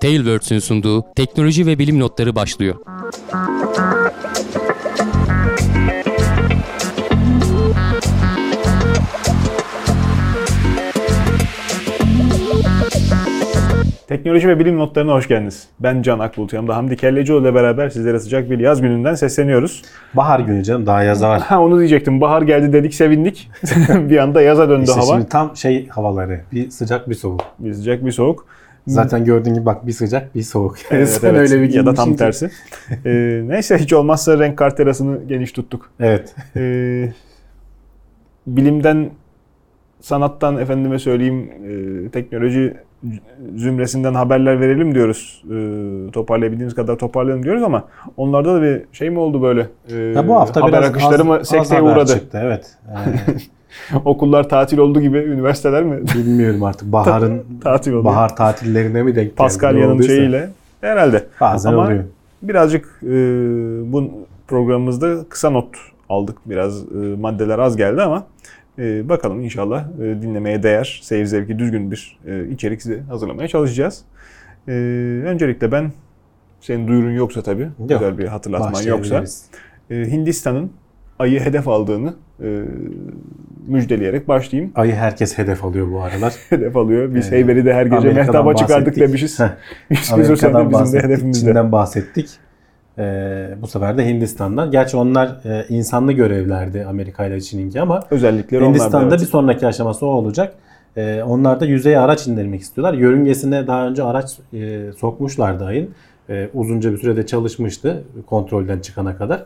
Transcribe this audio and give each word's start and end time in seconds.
Tailwords'ün 0.00 0.58
sunduğu 0.58 1.04
teknoloji 1.16 1.66
ve 1.66 1.78
bilim 1.78 2.00
notları 2.00 2.34
başlıyor. 2.34 2.74
Teknoloji 14.08 14.48
ve 14.48 14.58
bilim 14.58 14.78
notlarına 14.78 15.12
hoş 15.12 15.28
geldiniz. 15.28 15.68
Ben 15.80 16.02
Can 16.02 16.18
Akbulut. 16.18 16.52
Yanımda 16.52 16.76
Hamdi 16.76 16.96
Kellecioğlu 16.96 17.42
ile 17.42 17.54
beraber 17.54 17.88
sizlere 17.88 18.18
sıcak 18.18 18.50
bir 18.50 18.58
yaz 18.58 18.80
gününden 18.80 19.14
sesleniyoruz. 19.14 19.82
Bahar 20.14 20.40
günü 20.40 20.64
canım 20.64 20.86
daha 20.86 21.02
yaza 21.02 21.28
var. 21.28 21.40
Ha 21.40 21.60
onu 21.60 21.78
diyecektim. 21.78 22.20
Bahar 22.20 22.42
geldi 22.42 22.72
dedik 22.72 22.94
sevindik. 22.94 23.50
bir 23.88 24.18
anda 24.18 24.42
yaza 24.42 24.68
döndü 24.68 24.84
İşte 24.88 25.00
hava. 25.00 25.12
şimdi 25.14 25.28
tam 25.28 25.56
şey 25.56 25.88
havaları. 25.88 26.40
Bir 26.52 26.70
sıcak 26.70 27.10
bir 27.10 27.14
soğuk. 27.14 27.40
Bir 27.58 27.74
sıcak 27.74 28.04
bir 28.04 28.12
soğuk. 28.12 28.46
Zaten 28.88 29.24
gördüğün 29.24 29.54
gibi 29.54 29.66
bak 29.66 29.86
bir 29.86 29.92
sıcak 29.92 30.34
bir 30.34 30.42
soğuk. 30.42 30.76
Evet, 30.90 31.08
Sen 31.08 31.28
evet. 31.34 31.40
öyle 31.52 31.62
bir 31.62 31.72
ya 31.74 31.86
da 31.86 31.94
tam 31.94 32.10
ki. 32.10 32.16
tersi. 32.16 32.50
Ee, 33.06 33.42
neyse 33.46 33.78
hiç 33.78 33.92
olmazsa 33.92 34.38
renk 34.38 34.58
karterasını 34.58 35.18
geniş 35.28 35.52
tuttuk. 35.52 35.90
Evet. 36.00 36.34
Ee, 36.56 37.12
bilimden, 38.46 39.10
sanattan 40.00 40.58
efendime 40.58 40.98
söyleyeyim 40.98 41.50
e, 42.06 42.10
teknoloji 42.10 42.74
zümresinden 43.56 44.14
haberler 44.14 44.60
verelim 44.60 44.94
diyoruz. 44.94 45.44
E, 45.50 45.56
toparlayabildiğimiz 46.12 46.74
kadar 46.74 46.96
toparlayalım 46.98 47.42
diyoruz 47.44 47.62
ama 47.62 47.84
onlarda 48.16 48.54
da 48.54 48.62
bir 48.62 48.82
şey 48.92 49.10
mi 49.10 49.18
oldu 49.18 49.42
böyle? 49.42 49.66
E, 49.90 49.94
Ya 49.96 50.28
bu 50.28 50.34
hafta 50.34 50.60
haber 50.62 50.72
biraz 50.72 50.90
akışları 50.90 51.20
az, 51.22 51.26
mı 51.26 51.44
sekteye 51.44 51.82
uğradı? 51.82 52.12
çıktı. 52.14 52.40
Evet. 52.44 52.76
Ee, 52.88 52.94
Okullar 54.04 54.48
tatil 54.48 54.78
oldu 54.78 55.00
gibi 55.00 55.18
üniversiteler 55.18 55.82
mi 55.84 56.02
bilmiyorum 56.14 56.62
artık 56.62 56.92
baharın 56.92 57.42
tatil 57.60 57.92
oldu? 57.92 58.04
bahar 58.04 58.36
tatillerine 58.36 59.02
mi 59.02 59.16
denk 59.16 59.36
Paskalya'nın 59.36 60.02
şeyiyle 60.02 60.50
herhalde. 60.80 61.26
Bazen 61.40 61.72
Ama 61.72 61.84
oluyor. 61.84 62.04
birazcık 62.42 63.00
e, 63.02 63.08
bu 63.92 64.10
programımızda 64.48 65.16
kısa 65.28 65.50
not 65.50 65.76
aldık. 66.08 66.36
Biraz 66.46 66.82
e, 66.82 66.96
maddeler 67.20 67.58
az 67.58 67.76
geldi 67.76 68.02
ama 68.02 68.26
e, 68.78 69.08
bakalım 69.08 69.40
inşallah 69.40 69.84
e, 70.00 70.22
dinlemeye 70.22 70.62
değer, 70.62 71.00
seyir 71.02 71.24
zevki 71.24 71.58
düzgün 71.58 71.90
bir 71.90 72.18
e, 72.26 72.48
içerik 72.48 72.82
size 72.82 73.00
hazırlamaya 73.00 73.48
çalışacağız. 73.48 74.02
E, 74.68 74.72
öncelikle 75.26 75.72
ben 75.72 75.92
senin 76.60 76.88
duyurun 76.88 77.10
yoksa 77.10 77.42
tabii, 77.42 77.62
Yok. 77.62 77.88
güzel 77.88 78.18
bir 78.18 78.26
hatırlatman 78.26 78.82
yoksa 78.82 79.24
e, 79.90 79.94
Hindistan'ın 79.94 80.70
ayı 81.18 81.40
hedef 81.40 81.68
aldığını 81.68 82.14
e, 82.42 82.64
müjdeleyerek 83.68 84.28
başlayayım. 84.28 84.72
Ayı 84.74 84.94
herkes 84.94 85.38
hedef 85.38 85.64
alıyor 85.64 85.92
bu 85.92 86.00
aralar. 86.00 86.34
Hedef 86.48 86.76
alıyor. 86.76 87.14
Biz 87.14 87.32
Ee, 87.32 87.36
Heybeli'de 87.36 87.74
her 87.74 87.86
gece 87.86 87.96
Amerika'dan 87.96 88.26
mehtaba 88.26 88.54
çıkardık 88.54 88.96
demişiz. 88.96 89.38
100 89.90 90.14
küsur 90.14 90.36
sene 90.36 90.70
bizim 90.70 90.92
de 90.92 91.02
hedefimizde. 91.02 91.46
Çin'den 91.46 91.72
bahsettik. 91.72 92.28
Ee, 92.98 93.48
bu 93.62 93.66
sefer 93.66 93.98
de 93.98 94.06
Hindistan'dan. 94.06 94.70
Gerçi 94.70 94.96
onlar 94.96 95.28
e, 95.44 95.66
insanlı 95.68 96.12
görevlerdi 96.12 96.84
Amerika 96.88 97.26
ile 97.26 97.40
Çin'inki 97.40 97.80
ama 97.80 98.02
da, 98.10 98.66
Hindistan'da 98.66 99.08
evet. 99.08 99.20
bir 99.20 99.26
sonraki 99.26 99.66
aşaması 99.66 100.06
o 100.06 100.08
olacak. 100.08 100.54
Ee, 100.96 101.22
onlar 101.22 101.60
da 101.60 101.66
yüzeye 101.66 101.98
araç 101.98 102.26
indirmek 102.26 102.60
istiyorlar. 102.60 102.94
Yörüngesine 102.94 103.66
daha 103.66 103.86
önce 103.86 104.02
araç 104.02 104.38
e, 104.52 104.92
sokmuşlardı 104.92 105.64
ayın. 105.64 105.90
E, 106.30 106.48
uzunca 106.54 106.92
bir 106.92 106.98
sürede 106.98 107.26
çalışmıştı 107.26 108.04
kontrolden 108.26 108.78
çıkana 108.78 109.16
kadar. 109.16 109.44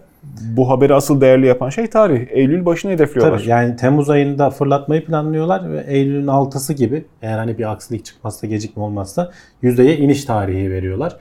Bu 0.57 0.71
haberi 0.71 0.95
asıl 0.95 1.21
değerli 1.21 1.47
yapan 1.47 1.69
şey 1.69 1.87
tarih. 1.87 2.27
Eylül 2.31 2.65
başını 2.65 2.91
hedefliyorlar. 2.93 3.39
Tabii 3.39 3.49
yani 3.49 3.77
Temmuz 3.77 4.11
ayında 4.11 4.51
fırlatmayı 4.51 5.05
planlıyorlar 5.05 5.73
ve 5.73 5.85
Eylül'ün 5.89 6.27
6'sı 6.27 6.73
gibi 6.73 7.05
eğer 7.23 7.39
hani 7.39 7.59
bir 7.59 7.73
aksilik 7.73 8.05
çıkmazsa 8.05 8.47
gecikme 8.47 8.83
olmazsa 8.83 9.31
yüzeye 9.63 9.97
iniş 9.97 10.25
tarihi 10.25 10.71
veriyorlar. 10.71 11.17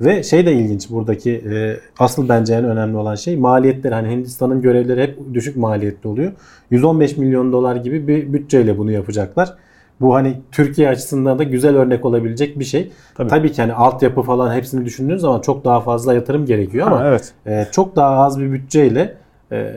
Ve 0.00 0.22
şey 0.22 0.46
de 0.46 0.52
ilginç 0.52 0.90
buradaki 0.90 1.30
e, 1.32 1.76
asıl 1.98 2.28
bence 2.28 2.54
en 2.54 2.64
önemli 2.64 2.96
olan 2.96 3.14
şey 3.14 3.36
maliyetleri. 3.36 3.94
Hani 3.94 4.10
Hindistan'ın 4.10 4.62
görevleri 4.62 5.02
hep 5.02 5.18
düşük 5.34 5.56
maliyetli 5.56 6.08
oluyor. 6.08 6.32
115 6.70 7.16
milyon 7.16 7.52
dolar 7.52 7.76
gibi 7.76 8.08
bir 8.08 8.32
bütçeyle 8.32 8.78
bunu 8.78 8.90
yapacaklar. 8.90 9.54
Bu 10.00 10.14
hani 10.14 10.40
Türkiye 10.52 10.88
açısından 10.88 11.38
da 11.38 11.42
güzel 11.42 11.76
örnek 11.76 12.04
olabilecek 12.04 12.58
bir 12.58 12.64
şey. 12.64 12.92
Tabii. 13.14 13.28
Tabii, 13.28 13.52
ki 13.52 13.62
hani 13.62 13.72
altyapı 13.72 14.22
falan 14.22 14.54
hepsini 14.54 14.84
düşündüğünüz 14.84 15.20
zaman 15.20 15.40
çok 15.40 15.64
daha 15.64 15.80
fazla 15.80 16.14
yatırım 16.14 16.46
gerekiyor 16.46 16.86
ama 16.86 17.00
Ha, 17.00 17.08
evet. 17.08 17.32
e, 17.46 17.66
çok 17.72 17.96
daha 17.96 18.16
az 18.16 18.40
bir 18.40 18.52
bütçeyle 18.52 19.14
e, 19.52 19.72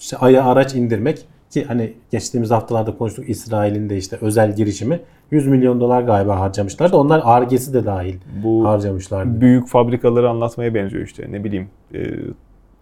işte 0.00 0.16
aya 0.16 0.44
araç 0.44 0.74
indirmek 0.74 1.26
ki 1.50 1.64
hani 1.64 1.92
geçtiğimiz 2.10 2.50
haftalarda 2.50 2.96
konuştuk 2.98 3.28
İsrail'in 3.28 3.90
de 3.90 3.96
işte 3.96 4.18
özel 4.20 4.56
girişimi 4.56 5.00
100 5.30 5.46
milyon 5.46 5.80
dolar 5.80 6.02
galiba 6.02 6.40
harcamışlardı. 6.40 6.96
Onlar 6.96 7.22
argesi 7.24 7.74
de 7.74 7.86
dahil 7.86 8.14
Bu 8.44 8.68
harcamışlardı. 8.68 9.40
büyük 9.40 9.68
fabrikaları 9.68 10.30
anlatmaya 10.30 10.74
benziyor 10.74 11.04
işte. 11.04 11.26
Ne 11.30 11.44
bileyim 11.44 11.68
e, 11.94 11.98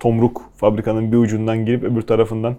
tomruk 0.00 0.42
fabrikanın 0.56 1.12
bir 1.12 1.16
ucundan 1.16 1.64
girip 1.66 1.84
öbür 1.84 2.02
tarafından 2.02 2.54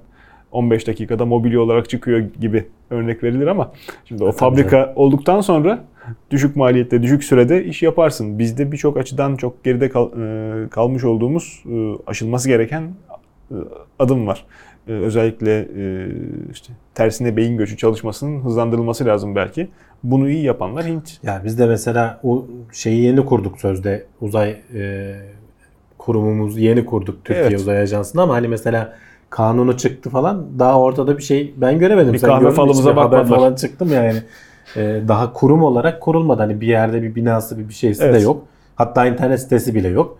15 0.52 0.88
dakikada 0.88 1.25
mobilya 1.25 1.62
olarak 1.62 1.90
çıkıyor 1.90 2.19
gibi 2.40 2.66
örnek 2.90 3.24
verilir 3.24 3.47
ama 3.47 3.72
şimdi 4.06 4.24
o 4.24 4.28
Tabii 4.28 4.38
fabrika 4.38 4.94
olduktan 4.96 5.41
sonra 5.41 5.84
düşük 6.31 6.56
maliyette, 6.56 7.03
düşük 7.03 7.24
sürede 7.24 7.66
iş 7.66 7.84
yaparsın. 7.84 8.40
Bizde 8.40 8.72
birçok 8.72 8.97
açıdan 8.97 9.35
çok 9.35 9.63
geride 9.63 9.90
kal- 9.90 10.12
e, 10.66 10.69
kalmış 10.69 11.03
olduğumuz 11.03 11.63
e, 11.72 11.94
aşılması 12.08 12.47
gereken 12.50 12.81
e, 13.52 13.56
adım 14.00 14.28
var. 14.28 14.46
E, 14.88 14.91
Özellikle 14.91 15.59
e, 15.59 16.08
işte 16.52 16.74
tersine 16.96 17.38
beyin 17.38 17.58
göçü 17.58 17.78
çalışmasının 17.78 18.40
hızlandırılması 18.41 19.06
lazım 19.06 19.35
belki. 19.35 19.68
Bunu 20.03 20.29
iyi 20.29 20.44
yapanlar 20.44 20.85
Hint. 20.85 21.12
Yani 21.24 21.44
biz 21.46 21.59
de 21.59 21.66
mesela 21.66 22.19
o 22.24 22.46
şeyi 22.74 23.02
yeni 23.03 23.25
kurduk 23.25 23.59
sözde 23.62 24.06
uzay 24.22 24.56
e, 24.75 25.16
kurumumuz 25.97 26.58
yeni 26.58 26.85
kurduk 26.85 27.25
Türkiye 27.25 27.47
Evet. 27.47 27.59
Uzay 27.59 27.78
Ajansı'nda 27.81 28.22
ama 28.22 28.34
hani 28.35 28.47
mesela 28.47 28.94
kanunu 29.29 29.77
çıktı 29.77 30.09
falan 30.09 30.45
daha 30.59 30.79
ortada 30.79 31.17
bir 31.17 31.23
şey 31.23 31.53
ben 31.57 31.79
göremedim. 31.79 32.13
Bir 32.13 32.17
Sen 32.19 32.29
kahve 32.29 32.51
falımıza 32.51 32.79
İşte 32.89 32.91
haber 33.01 33.11
bakmadılar. 33.11 33.38
falan 33.38 33.55
çıktım 33.55 33.89
yani. 33.93 34.13
E, 34.75 35.01
daha 35.07 35.33
kurum 35.33 35.63
olarak 35.63 36.01
kurulmadı. 36.01 36.41
Hani 36.41 36.61
bir 36.61 36.67
yerde 36.67 37.01
bir 37.03 37.15
binası 37.15 37.57
bir 37.59 37.69
bir 37.69 37.73
şeysi 37.73 38.03
Evet. 38.03 38.16
de 38.16 38.19
yok. 38.23 38.43
Hatta 38.75 39.05
internet 39.05 39.39
sitesi 39.41 39.75
bile 39.75 39.87
yok. 39.87 40.17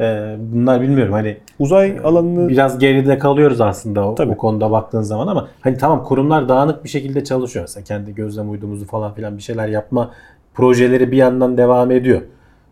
E, 0.00 0.36
bunlar 0.38 0.80
bilmiyorum 0.80 1.12
hani 1.12 1.36
Uzay 1.58 1.98
alanını 2.04 2.48
biraz 2.48 2.78
geride 2.78 3.18
kalıyoruz 3.18 3.60
aslında 3.60 4.08
o, 4.08 4.14
Tabii. 4.14 4.32
o 4.32 4.36
konuda 4.36 4.70
baktığın 4.70 5.02
zaman 5.02 5.26
ama 5.26 5.48
hani 5.60 5.76
tamam 5.78 6.04
kurumlar 6.04 6.48
dağınık 6.48 6.84
bir 6.84 6.88
şekilde 6.88 7.24
çalışıyor. 7.24 7.62
Mesela 7.64 7.84
kendi 7.84 8.14
gözlem 8.14 8.50
uydumuzu 8.50 8.86
falan 8.86 9.14
filan 9.14 9.36
bir 9.36 9.42
şeyler 9.42 9.68
yapma 9.68 10.10
projeleri 10.54 11.12
bir 11.12 11.16
yandan 11.16 11.56
devam 11.56 11.90
ediyor. 11.90 12.20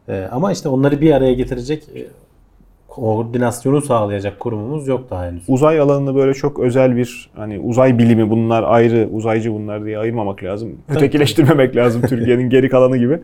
Ee, 0.08 0.28
ama 0.32 0.52
işte 0.52 0.68
onları 0.68 1.00
bir 1.00 1.12
araya 1.12 1.32
getirecek 1.34 1.84
koordinasyonu 2.96 3.80
sağlayacak 3.82 4.40
kurumumuz 4.40 4.88
yok 4.88 5.10
daha 5.10 5.26
henüz. 5.26 5.42
uzay 5.48 5.80
alanını 5.80 6.14
böyle 6.14 6.34
çok 6.34 6.60
özel 6.60 6.96
bir 6.96 7.30
hani 7.36 7.58
uzay 7.58 7.98
bilimi 7.98 8.30
bunlar 8.30 8.62
ayrı 8.62 9.08
uzaycı 9.12 9.52
bunlar 9.52 9.84
diye 9.84 9.98
ayırmamak 9.98 10.42
lazım. 10.44 10.68
Ötekileştirmemek 10.88 11.76
lazım 11.76 12.02
Türkiye'nin 12.02 12.50
geri 12.50 12.68
kalanı 12.68 12.96
gibi. 12.96 13.14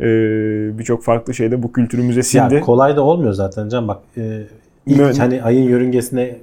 Ee, 0.00 0.78
Birçok 0.78 1.04
farklı 1.04 1.34
şeyde 1.34 1.62
bu 1.62 1.72
kültürümüze 1.72 2.22
sindi. 2.22 2.54
Ya 2.54 2.60
kolay 2.60 2.96
da 2.96 3.02
olmuyor 3.02 3.32
zaten 3.32 3.68
Can 3.68 3.88
bak. 3.88 3.98
E, 4.16 4.42
ilk 4.86 4.98
Mü- 4.98 5.12
hani 5.18 5.42
ayın 5.42 5.62
yörüngesine 5.68 6.36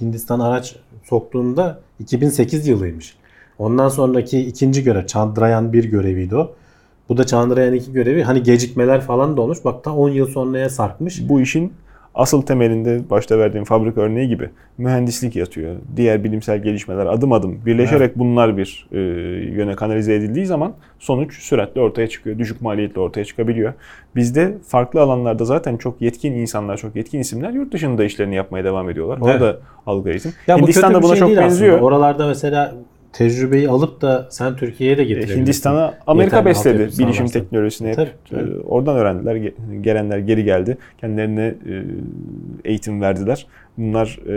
Hindistan 0.00 0.40
araç 0.40 0.76
soktuğunda 1.04 1.78
2008 2.00 2.68
yılıymış. 2.68 3.16
Ondan 3.58 3.88
sonraki 3.88 4.40
ikinci 4.40 4.84
görev 4.84 5.06
Chandrayaan 5.06 5.72
1 5.72 5.84
göreviydi 5.84 6.36
o. 6.36 6.50
Bu 7.08 7.16
da 7.16 7.26
Chandrayaan 7.26 7.74
2 7.74 7.92
görevi. 7.92 8.22
Hani 8.22 8.42
gecikmeler 8.42 9.00
falan 9.00 9.36
da 9.36 9.40
olmuş. 9.40 9.58
Bak 9.64 9.84
ta 9.84 9.94
10 9.94 10.08
yıl 10.08 10.26
sonraya 10.26 10.70
sarkmış. 10.70 11.28
bu 11.28 11.40
işin 11.40 11.72
asıl 12.18 12.42
temelinde 12.42 13.10
başta 13.10 13.38
verdiğim 13.38 13.64
fabrika 13.64 14.00
örneği 14.00 14.28
gibi 14.28 14.50
mühendislik 14.78 15.36
yatıyor. 15.36 15.76
Diğer 15.96 16.24
bilimsel 16.24 16.62
gelişmeler 16.62 17.06
adım 17.06 17.32
adım 17.32 17.60
birleşerek 17.66 18.18
bunlar 18.18 18.56
bir 18.56 18.86
e, 18.92 18.98
yöne 19.54 19.76
kanalize 19.76 20.14
edildiği 20.14 20.46
zaman 20.46 20.72
sonuç 20.98 21.38
süratle 21.42 21.80
ortaya 21.80 22.08
çıkıyor. 22.08 22.38
Düşük 22.38 22.62
maliyetle 22.62 23.00
ortaya 23.00 23.24
çıkabiliyor. 23.24 23.72
Bizde 24.16 24.54
farklı 24.66 25.00
alanlarda 25.00 25.44
zaten 25.44 25.76
çok 25.76 26.00
yetkin 26.02 26.32
insanlar, 26.32 26.76
çok 26.76 26.96
yetkin 26.96 27.18
isimler 27.18 27.50
yurt 27.50 27.72
dışında 27.72 28.04
işlerini 28.04 28.34
yapmaya 28.34 28.64
devam 28.64 28.90
ediyorlar. 28.90 29.18
Orada 29.20 29.46
Evet. 29.46 29.56
algı 29.86 30.10
eğitim. 30.10 30.32
Ya 30.46 30.56
bu 30.56 30.62
Hindistan 30.62 30.94
da 30.94 30.98
bir 30.98 31.02
buna 31.02 31.16
şey 31.16 31.28
çok 31.28 31.36
benziyor. 31.36 31.72
aslında. 31.74 31.86
Oralarda 31.86 32.26
mesela 32.26 32.74
tecrübeyi 33.12 33.68
alıp 33.68 34.00
da 34.00 34.26
sen 34.30 34.56
Türkiye'ye 34.56 34.98
de 34.98 35.04
getirebilirsin. 35.04 35.40
Hindistan'a 35.40 35.94
Amerika 36.06 36.36
Yeterli 36.36 36.50
besledi 36.50 36.88
bilişim 36.98 37.26
teknolojisini 37.26 37.88
hep. 37.88 37.96
Tabii, 37.96 38.10
tabii. 38.30 38.60
Oradan 38.60 38.96
öğrendiler. 38.96 39.36
Ge- 39.36 39.80
Gelenler 39.80 40.18
geri 40.18 40.44
geldi. 40.44 40.78
Kendilerine 41.00 41.44
e, 41.44 41.84
eğitim 42.64 43.00
verdiler. 43.00 43.46
Bunlar 43.78 44.18
e, 44.26 44.32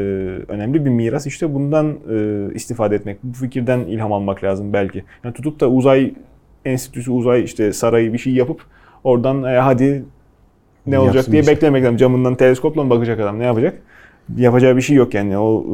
önemli 0.47 0.85
bir 0.85 0.89
miras. 0.89 1.27
İşte 1.27 1.53
bundan 1.53 1.97
e, 2.11 2.47
istifade 2.55 2.95
etmek, 2.95 3.23
bu 3.23 3.33
fikirden 3.33 3.79
ilham 3.79 4.13
almak 4.13 4.43
lazım 4.43 4.73
belki. 4.73 5.03
Yani 5.23 5.33
tutup 5.33 5.59
da 5.59 5.69
uzay 5.69 6.13
enstitüsü, 6.65 7.11
uzay 7.11 7.43
işte 7.43 7.73
sarayı 7.73 8.13
bir 8.13 8.17
şey 8.17 8.33
yapıp 8.33 8.61
oradan 9.03 9.43
e, 9.43 9.47
hadi 9.57 10.03
ne 10.87 10.99
olacak 10.99 11.15
Yapsın 11.15 11.31
diye 11.31 11.43
şey. 11.43 11.55
beklemek 11.55 11.83
lazım. 11.83 11.97
Camından 11.97 12.35
teleskopla 12.35 12.83
mı 12.83 12.89
bakacak 12.89 13.19
adam? 13.19 13.39
Ne 13.39 13.43
yapacak? 13.45 13.81
Yapacağı 14.37 14.75
bir 14.77 14.81
şey 14.81 14.95
yok 14.95 15.13
yani. 15.13 15.37
O 15.37 15.65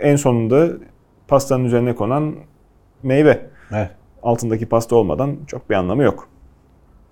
en 0.00 0.16
sonunda 0.16 0.68
pastanın 1.30 1.64
üzerine 1.64 1.94
konan 1.94 2.34
meyve 3.02 3.40
Evet. 3.72 3.90
altındaki 4.22 4.66
pasta 4.66 4.96
olmadan 4.96 5.36
çok 5.46 5.70
bir 5.70 5.74
anlamı 5.74 6.02
yok. 6.02 6.28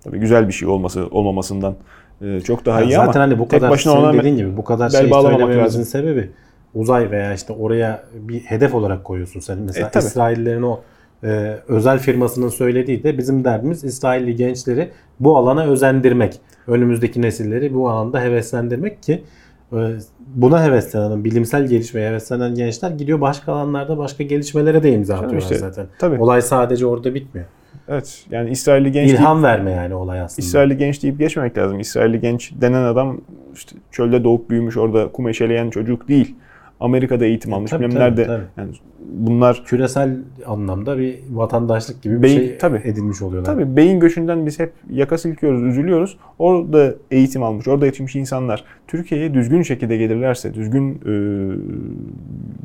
Tabii 0.03 0.19
güzel 0.19 0.47
bir 0.47 0.53
şey 0.53 0.67
olması 0.67 1.07
olmamasından 1.11 1.75
e, 2.21 2.41
çok 2.41 2.65
daha 2.65 2.79
Yani 2.79 2.91
iyi 2.91 2.95
zaten 2.95 3.21
ama 3.21 3.23
hani 3.23 3.39
bu 3.39 3.47
tek 3.47 3.59
kadar 3.59 3.71
başına 3.71 3.93
ona 3.93 4.13
dediğin 4.13 4.37
gibi 4.37 4.57
bu 4.57 4.63
kadar 4.63 4.89
şey 4.89 5.09
söylememizin 5.09 5.83
sebebi 5.83 6.31
uzay 6.75 7.11
veya 7.11 7.33
işte 7.33 7.53
oraya 7.53 8.03
bir 8.13 8.39
hedef 8.39 8.75
olarak 8.75 9.03
koyuyorsun 9.03 9.39
sen. 9.39 9.57
Mesela 9.57 9.87
E, 9.87 9.91
tabii. 9.91 10.03
İsraillerin 10.03 10.61
o 10.61 10.79
e, 11.23 11.57
özel 11.67 11.99
firmasının 11.99 12.49
söylediği 12.49 13.03
de 13.03 13.17
bizim 13.17 13.43
derdimiz 13.43 13.83
İsrailli 13.83 14.35
gençleri 14.35 14.89
bu 15.19 15.37
alana 15.37 15.63
özendirmek. 15.65 16.39
Önümüzdeki 16.67 17.21
nesilleri 17.21 17.73
bu 17.73 17.89
alanda 17.89 18.21
heveslendirmek 18.21 19.03
ki 19.03 19.23
buna 20.35 20.63
heveslenen, 20.63 21.23
bilimsel 21.23 21.67
gelişmeye 21.67 22.09
heveslenen 22.09 22.55
gençler 22.55 22.91
gidiyor 22.91 23.21
başka 23.21 23.53
alanlarda 23.53 23.97
başka 23.97 24.23
gelişmelere 24.23 24.83
de 24.83 24.91
imza 24.91 25.15
atıyorlar 25.15 25.37
işte, 25.37 25.55
zaten. 25.55 25.87
tabii. 25.99 26.19
Olay 26.19 26.41
sadece 26.41 26.85
orada 26.85 27.13
bitmiyor. 27.13 27.47
Evet. 27.87 28.25
Yani 28.31 28.49
İsrailli 28.49 28.91
genç 28.91 29.07
deyip, 29.07 29.19
İlham 29.19 29.43
verme 29.43 29.71
yani 29.71 29.95
olay 29.95 30.21
aslında. 30.21 30.45
İsrailli 30.45 30.77
genç 30.77 31.03
deyip 31.03 31.19
geçmemek 31.19 31.57
lazım. 31.57 31.79
İsrailli 31.79 32.19
genç 32.19 32.51
denen 32.61 32.83
adam 32.83 33.21
işte 33.53 33.75
çölde 33.91 34.23
doğup 34.23 34.49
büyümüş 34.49 34.77
orada 34.77 35.07
kum 35.11 35.27
eşeleyen 35.27 35.69
çocuk 35.69 36.07
değil. 36.07 36.35
Amerika'da 36.79 37.25
eğitim 37.25 37.53
almış. 37.53 37.71
tabii, 37.71 37.89
tabii, 37.89 37.99
nerede. 37.99 38.25
tabii. 38.25 38.43
Yani 38.57 38.71
bunlar 39.13 39.63
küresel 39.65 40.17
anlamda 40.45 40.97
bir 40.97 41.19
vatandaşlık 41.31 42.01
gibi 42.01 42.17
bir 42.17 42.23
Beyin- 42.23 42.39
şey 42.39 42.57
tabii. 42.57 42.81
edinmiş 42.85 43.21
oluyorlar. 43.21 43.53
Tabii 43.53 43.75
beyin 43.75 43.99
göçünden 43.99 44.45
biz 44.45 44.59
hep 44.59 44.73
yaka 44.89 45.17
silkiyoruz, 45.17 45.63
üzülüyoruz. 45.63 46.17
Orada 46.39 46.93
eğitim 47.11 47.43
almış, 47.43 47.67
orada 47.67 47.85
yetişmiş 47.85 48.15
insanlar 48.15 48.63
Türkiye'ye 48.87 49.33
düzgün 49.33 49.61
şekilde 49.61 49.97
gelirlerse, 49.97 50.53
düzgün 50.53 50.93
e, 51.05 51.11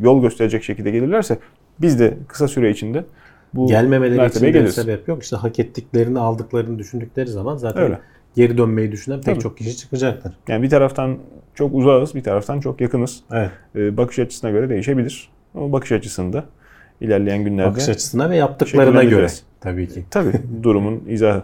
yol 0.02 0.22
gösterecek 0.22 0.62
şekilde 0.62 0.90
gelirlerse 0.90 1.38
biz 1.81 2.00
de 2.00 2.14
kısa 2.28 2.49
süre 2.49 2.70
içinde 2.70 3.05
bu 3.55 3.67
Gelmemeleri 3.67 4.26
için 4.28 4.43
bir 4.55 4.67
sebep 4.67 5.08
yok. 5.08 5.22
İşte 5.22 5.37
hak 5.37 5.58
ettiklerini 5.58 6.19
aldıklarını 6.19 6.78
düşündükleri 6.78 7.26
zaman 7.31 7.56
zaten 7.56 7.82
Öyle. 7.82 7.99
Geri 8.34 8.58
dönmeyi 8.58 8.92
düşünen 8.92 9.16
pek 9.16 9.25
Tabii. 9.25 9.42
çok 9.42 9.58
kişi 9.58 9.76
çıkacaktır. 9.76 10.32
Yani 10.48 10.62
bir 10.62 10.70
taraftan 10.70 11.19
çok 11.54 11.75
uzağız, 11.75 12.14
bir 12.14 12.22
taraftan 12.22 12.60
çok 12.60 12.81
yakınız. 12.81 13.20
Evet. 13.32 13.50
E, 13.76 13.96
bakış 13.96 14.19
açısına 14.19 14.50
göre 14.50 14.69
değişebilir. 14.69 15.28
Ama 15.54 15.72
bakış 15.72 15.92
açısında 15.92 16.44
ilerleyen 17.00 17.44
günlerde 17.44 17.70
Bakış 17.70 17.88
açısına 17.88 18.31
ve 18.31 18.36
yaptıklarına 18.36 19.04
göre 19.04 19.26
tabii 19.60 19.88
ki. 19.88 20.04
Tabii 20.10 20.32
durumun 20.62 21.02
izahı. 21.08 21.42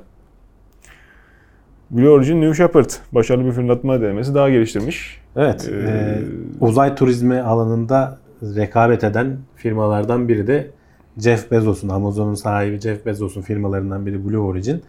Blue 1.90 2.08
Origin 2.08 2.40
New 2.40 2.54
Shepard 2.54 2.90
başarılı 3.12 3.46
bir 3.46 3.52
fırlatma 3.52 4.00
denemesi 4.00 4.34
daha 4.34 4.50
geliştirmiş. 4.50 5.20
Evet. 5.36 5.70
Ee, 5.72 5.90
e, 5.90 6.18
uzay 6.60 6.94
turizmi 6.94 7.40
alanında 7.40 8.18
rekabet 8.42 9.04
eden 9.04 9.38
firmalardan 9.56 10.28
biri 10.28 10.46
de 10.46 10.70
Jeff 11.18 11.50
Bezos'un, 11.50 11.88
Amazon'un 11.88 12.34
sahibi 12.34 12.80
Jeff 12.80 13.06
Bezos'un 13.06 13.42
firmalarından 13.42 14.06
biri 14.06 14.28
Blue 14.28 14.38
Origin. 14.38 14.82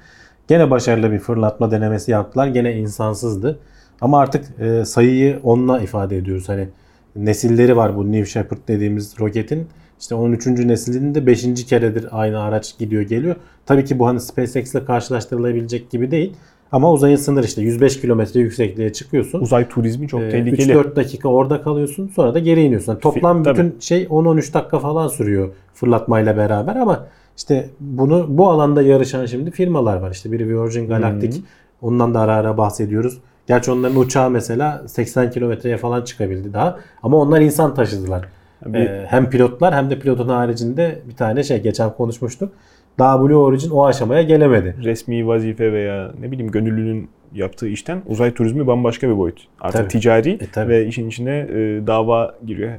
Gene 0.48 0.72
başarılı 0.72 1.12
bir 1.12 1.20
fırlatma 1.20 1.72
denemesi 1.72 2.12
yaptılar. 2.12 2.48
Gene 2.48 2.74
insansızdı. 2.74 3.60
Ama 4.02 4.20
artık 4.20 4.46
e, 4.60 4.86
sayıyı 4.86 5.40
onunla 5.44 5.82
ifade 5.82 6.18
ediyoruz. 6.18 6.50
Hani 6.50 6.68
nesilleri 7.16 7.78
var 7.78 7.96
bu 7.98 8.12
New 8.12 8.26
Shepard 8.26 8.60
dediğimiz 8.68 9.20
roketin. 9.20 9.68
İşte 10.00 10.16
13. 10.16 10.48
neslinde 10.48 11.26
5. 11.26 11.66
keredir 11.66 12.08
aynı 12.12 12.42
araç 12.44 12.78
gidiyor 12.78 13.02
geliyor. 13.02 13.36
Tabii 13.66 13.86
ki 13.86 14.00
bu 14.00 14.08
hani 14.08 14.20
SpaceX 14.20 14.74
ile 14.76 14.86
karşılaştırılabilecek 14.86 15.90
gibi 15.90 16.12
değil. 16.12 16.34
Ama 16.72 16.92
uzayın 16.92 17.16
sınırı 17.16 17.46
işte 17.46 17.62
105 17.62 18.02
kilometre 18.02 18.40
yüksekliğe 18.40 18.94
çıkıyorsun. 18.94 19.40
Uzay 19.42 19.70
turizmi 19.70 20.08
çok 20.08 20.22
Ee, 20.22 20.30
tehlikeli. 20.30 20.72
3-4 20.74 20.96
dakika 20.96 21.30
orada 21.30 21.62
kalıyorsun 21.62 22.08
sonra 22.16 22.34
da 22.34 22.40
geri 22.40 22.62
iniyorsun. 22.64 22.92
Yani 22.92 23.02
toplam 23.02 23.44
Fi- 23.44 23.50
bütün 23.50 23.80
şey 23.80 24.04
10-13 24.04 24.54
dakika 24.54 24.80
falan 24.80 25.08
sürüyor 25.08 25.50
fırlatmayla 25.74 26.38
beraber 26.38 26.76
ama 26.76 27.08
işte 27.38 27.70
bunu 27.80 28.26
bu 28.30 28.50
alanda 28.50 28.82
yarışan 28.82 29.26
şimdi 29.26 29.52
firmalar 29.52 29.98
var. 29.98 30.12
İşte 30.12 30.32
biri 30.32 30.62
Virgin 30.64 30.88
Galactic. 30.88 31.38
Hı. 31.38 31.42
Ondan 31.82 32.14
da 32.14 32.20
ara 32.20 32.36
ara 32.36 32.58
bahsediyoruz. 32.58 33.18
Gerçi 33.48 33.72
onların 33.72 33.98
uçağı 34.00 34.30
mesela 34.30 34.84
80 34.88 35.32
kilometreye 35.32 35.78
falan 35.78 36.02
çıkabildi 36.02 36.54
daha. 36.54 36.80
Ama 37.04 37.18
onlar 37.18 37.42
insan 37.42 37.74
taşıdılar. 37.76 38.26
Bir- 38.66 38.80
Ee, 38.80 39.06
hem 39.08 39.30
pilotlar 39.30 39.74
hem 39.76 39.90
de 39.90 40.00
pilotun 40.00 40.30
haricinde 40.30 41.00
bir 41.10 41.16
tane 41.16 41.44
şey 41.44 41.62
geçen 41.62 41.94
konuşmuştuk. 41.94 42.54
Daha 43.00 43.22
Blue 43.22 43.36
Origin 43.36 43.70
o 43.70 43.86
aşamaya 43.86 44.22
gelemedi. 44.22 44.76
resmi 44.84 45.28
vazife 45.28 45.74
veya 45.74 46.12
ne 46.22 46.32
bileyim 46.32 46.52
gönüllünün 46.52 47.10
yaptığı 47.34 47.68
işten 47.68 48.02
uzay 48.08 48.34
turizmi 48.34 48.68
bambaşka 48.68 49.10
bir 49.10 49.18
boyut. 49.18 49.48
Artık 49.62 49.80
Tabii. 49.82 49.88
ticari 49.88 50.30
E, 50.32 50.48
tabii. 50.54 50.70
ve 50.70 50.86
işin 50.86 51.08
içine 51.10 51.38
e, 51.38 51.88
dava 51.88 52.36
giriyor. 52.46 52.72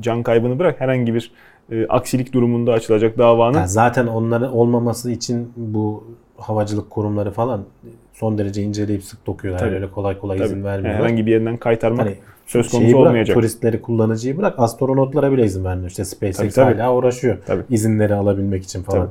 Can 0.00 0.22
kaybını 0.22 0.58
bırak 0.58 0.80
herhangi 0.80 1.14
bir 1.14 1.32
e, 1.70 1.86
aksilik 1.86 2.32
durumunda 2.32 2.72
açılacak 2.72 3.18
davanın 3.18 3.58
Yani 3.58 3.68
zaten 3.68 4.06
onların 4.06 4.52
olmaması 4.52 5.10
için 5.10 5.52
bu 5.56 6.04
havacılık 6.36 6.90
kurumları 6.90 7.30
falan 7.30 7.64
son 8.12 8.38
derece 8.38 8.62
inceleyip 8.62 9.04
sık 9.04 9.26
dokuyorlar. 9.26 9.58
Tabii. 9.60 9.74
öyle 9.74 9.90
kolay 9.90 10.18
kolay 10.18 10.38
tabii, 10.38 10.46
izin 10.46 10.56
yani 10.56 10.64
vermiyorlar. 10.64 11.02
herhangi 11.04 11.26
bir 11.26 11.30
yerinden 11.30 11.56
kaytarmak 11.56 12.06
Hani 12.06 12.16
söz 12.46 12.70
konusu 12.70 12.92
bırak, 12.92 13.06
olmayacak. 13.06 13.34
Turistleri, 13.34 13.82
kullanıcıyı 13.82 14.36
bırak 14.38 14.54
astronotlara 14.58 15.32
bile 15.32 15.44
izin 15.44 15.64
vermiyor. 15.64 15.90
İşte 15.90 16.04
SpaceX 16.04 16.36
Tabii, 16.36 16.50
tabii. 16.50 16.80
hala 16.80 16.94
uğraşıyor 16.94 17.38
Tabii. 17.46 17.62
izinleri 17.70 18.14
alabilmek 18.14 18.64
için 18.64 18.82
falan. 18.82 19.10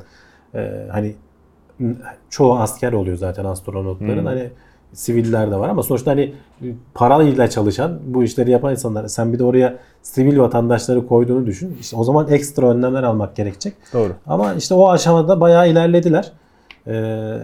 Ee, 0.56 0.86
hani 0.92 1.16
çoğu 2.30 2.58
asker 2.60 2.94
oluyor 2.94 3.18
zaten 3.18 3.46
astronotların. 3.46 4.18
Hmm. 4.18 4.26
Hani 4.26 4.50
siviller 4.94 5.52
de 5.52 5.56
var 5.56 5.70
ama 5.70 5.84
sonuçta 5.84 6.12
hani 6.12 6.34
parayla 6.94 7.50
çalışan 7.50 8.00
bu 8.06 8.24
işleri 8.24 8.52
yapan 8.52 8.72
insanlar. 8.72 9.08
Sen 9.08 9.34
bir 9.34 9.40
de 9.40 9.44
oraya 9.44 9.78
sivil 10.02 10.40
vatandaşları 10.40 11.08
koyduğunu 11.08 11.46
düşün. 11.46 11.78
İşte 11.82 11.98
o 11.98 12.04
zaman 12.04 12.28
ekstra 12.28 12.70
önlemler 12.70 13.04
almak 13.04 13.36
gerekecek. 13.36 13.74
Doğru. 13.94 14.14
Ama 14.28 14.54
işte 14.54 14.74
o 14.74 14.90
aşamada 14.90 15.42
bayağı 15.42 15.70
ilerlediler. 15.70 16.32
Ee, 16.88 17.38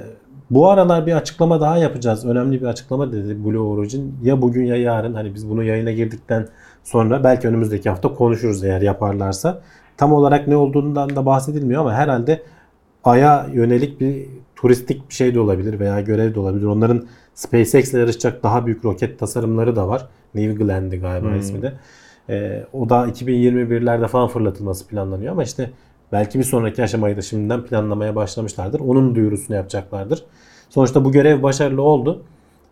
bu 0.50 0.70
aralar 0.70 1.06
bir 1.06 1.14
açıklama 1.14 1.62
daha 1.62 1.78
yapacağız. 1.78 2.26
Önemli 2.26 2.62
bir 2.62 2.66
açıklama 2.66 3.12
dedi 3.12 3.46
Blue 3.46 3.60
Origin. 3.60 4.16
Ya 4.24 4.42
bugün 4.42 4.66
ya 4.66 4.76
yarın 4.76 5.14
hani 5.14 5.36
biz 5.36 5.50
bunu 5.50 5.64
yayına 5.64 5.92
girdikten 5.92 6.48
sonra 6.84 7.24
belki 7.24 7.48
önümüzdeki 7.48 7.90
hafta 7.90 8.14
konuşuruz 8.14 8.64
eğer 8.64 8.82
yaparlarsa. 8.82 9.62
Tam 9.98 10.14
olarak 10.14 10.48
ne 10.48 10.58
olduğundan 10.58 11.16
da 11.16 11.26
bahsedilmiyor 11.26 11.82
ama 11.82 11.94
herhalde 11.94 12.42
Ay'a 13.04 13.48
yönelik 13.54 14.02
bir 14.02 14.26
turistik 14.56 15.10
bir 15.10 15.14
şey 15.14 15.36
de 15.36 15.40
olabilir 15.40 15.80
veya 15.80 16.02
görev 16.02 16.36
de 16.36 16.40
olabilir. 16.40 16.66
Onların 16.66 17.04
SpaceX 17.34 17.94
ile 17.94 18.00
yarışacak 18.00 18.44
daha 18.44 18.66
büyük 18.66 18.86
roket 18.86 19.20
tasarımları 19.20 19.76
da 19.76 19.88
var. 19.88 20.06
New 20.36 20.64
Glenn 20.64 20.90
galiba 20.90 21.28
Hmm. 21.30 21.40
ismi 21.40 21.62
de. 21.62 21.74
Ee, 22.30 22.64
o 22.74 22.90
da 22.90 23.08
2021'lerde 23.08 24.08
falan 24.08 24.28
fırlatılması 24.28 24.88
planlanıyor 24.88 25.32
ama 25.32 25.44
işte 25.44 25.72
belki 26.12 26.40
bir 26.40 26.44
sonraki 26.44 26.84
aşamayı 26.84 27.18
da 27.18 27.22
şimdiden 27.22 27.64
planlamaya 27.64 28.16
başlamışlardır. 28.16 28.80
Onun 28.80 29.16
duyurusunu 29.16 29.56
yapacaklardır. 29.56 30.24
Sonuçta 30.70 31.06
bu 31.06 31.12
görev 31.12 31.44
başarılı 31.44 31.82
oldu. 31.82 32.24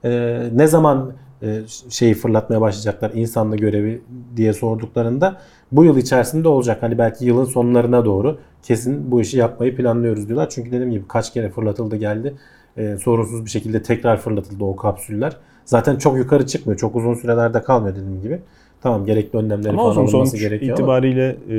Ee, 0.06 0.44
ne 0.54 0.68
zaman 0.68 1.12
e, 1.42 1.62
şeyi 1.90 2.14
fırlatmaya 2.14 2.62
başlayacaklar 2.62 3.12
insanlı 3.14 3.58
görevi 3.58 4.02
diye 4.36 4.54
sorduklarında 4.54 5.38
bu 5.72 5.86
yıl 5.86 5.98
içerisinde 5.98 6.48
olacak. 6.48 6.84
Hani 6.84 6.98
belki 6.98 7.26
yılın 7.26 7.46
sonlarına 7.46 8.06
doğru 8.06 8.38
kesin 8.64 9.12
bu 9.12 9.22
işi 9.22 9.38
yapmayı 9.38 9.76
planlıyoruz 9.76 10.28
diyorlar. 10.28 10.50
Çünkü 10.50 10.72
dediğim 10.72 10.92
gibi 10.92 11.08
kaç 11.08 11.34
kere 11.34 11.50
fırlatıldı 11.50 11.96
geldi. 11.96 12.34
Ee, 12.78 12.98
sorunsuz 13.04 13.46
bir 13.46 13.50
şekilde 13.50 13.84
tekrar 13.84 14.18
fırlatıldı 14.18 14.64
o 14.64 14.76
kapsüller. 14.76 15.38
Zaten 15.66 15.96
çok 15.96 16.18
yukarı 16.18 16.48
çıkmıyor. 16.48 16.80
Çok 16.80 16.96
uzun 16.96 17.14
sürelerde 17.14 17.62
kalmıyor 17.64 17.96
dediğim 17.96 18.22
gibi. 18.22 18.40
Tamam 18.84 19.06
gerekli 19.06 19.38
önlemleri 19.38 19.70
Ama 19.70 19.82
falan 19.84 19.92
alınması 19.92 20.12
sonuç 20.12 20.42
gerekiyor 20.42 20.78
ama. 20.78 20.84
itibariyle 20.84 21.36
e, 21.50 21.58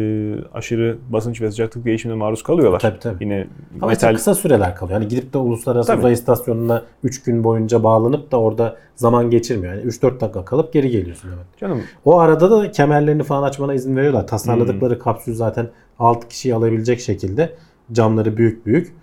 aşırı 0.54 0.98
basınç 1.10 1.40
ve 1.40 1.50
sıcaklık 1.50 1.84
değişimine 1.84 2.18
maruz 2.18 2.42
kalıyorlar. 2.42 2.80
Tabii, 2.80 2.98
tabii. 2.98 3.24
Yine 3.24 3.46
Ama 3.82 3.92
işte 3.92 4.06
metal 4.06 4.16
kısa 4.16 4.34
süreler 4.34 4.76
kalıyor. 4.76 4.98
Hani 4.98 5.08
gidip 5.08 5.32
de 5.32 5.38
uluslararası 5.38 5.86
Tabii. 5.86 5.98
uzay 5.98 6.12
istasyonuna 6.12 6.82
3 7.02 7.22
gün 7.22 7.44
boyunca 7.44 7.82
bağlanıp 7.82 8.32
da 8.32 8.40
orada 8.40 8.76
zaman 8.96 9.30
geçirmiyor. 9.30 9.74
Yani 9.74 9.84
3-4 9.86 10.20
dakika 10.20 10.44
kalıp 10.44 10.72
geri 10.72 10.90
geliyorsun 10.90 11.28
hemen. 11.30 11.44
canım 11.60 11.82
O 12.04 12.18
arada 12.18 12.50
da 12.50 12.70
kemerlerini 12.70 13.22
falan 13.22 13.42
açmana 13.42 13.74
izin 13.74 13.96
veriyorlar. 13.96 14.26
Tasarladıkları 14.26 14.98
kapsül 14.98 15.34
zaten 15.34 15.68
6 15.98 16.28
kişiyi 16.28 16.54
alabilecek 16.54 17.00
şekilde. 17.00 17.54
Camları 17.92 18.36
büyük 18.36 18.66
büyük. 18.66 18.94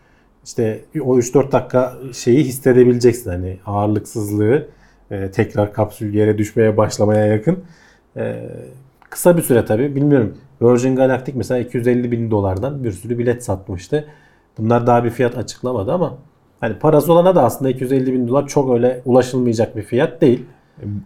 İşte 0.45 0.81
o 1.01 1.17
3-4 1.19 1.51
dakika 1.51 1.93
şeyi 2.13 2.43
hissedebileceksin. 2.43 3.29
Hani 3.31 3.57
ağırlıksızlığı 3.65 4.67
e, 5.11 5.31
tekrar 5.31 5.73
kapsül 5.73 6.13
yere 6.13 6.37
düşmeye 6.37 6.77
başlamaya 6.77 7.25
yakın. 7.25 7.59
E, 8.17 8.49
kısa 9.09 9.37
bir 9.37 9.41
süre 9.41 9.65
tabii. 9.65 9.95
Bilmiyorum. 9.95 10.37
Virgin 10.61 10.95
Galactic 10.95 11.37
mesela 11.37 11.59
250 11.59 12.11
bin 12.11 12.31
dolardan 12.31 12.83
bir 12.83 12.91
sürü 12.91 13.19
bilet 13.19 13.43
satmıştı. 13.43 14.05
Bunlar 14.57 14.87
daha 14.87 15.03
bir 15.03 15.09
fiyat 15.09 15.37
açıklamadı 15.37 15.91
ama 15.91 16.17
hani 16.59 16.79
parası 16.79 17.13
olana 17.13 17.35
da 17.35 17.43
aslında 17.43 17.71
250 17.71 18.13
bin 18.13 18.27
dolar 18.27 18.47
çok 18.47 18.73
öyle 18.73 19.01
ulaşılmayacak 19.05 19.75
bir 19.75 19.81
fiyat 19.81 20.21
değil. 20.21 20.45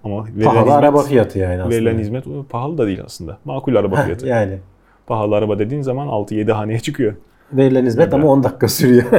ama 0.03 0.15
Pahalı 0.43 0.59
hizmet, 0.59 0.73
araba 0.73 1.01
fiyatı 1.01 1.39
yani 1.39 1.61
aslında. 1.61 1.75
verilen 1.75 1.99
hizmet 1.99 2.25
pahalı 2.49 2.77
da 2.77 2.87
değil 2.87 3.01
aslında. 3.05 3.37
Makul 3.45 3.75
araba 3.75 3.95
fiyatı. 3.95 4.27
yani 4.27 4.59
Pahalı 5.07 5.35
araba 5.35 5.59
dediğin 5.59 5.81
zaman 5.81 6.07
6-7 6.07 6.51
haneye 6.51 6.79
çıkıyor. 6.79 7.13
verilen 7.53 7.85
hizmet 7.85 8.13
ama 8.13 8.27
10 8.27 8.43
dakika 8.43 8.67
sürüyor. 8.67 9.03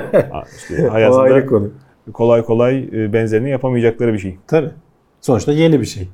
İşte 0.56 0.74
o 0.74 0.78
ayrı 0.78 0.90
hayatında 0.90 1.46
konu. 1.46 1.70
kolay 2.12 2.42
kolay 2.42 2.88
e, 2.92 3.12
benzerini 3.12 3.50
yapamayacakları 3.50 4.12
bir 4.12 4.18
şey. 4.18 4.38
Tabii. 4.46 4.70
Sonuçta 5.20 5.52
yeni 5.52 5.80
bir 5.80 5.86
şey. 5.86 6.08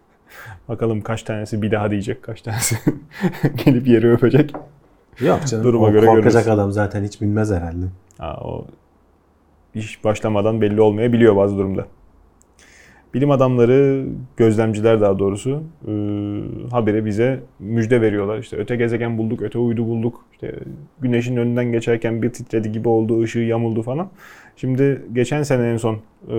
Bakalım 0.68 1.00
kaç 1.00 1.22
tanesi 1.22 1.62
bir 1.62 1.70
daha 1.70 1.90
diyecek, 1.90 2.22
kaç 2.22 2.42
tanesi 2.42 2.76
gelip 3.64 3.86
yeri 3.86 4.12
öpecek. 4.12 4.52
Yok 5.20 5.46
canım. 5.46 5.64
Duruma 5.64 5.86
o 5.86 5.92
göre 5.92 6.06
korkacak 6.06 6.44
görürüz. 6.44 6.58
adam 6.58 6.72
zaten 6.72 7.04
hiç 7.04 7.20
bilmez 7.20 7.50
herhalde. 7.50 7.86
Ha, 8.18 8.38
o 8.44 8.66
iş 9.74 10.04
başlamadan 10.04 10.60
belli 10.60 10.80
olmayabiliyor 10.80 11.36
bazı 11.36 11.58
durumda. 11.58 11.86
Bilim 13.14 13.30
adamları, 13.30 14.04
gözlemciler 14.36 15.00
daha 15.00 15.18
doğrusu 15.18 15.62
e, 15.88 15.92
haberi 16.70 17.04
bize 17.04 17.40
müjde 17.58 18.00
veriyorlar. 18.00 18.38
İşte 18.38 18.56
öte 18.56 18.76
gezegen 18.76 19.18
bulduk, 19.18 19.42
öte 19.42 19.58
uydu 19.58 19.86
bulduk. 19.86 20.24
İşte 20.32 20.54
güneşin 21.00 21.36
önünden 21.36 21.72
geçerken 21.72 22.22
bir 22.22 22.30
titredi 22.30 22.72
gibi 22.72 22.88
oldu, 22.88 23.20
ışığı 23.22 23.38
yamuldu 23.38 23.82
falan. 23.82 24.08
Şimdi 24.56 25.02
geçen 25.12 25.42
sene 25.42 25.68
en 25.68 25.76
son 25.76 25.94
e, 26.28 26.30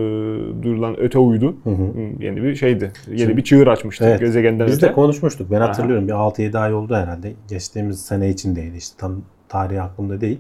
duyurulan 0.64 1.00
öte 1.00 1.20
uydu 1.20 1.56
Hı 1.64 1.70
hı. 1.70 1.84
yeni 2.20 2.44
bir 2.44 2.56
şeydi. 2.56 2.92
Yeni 3.08 3.20
Şimdi- 3.20 3.38
bir 3.38 3.44
çığır 3.44 3.68
açmıştı 3.68 4.06
Evet. 4.08 4.20
gezegenden 4.20 4.68
Biz 4.68 4.78
öte. 4.78 4.88
de 4.88 4.94
konuşmuştuk. 4.94 5.52
Ben 5.52 5.62
Aha. 5.62 5.68
hatırlıyorum. 5.70 6.08
Bir 6.08 6.14
6-7 6.14 6.58
ay 6.58 6.74
oldu 6.74 6.96
herhalde. 6.96 7.34
Geçtiğimiz 7.50 8.02
sene 8.06 8.30
içindeydi. 8.30 8.78
İşte 8.78 8.96
tam 8.98 9.22
tarihi 9.50 9.82
aklımda 9.82 10.22
değil. 10.22 10.40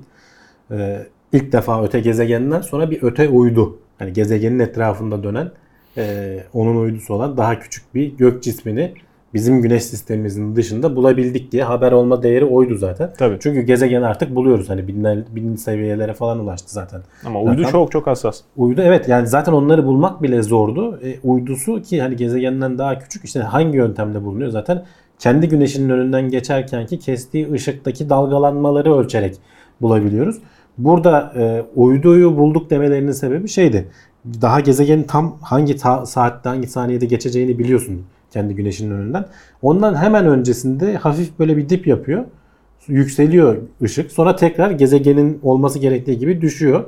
Ee, 0.71 0.99
ilk 1.33 1.51
defa 1.51 1.83
öte 1.83 1.99
gezegenden 1.99 2.61
sonra 2.61 2.91
bir 2.91 3.03
öte 3.03 3.29
uydu. 3.29 3.77
Hani 3.99 4.13
gezegenin 4.13 4.59
etrafında 4.59 5.23
dönen 5.23 5.51
e, 5.97 6.37
onun 6.53 6.75
uydusu 6.75 7.13
olan 7.13 7.37
daha 7.37 7.59
küçük 7.59 7.95
bir 7.95 8.17
gök 8.17 8.43
cismini 8.43 8.93
bizim 9.33 9.61
güneş 9.61 9.83
sistemimizin 9.83 10.55
dışında 10.55 10.95
bulabildik 10.95 11.51
diye 11.51 11.63
haber 11.63 11.91
olma 11.91 12.23
değeri 12.23 12.45
oydu 12.45 12.77
zaten. 12.77 13.09
Tabii. 13.17 13.37
Çünkü 13.39 13.61
gezegeni 13.61 14.05
artık 14.05 14.35
buluyoruz. 14.35 14.69
Hani 14.69 14.87
bilinel, 14.87 15.25
bilinç 15.35 15.59
seviyelere 15.59 16.13
falan 16.13 16.39
ulaştı 16.39 16.73
zaten. 16.73 17.01
Ama 17.25 17.41
uydu 17.41 17.57
Zaten- 17.57 17.71
çok 17.71 17.91
çok 17.91 18.07
hassas. 18.07 18.41
Uydu 18.57 18.81
evet 18.81 19.07
yani 19.07 19.27
zaten 19.27 19.53
onları 19.53 19.85
bulmak 19.85 20.23
bile 20.23 20.41
zordu. 20.41 20.99
E, 21.03 21.19
uydusu 21.23 21.81
ki 21.81 22.01
hani 22.01 22.15
gezegenden 22.15 22.77
daha 22.77 22.99
küçük 22.99 23.25
işte 23.25 23.39
hangi 23.39 23.77
yöntemle 23.77 24.23
bulunuyor 24.23 24.49
zaten 24.49 24.83
kendi 25.19 25.49
güneşinin 25.49 25.89
önünden 25.89 26.29
geçerken 26.29 26.85
ki 26.85 26.99
kestiği 26.99 27.51
ışıktaki 27.51 28.09
dalgalanmaları 28.09 28.95
ölçerek 28.95 29.35
bulabiliyoruz. 29.81 30.37
Burada 30.77 31.33
e, 31.37 31.63
uyduyu 31.75 32.37
bulduk 32.37 32.69
demelerinin 32.69 33.11
sebebi 33.11 33.47
şeydi. 33.47 33.87
Daha 34.41 34.59
gezegenin 34.59 35.03
tam 35.03 35.37
hangi 35.41 35.77
ta- 35.77 36.05
saatte 36.05 36.49
hangi 36.49 36.67
saniyede 36.67 37.05
geçeceğini 37.05 37.59
biliyorsun 37.59 38.05
kendi 38.31 38.55
güneşinin 38.55 38.91
önünden. 38.91 39.25
Ondan 39.61 39.95
hemen 39.95 40.25
öncesinde 40.27 40.95
hafif 40.97 41.39
böyle 41.39 41.57
bir 41.57 41.69
dip 41.69 41.87
yapıyor. 41.87 42.25
Yükseliyor 42.87 43.57
ışık. 43.81 44.11
Sonra 44.11 44.35
tekrar 44.35 44.71
gezegenin 44.71 45.39
olması 45.43 45.79
gerektiği 45.79 46.17
gibi 46.19 46.41
düşüyor. 46.41 46.83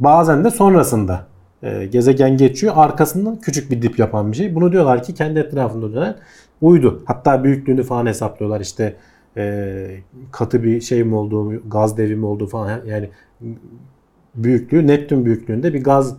Bazen 0.00 0.44
de 0.44 0.50
sonrasında 0.50 1.26
e, 1.62 1.86
gezegen 1.86 2.36
geçiyor. 2.36 2.72
Arkasından 2.76 3.36
küçük 3.40 3.70
bir 3.70 3.82
dip 3.82 3.98
yapan 3.98 4.32
bir 4.32 4.36
şey. 4.36 4.54
Bunu 4.54 4.72
diyorlar 4.72 5.02
ki 5.02 5.14
kendi 5.14 5.38
etrafında 5.38 5.92
dönen 5.92 6.16
uydu. 6.60 7.02
Hatta 7.06 7.44
büyüklüğünü 7.44 7.82
falan 7.82 8.06
hesaplıyorlar. 8.06 8.60
İşte 8.60 8.96
e, 9.36 9.86
katı 10.32 10.62
bir 10.62 10.80
şey 10.80 11.04
mi 11.04 11.14
olduğu, 11.14 11.68
gaz 11.70 11.96
devi 11.96 12.16
mi 12.16 12.26
olduğu 12.26 12.46
falan. 12.46 12.80
Yani 12.86 13.10
büyüklüğü 14.34 14.86
Neptün 14.86 15.24
büyüklüğünde 15.24 15.74
bir 15.74 15.84
gaz 15.84 16.16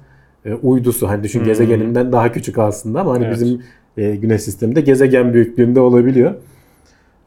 e, 0.47 0.53
uydusu. 0.53 1.09
Hani 1.09 1.23
düşün 1.23 1.39
Hmm. 1.39 1.45
gezegeninden 1.45 2.11
daha 2.11 2.31
küçük 2.31 2.57
aslında 2.57 3.01
ama 3.01 3.13
hani 3.13 3.25
Evet. 3.25 3.33
bizim 3.35 3.61
e, 3.97 4.15
güneş 4.15 4.41
sisteminde 4.41 4.81
gezegen 4.81 5.33
büyüklüğünde 5.33 5.79
olabiliyor. 5.79 6.35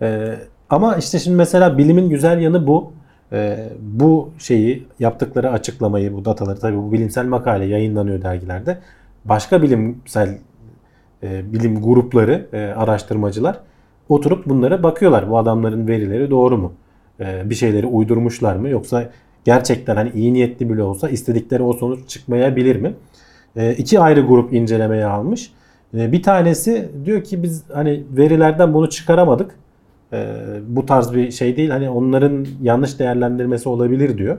E, 0.02 0.34
ama 0.70 0.96
işte 0.96 1.18
şimdi 1.18 1.36
mesela 1.36 1.78
bilimin 1.78 2.10
güzel 2.10 2.40
yanı 2.40 2.66
bu. 2.66 2.92
E, 3.32 3.68
bu 3.80 4.30
şeyi 4.38 4.86
yaptıkları 4.98 5.50
açıklamayı, 5.50 6.14
bu 6.14 6.24
dataları 6.24 6.58
tabii 6.60 6.76
bu 6.76 6.92
bilimsel 6.92 7.26
makale 7.26 7.64
yayınlanıyor 7.64 8.22
dergilerde. 8.22 8.78
Başka 9.24 9.62
bilimsel 9.62 10.38
e, 11.22 11.52
bilim 11.52 11.82
grupları, 11.82 12.46
e, 12.52 12.58
araştırmacılar 12.58 13.60
oturup 14.08 14.46
bunlara 14.46 14.82
bakıyorlar. 14.82 15.30
Bu 15.30 15.38
adamların 15.38 15.88
verileri 15.88 16.30
doğru 16.30 16.58
mu? 16.58 16.72
E, 17.20 17.50
bir 17.50 17.54
şeyleri 17.54 17.86
uydurmuşlar 17.86 18.56
mı? 18.56 18.68
Yoksa 18.68 19.10
gerçekten 19.44 19.96
hani 19.96 20.10
iyi 20.14 20.32
niyetli 20.34 20.70
bile 20.72 20.82
olsa 20.82 21.08
istedikleri 21.08 21.62
o 21.62 21.72
sonuç 21.72 22.08
çıkmayabilir 22.08 22.76
mi? 22.76 22.94
E, 23.56 23.72
iki 23.74 24.00
ayrı 24.00 24.20
grup 24.20 24.52
incelemeye 24.52 25.06
almış. 25.06 25.52
E, 25.94 26.12
bir 26.12 26.22
tanesi 26.22 26.88
diyor 27.04 27.24
ki 27.24 27.42
biz 27.42 27.64
hani 27.72 28.04
verilerden 28.10 28.74
bunu 28.74 28.90
çıkaramadık. 28.90 29.50
E, 30.12 30.26
bu 30.68 30.86
tarz 30.86 31.14
bir 31.14 31.30
şey 31.30 31.56
değil. 31.56 31.70
Hani 31.70 31.90
onların 31.90 32.46
yanlış 32.62 32.98
değerlendirmesi 32.98 33.68
olabilir 33.68 34.18
diyor. 34.18 34.38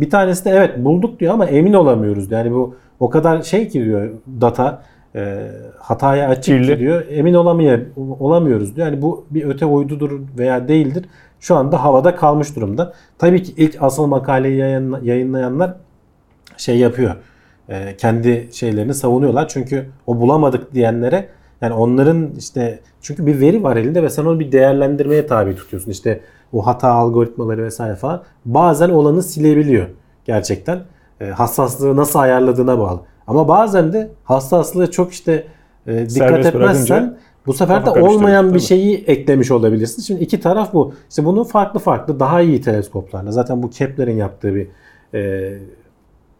Bir 0.00 0.10
tanesi 0.10 0.44
de 0.44 0.50
evet 0.50 0.78
bulduk 0.78 1.20
diyor 1.20 1.34
ama 1.34 1.46
emin 1.46 1.72
olamıyoruz. 1.72 2.30
Yani 2.30 2.52
bu 2.52 2.74
o 3.00 3.10
kadar 3.10 3.42
şey 3.42 3.68
ki 3.68 3.84
diyor 3.84 4.10
data 4.40 4.82
e, 5.14 5.50
hataya 5.78 6.28
açık 6.28 6.44
ki 6.44 6.50
Kirli. 6.50 6.78
diyor. 6.78 7.04
Emin 7.10 7.34
olamaya, 7.34 7.80
olamıyoruz 8.20 8.76
diyor. 8.76 8.86
Yani 8.86 9.02
bu 9.02 9.24
bir 9.30 9.44
öte 9.44 9.66
uydudur 9.66 10.20
veya 10.38 10.68
değildir. 10.68 11.04
Şu 11.40 11.56
anda 11.56 11.84
havada 11.84 12.16
kalmış 12.16 12.56
durumda. 12.56 12.92
Tabii 13.18 13.42
ki 13.42 13.52
ilk 13.56 13.82
asıl 13.82 14.06
makaleyi 14.06 14.58
yayınla- 14.58 15.00
yayınlayanlar 15.04 15.74
şey 16.56 16.78
yapıyor. 16.78 17.14
E, 17.68 17.96
kendi 17.96 18.48
şeylerini 18.52 18.94
savunuyorlar. 18.94 19.48
Çünkü 19.48 19.86
o 20.06 20.20
bulamadık 20.20 20.74
diyenlere 20.74 21.28
yani 21.60 21.74
onların 21.74 22.30
işte 22.38 22.80
çünkü 23.00 23.26
bir 23.26 23.40
veri 23.40 23.62
var 23.62 23.76
elinde 23.76 24.02
ve 24.02 24.10
sen 24.10 24.24
onu 24.24 24.40
bir 24.40 24.52
değerlendirmeye 24.52 25.26
tabi 25.26 25.56
tutuyorsun. 25.56 25.90
İşte 25.90 26.20
o 26.52 26.66
hata 26.66 26.88
algoritmaları 26.88 27.64
vesaire 27.64 27.96
falan 27.96 28.22
bazen 28.44 28.90
olanı 28.90 29.22
silebiliyor 29.22 29.86
gerçekten. 30.24 30.80
E, 31.20 31.26
hassaslığı 31.26 31.96
nasıl 31.96 32.18
ayarladığına 32.18 32.78
bağlı. 32.78 33.00
Ama 33.26 33.48
bazen 33.48 33.92
de 33.92 34.10
hassaslığı 34.24 34.90
çok 34.90 35.12
işte 35.12 35.46
e, 35.86 36.08
dikkat 36.08 36.28
Serbest 36.28 36.48
etmezsen 36.48 37.18
bu 37.46 37.52
sefer 37.52 37.86
de 37.86 37.90
olmayan 37.90 38.54
bir 38.54 38.60
şeyi 38.60 39.04
eklemiş 39.04 39.50
olabilirsin. 39.50 40.02
Şimdi 40.02 40.24
iki 40.24 40.40
taraf 40.40 40.72
bu. 40.74 40.92
İşte 41.10 41.24
bunu 41.24 41.44
farklı 41.44 41.80
farklı 41.80 42.20
daha 42.20 42.40
iyi 42.40 42.60
teleskoplarla. 42.60 43.32
Zaten 43.32 43.62
bu 43.62 43.70
Kepler'in 43.70 44.16
yaptığı 44.16 44.54
bir 44.54 44.68
e, 45.14 45.52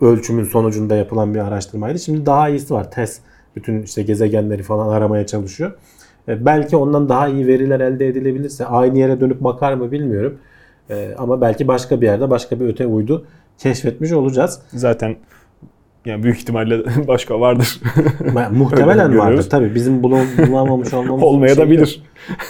ölçümün 0.00 0.44
sonucunda 0.44 0.96
yapılan 0.96 1.34
bir 1.34 1.38
araştırmaydı. 1.38 1.98
Şimdi 1.98 2.26
daha 2.26 2.48
iyisi 2.48 2.74
var. 2.74 2.90
TESS 2.90 3.18
bütün 3.56 3.82
işte 3.82 4.02
gezegenleri 4.02 4.62
falan 4.62 4.88
aramaya 4.88 5.26
çalışıyor. 5.26 5.72
E, 6.28 6.44
belki 6.46 6.76
ondan 6.76 7.08
daha 7.08 7.28
iyi 7.28 7.46
veriler 7.46 7.80
elde 7.80 8.06
edilebilirse 8.08 8.66
aynı 8.66 8.98
yere 8.98 9.20
dönüp 9.20 9.40
bakar 9.40 9.72
mı 9.74 9.92
bilmiyorum. 9.92 10.38
E, 10.90 11.14
ama 11.18 11.40
belki 11.40 11.68
başka 11.68 12.00
bir 12.00 12.06
yerde 12.06 12.30
başka 12.30 12.60
bir 12.60 12.68
öte 12.68 12.86
uydu 12.86 13.24
keşfetmiş 13.58 14.12
olacağız. 14.12 14.60
zaten 14.72 15.16
yani 16.06 16.22
büyük 16.22 16.36
ihtimalle 16.38 16.82
başka 17.08 17.40
vardır. 17.40 17.80
Muhtemelen 18.52 19.18
vardır 19.18 19.50
tabii. 19.50 19.74
Bizim 19.74 20.02
bulamamış 20.02 20.94
olmamız 20.94 21.22
Olmaya 21.22 21.54
şey 21.54 21.64
da 21.64 21.70
bilir. 21.70 22.02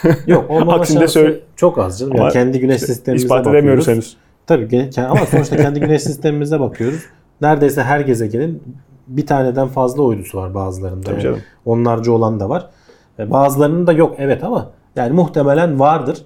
Yok, 0.04 0.16
yok 0.26 0.44
olmama 0.50 0.74
Aksinde 0.74 0.98
şansı 1.00 1.12
söyle- 1.12 1.40
çok 1.56 1.78
az 1.78 1.98
canım. 2.00 2.16
Yani 2.16 2.32
kendi 2.32 2.60
güneş 2.60 2.74
İşte 2.80 2.86
sistemimize 2.86 3.24
İspat 3.24 3.38
bakıyoruz. 3.38 3.58
edemiyoruz 3.58 3.88
henüz. 3.88 4.16
Tabii 4.46 4.90
ama 5.08 5.26
sonuçta 5.26 5.56
kendi 5.56 5.80
güneş 5.80 6.02
sistemimize 6.02 6.60
bakıyoruz. 6.60 7.04
Neredeyse 7.40 7.82
her 7.82 8.00
gezegenin 8.00 8.62
bir 9.08 9.26
taneden 9.26 9.68
fazla 9.68 10.02
uydusu 10.02 10.38
var 10.38 10.54
bazılarında. 10.54 11.00
Tabii 11.04 11.14
Yani 11.14 11.22
canım. 11.22 11.38
Onlarca 11.66 12.12
olan 12.12 12.40
da 12.40 12.48
var. 12.48 12.70
E, 13.18 13.30
Bazılarının 13.30 13.86
da 13.86 13.92
yok 13.92 14.14
evet 14.18 14.44
ama 14.44 14.70
yani 14.96 15.12
muhtemelen 15.12 15.80
vardır. 15.80 16.18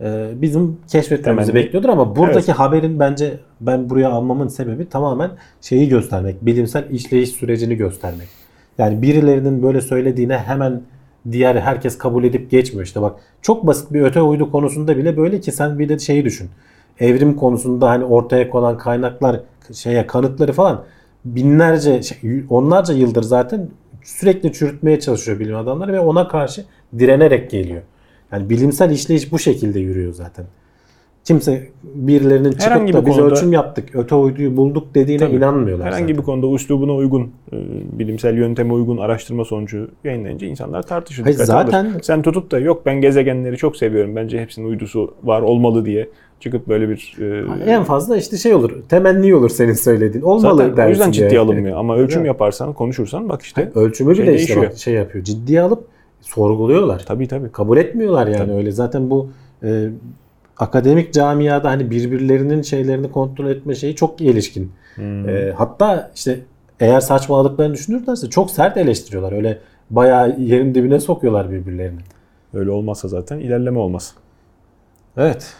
E, 0.00 0.30
Bizim 0.34 0.76
keşfetmemizi 0.88 1.46
Temenni. 1.52 1.64
bekliyordur 1.66 1.88
ama 1.88 2.16
buradaki 2.16 2.50
Evet. 2.50 2.60
haberin 2.60 3.00
bence 3.00 3.40
ben 3.60 3.90
buraya 3.90 4.10
almamın 4.10 4.48
sebebi 4.48 4.88
tamamen 4.88 5.30
şeyi 5.60 5.88
göstermek. 5.88 6.46
Bilimsel 6.46 6.90
işleyiş 6.90 7.28
sürecini 7.30 7.76
göstermek. 7.76 8.28
Yani 8.78 9.02
birilerinin 9.02 9.62
böyle 9.62 9.80
söylediğine 9.80 10.38
hemen 10.38 10.82
diğer 11.32 11.56
herkes 11.56 11.98
kabul 11.98 12.24
edip 12.24 12.50
geçmiyor. 12.50 12.86
İşte 12.86 13.02
bak 13.02 13.16
çok 13.42 13.66
basit 13.66 13.92
bir 13.92 14.02
öte 14.02 14.22
uydu 14.22 14.50
konusunda 14.50 14.96
bile 14.96 15.16
böyle 15.16 15.40
ki 15.40 15.52
sen 15.52 15.78
bir 15.78 15.88
de 15.88 15.98
şeyi 15.98 16.24
düşün. 16.24 16.50
Evrim 17.00 17.36
konusunda 17.36 17.90
hani 17.90 18.04
ortaya 18.04 18.50
konan 18.50 18.78
kaynaklar 18.78 19.40
şeye 19.72 20.06
kanıtları 20.06 20.52
falan 20.52 20.84
binlerce 21.24 22.02
şey, 22.02 22.44
onlarca 22.50 22.94
yıldır 22.94 23.22
zaten 23.22 23.68
sürekli 24.04 24.52
çürütmeye 24.52 25.00
çalışıyor 25.00 25.40
bilim 25.40 25.56
adamları 25.56 25.92
ve 25.92 26.00
ona 26.00 26.28
karşı 26.28 26.64
direnerek 26.98 27.50
geliyor. 27.50 27.82
Yani 28.32 28.50
bilimsel 28.50 28.90
işleyiş 28.90 29.32
bu 29.32 29.38
şekilde 29.38 29.80
yürüyor 29.80 30.12
zaten. 30.12 30.46
Kimse 31.24 31.68
birilerinin 31.84 32.50
çıkıp 32.50 32.66
Herhangi 32.66 32.92
da 32.92 33.00
bir 33.02 33.06
biz 33.06 33.16
konuda- 33.16 33.30
ölçüm 33.34 33.52
yaptık, 33.52 33.88
öte 33.94 34.14
uyduyu 34.14 34.56
bulduk 34.56 34.94
dediğine 34.94 35.26
Tabii. 35.26 35.36
inanmıyorlar. 35.36 35.86
Herhangi 35.86 36.02
zaten. 36.02 36.18
bir 36.18 36.22
konuda 36.22 36.54
üslubuna 36.54 36.94
uygun, 36.94 37.22
e, 37.52 37.56
bilimsel 37.98 38.36
yönteme 38.36 38.72
uygun 38.72 38.96
araştırma 38.98 39.44
sonucu 39.44 39.88
yayınlayınca 40.04 40.46
insanlar 40.46 40.82
tartışır. 40.82 41.22
Hayır, 41.22 41.34
dikkate 41.38 41.52
alır. 41.52 41.64
zaten- 41.64 41.92
Sen 42.02 42.22
tutup 42.22 42.50
da 42.50 42.58
yok 42.58 42.82
ben 42.86 43.00
gezegenleri 43.00 43.56
çok 43.56 43.76
seviyorum 43.76 44.16
bence 44.16 44.40
hepsinin 44.40 44.66
uydusu 44.68 45.14
var 45.24 45.42
olmalı 45.42 45.84
diye 45.84 46.08
çıkıp 46.40 46.68
böyle 46.68 46.88
bir 46.88 47.16
e, 47.66 47.70
En 47.70 47.84
fazla 47.84 48.16
işte 48.16 48.36
şey 48.36 48.54
olur. 48.54 48.70
Temenni 48.88 49.34
olur 49.34 49.48
senin 49.50 49.72
söylediğin. 49.72 50.24
Olmalı 50.24 50.56
zaten 50.56 50.72
o 50.72 50.76
dersin. 50.76 50.90
yüzden 50.90 51.12
ciddiye 51.12 51.30
yani. 51.30 51.38
alınmıyor. 51.38 51.76
Ama 51.78 51.96
ölçüm 51.96 52.24
yaparsan, 52.24 52.72
konuşursan 52.72 53.28
bak 53.28 53.42
işte. 53.42 53.70
Ölçümü 53.74 54.16
şey 54.16 54.24
bile 54.26 54.34
işte 54.36 54.60
bak 54.60 54.76
şey 54.78 54.94
yapıyor. 54.94 55.24
Ciddiye 55.24 55.60
alıp 55.62 55.84
sorguluyorlar. 56.20 57.02
Tabii 57.06 57.28
tabii. 57.28 57.52
Kabul 57.52 57.76
etmiyorlar 57.78 58.26
yani 58.26 58.36
Tabii. 58.38 58.52
öyle. 58.52 58.70
Zaten 58.72 59.10
bu 59.10 59.28
e, 59.62 59.88
akademik 60.62 61.12
camiada 61.12 61.70
hani 61.70 61.90
birbirlerinin 61.90 62.62
şeylerini 62.62 63.10
kontrol 63.10 63.46
etme 63.46 63.74
şeyi 63.74 63.96
çok 63.96 64.18
gelişkin. 64.18 64.72
Hmm. 64.94 65.28
E, 65.28 65.52
hatta 65.56 66.10
işte 66.14 66.40
eğer 66.80 67.00
saçmaladıklarını 67.00 67.74
düşünürlerse 67.74 68.30
çok 68.30 68.50
sert 68.50 68.76
eleştiriyorlar. 68.76 69.32
Öyle 69.32 69.58
bayağı 69.90 70.40
yerin 70.40 70.74
dibine 70.74 71.00
sokuyorlar 71.00 71.50
birbirlerini. 71.50 72.00
Öyle 72.54 72.70
olmazsa 72.70 73.08
zaten 73.08 73.38
ilerleme 73.38 73.78
olmaz. 73.78 74.14
Evet. 75.16 75.54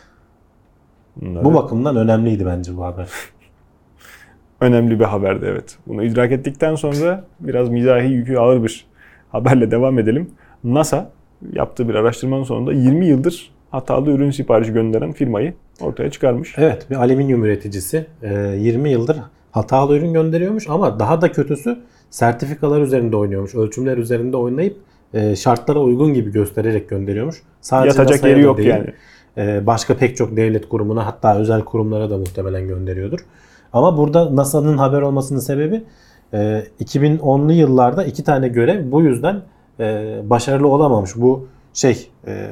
Bunları 1.17 1.45
Bu 1.45 1.55
bakımdan 1.55 1.97
önemliydi 1.97 2.47
bence 2.47 2.77
bu 2.77 2.85
haber. 2.85 3.09
önemli 4.61 5.01
bir 5.01 5.05
haberdi 5.05 5.47
evet. 5.49 5.79
Bunu 5.87 6.05
idrak 6.05 6.33
ettikten 6.33 6.75
sonra 6.75 7.25
biraz 7.41 7.69
mizahi 7.69 8.13
yükü 8.13 8.37
ağır 8.37 8.63
bir 8.63 8.87
haberle 9.33 9.71
devam 9.71 9.99
edelim. 9.99 10.31
NASA 10.65 11.11
yaptığı 11.53 11.89
bir 11.89 11.95
araştırmanın 11.95 12.45
sonunda 12.45 12.73
20 12.73 13.07
yıldır 13.07 13.53
hatalı 13.73 14.11
ürün 14.11 14.31
siparişi 14.31 14.73
gönderen 14.73 15.13
firmayı 15.13 15.55
ortaya 15.81 16.11
çıkarmış. 16.11 16.55
Evet 16.59 16.91
bir 16.91 16.97
alüminyum 16.97 17.45
üreticisi 17.45 18.07
e, 18.23 18.35
20 18.59 18.91
yıldır 18.91 19.17
hatalı 19.51 19.97
ürün 19.97 20.13
gönderiyormuş 20.13 20.69
ama 20.69 20.99
daha 20.99 21.21
da 21.21 21.33
kötüsü 21.33 21.79
sertifikalar 22.11 22.81
üzerinde 22.81 23.17
oynuyormuş. 23.17 23.55
Ölçümler 23.55 23.97
üzerinde 23.97 24.37
oynayıp 24.37 24.77
e, 25.15 25.37
şartlara 25.37 25.79
uygun 25.79 26.15
gibi 26.15 26.33
göstererek 26.33 26.89
gönderiyormuş. 26.89 27.43
Sadece 27.61 28.01
Yatacak 28.01 28.25
yeri 28.25 28.41
yok 28.41 28.59
değil, 28.59 28.69
yani. 28.69 28.93
e, 29.37 29.67
başka 29.67 29.97
pek 29.97 30.17
çok 30.17 30.37
devlet 30.37 30.69
kurumuna 30.69 31.07
hatta 31.07 31.39
özel 31.39 31.61
kurumlara 31.61 32.11
da 32.11 32.19
muhtemelen 32.19 32.69
gönderiyordur. 32.69 33.21
Ama 33.73 33.97
burada 33.97 34.37
NASA'nın 34.37 34.79
haber 34.79 35.03
olmasının 35.03 35.41
sebebi 35.41 35.83
e, 36.33 36.65
2010'lu 36.85 37.53
yıllarda 37.53 38.05
iki 38.05 38.25
tane 38.25 38.49
görev 38.49 38.93
bu 38.93 39.03
yüzden 39.03 39.43
e, 39.81 40.17
başarılı 40.25 40.69
olamamış. 40.69 41.17
Bu 41.17 41.47
şey 41.75 42.11
e, 42.27 42.49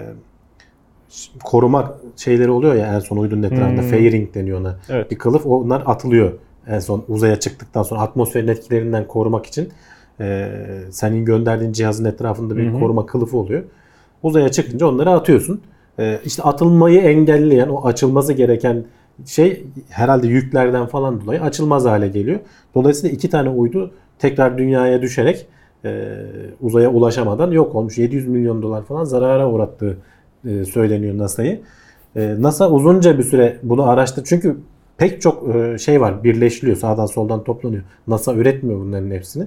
koruma 1.44 1.94
şeyleri 2.16 2.50
oluyor 2.50 2.74
ya 2.74 2.94
en 2.94 2.98
son 2.98 3.16
uydunun 3.16 3.42
etrafında 3.42 3.82
Hmm. 3.82 3.90
fairing 3.90 4.34
deniyor 4.34 4.60
ona. 4.60 4.76
Evet. 4.88 5.10
Bir 5.10 5.18
kılıf 5.18 5.46
onlar 5.46 5.82
atılıyor 5.86 6.32
en 6.66 6.78
son 6.78 7.04
uzaya 7.08 7.40
çıktıktan 7.40 7.82
sonra 7.82 8.00
atmosferin 8.00 8.48
etkilerinden 8.48 9.06
korumak 9.06 9.46
için 9.46 9.68
e, 10.20 10.48
senin 10.90 11.24
gönderdiğin 11.24 11.72
cihazın 11.72 12.04
etrafında 12.04 12.56
bir 12.56 12.66
Hı 12.66 12.76
hı. 12.76 12.80
koruma 12.80 13.06
kılıfı 13.06 13.36
oluyor. 13.36 13.62
Uzaya 14.22 14.48
çıkınca 14.48 14.86
onları 14.86 15.10
atıyorsun. 15.10 15.60
E, 15.98 16.20
işte 16.24 16.42
atılmayı 16.42 17.00
engelleyen 17.00 17.68
o 17.68 17.86
açılması 17.86 18.32
gereken 18.32 18.84
şey 19.26 19.64
herhalde 19.88 20.26
yüklerden 20.26 20.86
falan 20.86 21.20
dolayı 21.20 21.42
açılmaz 21.42 21.84
hale 21.84 22.08
geliyor. 22.08 22.40
Dolayısıyla 22.74 23.14
iki 23.16 23.30
tane 23.30 23.48
uydu 23.48 23.92
tekrar 24.18 24.58
dünyaya 24.58 25.02
düşerek 25.02 25.46
e, 25.84 26.08
uzaya 26.60 26.90
ulaşamadan 26.90 27.50
yok 27.50 27.74
olmuş. 27.74 27.98
700 27.98 28.28
milyon 28.28 28.62
dolar 28.62 28.84
falan 28.84 29.04
zarara 29.04 29.50
uğrattığı 29.50 29.96
e, 30.44 30.64
söyleniyor 30.64 31.18
NASA'yı. 31.18 31.60
E, 32.16 32.42
NASA 32.42 32.70
uzunca 32.70 33.18
bir 33.18 33.22
süre 33.22 33.58
bunu 33.62 33.88
araştırdı. 33.88 34.28
Çünkü 34.28 34.56
pek 34.96 35.20
çok 35.20 35.56
e, 35.56 35.78
şey 35.78 36.00
var 36.00 36.24
birleşiliyor 36.24 36.76
sağdan 36.76 37.06
soldan 37.06 37.44
toplanıyor. 37.44 37.82
NASA 38.06 38.34
üretmiyor 38.34 38.80
bunların 38.80 39.10
hepsini. 39.10 39.46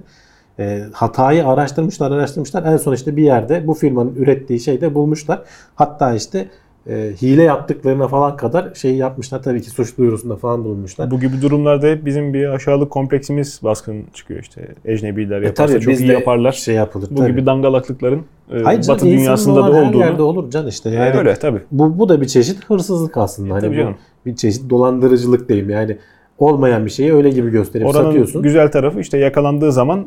E, 0.59 0.83
hatayı 0.93 1.47
araştırmışlar 1.47 2.11
araştırmışlar. 2.11 2.63
En 2.63 2.77
son 2.77 2.93
işte 2.93 3.15
bir 3.15 3.23
yerde 3.23 3.67
bu 3.67 3.73
firmanın 3.73 4.15
ürettiği 4.15 4.59
şeyi 4.59 4.81
de 4.81 4.95
bulmuşlar. 4.95 5.41
Hatta 5.75 6.13
işte 6.13 6.49
e, 6.89 7.11
hile 7.21 7.43
yaptıklarına 7.43 8.07
falan 8.07 8.37
kadar 8.37 8.73
şey 8.73 8.95
yapmışlar. 8.95 9.43
Tabii 9.43 9.61
ki 9.61 9.69
suç 9.69 9.97
duyurusunda 9.97 10.35
falan 10.35 10.63
bulunmuşlar. 10.63 11.11
Bu 11.11 11.19
gibi 11.19 11.41
durumlarda 11.41 11.87
hep 11.87 12.05
bizim 12.05 12.33
bir 12.33 12.47
aşağılık 12.47 12.89
kompleksimiz 12.91 13.59
baskın 13.63 14.03
çıkıyor 14.13 14.39
işte. 14.41 14.67
Ecnebiler 14.85 15.41
E, 15.41 15.45
yaparsa 15.45 15.79
çok 15.79 15.99
iyi 15.99 16.11
yaparlar. 16.11 16.51
Şey 16.51 16.75
yapılır. 16.75 17.07
Bu 17.11 17.15
tabii. 17.15 17.31
gibi 17.31 17.45
dangalaklıkların 17.45 18.21
e, 18.53 18.59
Hayır 18.63 18.87
Batı 18.87 19.05
dünyasında 19.05 19.61
da 19.71 19.75
her 19.77 19.81
olduğunu. 19.89 20.01
yerde 20.01 20.21
olur 20.21 20.49
can 20.51 20.67
işte. 20.67 20.89
E, 20.89 20.93
Yani 20.93 21.17
öyle 21.17 21.33
tabii. 21.35 21.59
Bu, 21.71 21.99
bu 21.99 22.09
da 22.09 22.21
bir 22.21 22.27
çeşit 22.27 22.65
hırsızlık 22.69 23.17
aslında. 23.17 23.53
Hani 23.53 23.61
tabii 23.61 23.71
bu 23.75 23.79
canım. 23.79 23.95
bir 24.25 24.35
çeşit 24.35 24.69
dolandırıcılık 24.69 25.49
diyeyim. 25.49 25.69
Yani 25.69 25.97
olmayan 26.37 26.85
bir 26.85 26.91
şeyi 26.91 27.13
öyle 27.13 27.29
gibi 27.29 27.49
gösterip 27.49 27.87
Oranın 27.87 28.03
satıyorsun. 28.05 28.41
güzel 28.43 28.71
tarafı 28.71 28.99
işte 28.99 29.17
yakalandığı 29.17 29.71
zaman 29.71 30.05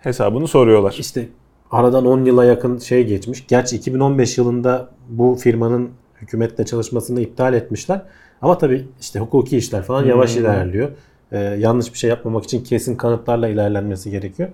hesabını 0.00 0.46
soruyorlar. 0.48 0.96
İşte 0.98 1.28
aradan 1.70 2.06
10 2.06 2.24
yıla 2.24 2.44
yakın 2.44 2.78
şey 2.78 3.06
geçmiş. 3.06 3.46
Gerçi 3.46 3.76
2015 3.76 4.38
yılında 4.38 4.88
bu 5.08 5.34
firmanın 5.34 5.90
hükümetle 6.22 6.64
çalışmasını 6.66 7.20
iptal 7.20 7.54
etmişler. 7.54 8.02
Ama 8.42 8.58
tabii 8.58 8.88
işte 9.00 9.20
hukuki 9.20 9.56
işler 9.56 9.82
falan 9.82 10.04
yavaş 10.04 10.34
Hmm. 10.34 10.42
ilerliyor. 10.42 10.90
Ee, 11.32 11.38
yanlış 11.38 11.92
bir 11.92 11.98
şey 11.98 12.10
yapmamak 12.10 12.44
için 12.44 12.64
kesin 12.64 12.96
kanıtlarla 12.96 13.48
ilerlenmesi 13.48 14.10
gerekiyor. 14.10 14.48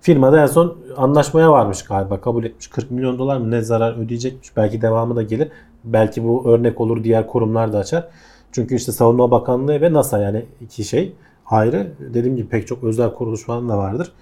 Firma 0.00 0.32
da 0.32 0.42
en 0.42 0.46
son 0.46 0.76
anlaşmaya 0.96 1.52
varmış 1.52 1.82
galiba. 1.82 2.20
Kabul 2.20 2.44
etmiş. 2.44 2.66
40 2.68 2.90
milyon 2.90 3.18
dolar 3.18 3.36
mı 3.36 3.50
ne 3.50 3.60
zarar 3.62 3.98
ödeyecekmiş. 3.98 4.56
Belki 4.56 4.82
devamı 4.82 5.16
da 5.16 5.22
gelir. 5.22 5.48
Belki 5.84 6.24
bu 6.24 6.48
örnek 6.48 6.80
olur 6.80 7.04
diğer 7.04 7.26
kurumlar 7.26 7.72
da 7.72 7.78
açar. 7.78 8.08
Çünkü 8.52 8.74
işte 8.74 8.92
Savunma 8.92 9.30
Bakanlığı 9.30 9.80
ve 9.80 9.92
NASA 9.92 10.18
yani 10.18 10.44
iki 10.60 10.84
şey 10.84 11.12
ayrı. 11.46 11.86
Dediğim 12.14 12.36
gibi 12.36 12.48
pek 12.48 12.66
çok 12.66 12.84
özel 12.84 13.14
kuruluş 13.14 13.44
falan 13.44 13.68
da 13.68 13.78
vardır. 13.78 14.12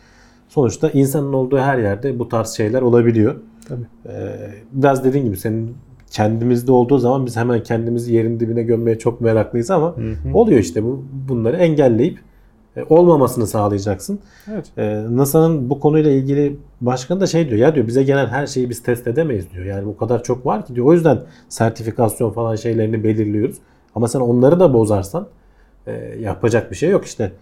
Sonuçta 0.53 0.91
insanın 0.91 1.33
olduğu 1.33 1.59
her 1.59 1.79
yerde 1.79 2.19
bu 2.19 2.29
tarz 2.29 2.49
şeyler 2.49 2.83
olabiliyor. 2.83 3.35
Tabii. 3.69 3.87
Ee, 4.07 4.37
biraz 4.73 5.05
dediğin 5.05 5.25
gibi 5.25 5.37
senin 5.37 5.75
kendimizde 6.11 6.73
olduğu 6.73 6.99
zaman 6.99 7.27
biz 7.27 7.37
hemen 7.37 7.63
kendimizi 7.63 8.15
yerin 8.15 8.41
dibine 8.41 8.63
gömmeye 8.63 8.99
çok 8.99 9.21
meraklıyız 9.21 9.71
ama 9.71 9.97
Hı 9.97 10.01
hı. 10.01 10.35
oluyor 10.35 10.61
işte 10.61 10.85
bu 10.85 11.05
bunları 11.29 11.57
engelleyip 11.57 12.19
e, 12.77 12.85
olmamasını 12.89 13.47
sağlayacaksın. 13.47 14.19
Evet. 14.53 14.67
Ee, 14.79 15.05
NASA'nın 15.11 15.71
bu 15.71 15.81
konuyla 15.81 16.11
ilgili 16.11 16.57
başkanı 16.81 17.21
da 17.21 17.27
şey 17.27 17.49
diyor 17.49 17.59
ya 17.59 17.75
diyor 17.75 17.87
bize 17.87 18.03
gelen 18.03 18.27
her 18.27 18.47
şeyi 18.47 18.71
biz 18.71 18.83
test 18.83 19.07
edemeyiz 19.07 19.51
diyor. 19.51 19.65
Yani 19.65 19.87
bu 19.87 19.97
kadar 19.97 20.23
çok 20.23 20.47
var 20.47 20.67
ki 20.67 20.75
diyor. 20.75 20.87
O 20.87 20.93
yüzden 20.93 21.19
sertifikasyon 21.49 22.31
falan 22.31 22.57
şeylerini 22.57 23.05
belirliyoruz. 23.05 23.57
Ama 23.95 24.09
sen 24.09 24.21
onları 24.21 24.61
da 24.61 24.75
bozarsan 24.75 25.27
e, 25.87 25.93
yapacak 26.21 26.71
bir 26.71 26.77
şey 26.77 26.91
yok 26.91 27.05
işte. 27.05 27.33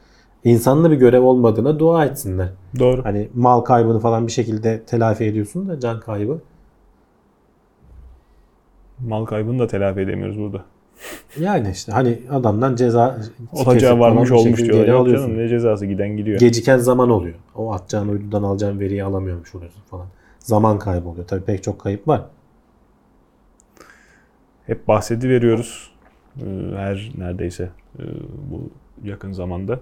İnsanlı 0.44 0.90
bir 0.90 0.96
görev 0.96 1.22
olmadığına 1.22 1.78
dua 1.78 2.04
etsinler. 2.04 2.48
Doğru. 2.78 3.04
Hani 3.04 3.28
mal 3.34 3.60
kaybını 3.60 4.00
falan 4.00 4.26
bir 4.26 4.32
şekilde 4.32 4.82
telafi 4.84 5.24
ediyorsun 5.24 5.68
da 5.68 5.80
can 5.80 6.00
kaybı. 6.00 6.40
Mal 8.98 9.24
kaybını 9.24 9.58
da 9.58 9.66
telafi 9.66 10.00
edemiyoruz 10.00 10.38
burada. 10.38 10.64
Yani 11.40 11.70
işte 11.70 11.92
hani 11.92 12.18
adamdan 12.30 12.76
ceza 12.76 13.18
Olacağı 13.52 13.98
varmış 13.98 14.30
olmuş 14.32 14.58
diyorlar. 14.64 14.88
Yok 14.88 15.00
alıyorsun. 15.00 15.26
canım 15.26 15.38
ne 15.44 15.48
cezası 15.48 15.86
giden 15.86 16.16
gidiyor. 16.16 16.38
Geciken 16.40 16.78
zaman 16.78 17.10
oluyor. 17.10 17.34
O 17.54 17.72
atacağın 17.72 18.08
uydudan 18.08 18.42
alacağın 18.42 18.80
veriyi 18.80 19.04
alamıyormuş 19.04 19.54
oluyorsun 19.54 19.82
falan. 19.90 20.06
Zaman 20.38 20.78
kaybı 20.78 21.08
oluyor. 21.08 21.26
Tabii 21.26 21.44
pek 21.44 21.62
çok 21.62 21.78
kayıp 21.80 22.08
var. 22.08 22.22
Hep 24.66 24.88
bahsedi 24.88 25.28
veriyoruz. 25.28 25.90
Ee, 26.40 26.44
Her 26.76 27.12
neredeyse 27.18 27.68
e, 27.98 28.02
bu 28.50 28.70
yakın 29.08 29.32
zamanda 29.32 29.80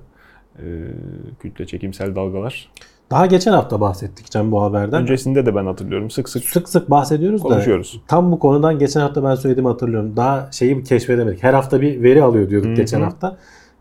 kütle 1.40 1.66
çekimsel 1.66 2.14
dalgalar. 2.16 2.70
Daha 3.10 3.26
geçen 3.26 3.52
hafta 3.52 3.80
bahsettik 3.80 4.30
Can 4.30 4.52
bu 4.52 4.62
haberden. 4.62 5.02
Öncesinde 5.02 5.46
de 5.46 5.54
ben 5.54 5.66
hatırlıyorum. 5.66 6.10
Sık 6.10 6.28
sık 6.28 6.44
Sık 6.44 6.68
sık 6.68 6.90
bahsediyoruz 6.90 7.44
da 7.44 7.48
konuşuyoruz. 7.48 8.00
tam 8.08 8.32
bu 8.32 8.38
konudan 8.38 8.78
geçen 8.78 9.00
hafta 9.00 9.24
ben 9.24 9.34
söylediğimi 9.34 9.68
hatırlıyorum. 9.68 10.16
Daha 10.16 10.48
şeyi 10.52 10.82
keşfedemedik. 10.82 11.42
Her 11.42 11.54
hafta 11.54 11.80
bir 11.80 12.02
veri 12.02 12.22
alıyor 12.22 12.50
diyorduk 12.50 12.68
Hı 12.68 12.72
hı. 12.72 12.76
geçen 12.76 13.00
hafta. 13.02 13.36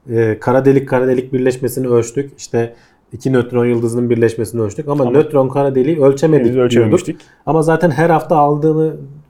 Ee, 0.10 0.38
kara 0.42 0.66
delik 0.66 0.90
kara 0.90 1.08
delik 1.08 1.34
birleşmesini 1.34 1.88
ölçtük. 1.88 2.32
İşte 2.38 2.76
iki 3.14 3.34
nötron 3.34 3.66
yıldızının 3.66 4.10
birleşmesini 4.10 4.62
ölçtük 4.62 4.88
ama, 4.88 5.04
Ama 5.04 5.12
nötron 5.12 5.50
kara 5.50 5.76
deliği 5.76 6.02
ölçemedik 6.02 6.54
diyorduk. 6.72 7.00
Ama 7.46 7.62
zaten 7.62 7.92
her 7.92 8.10
hafta 8.10 8.36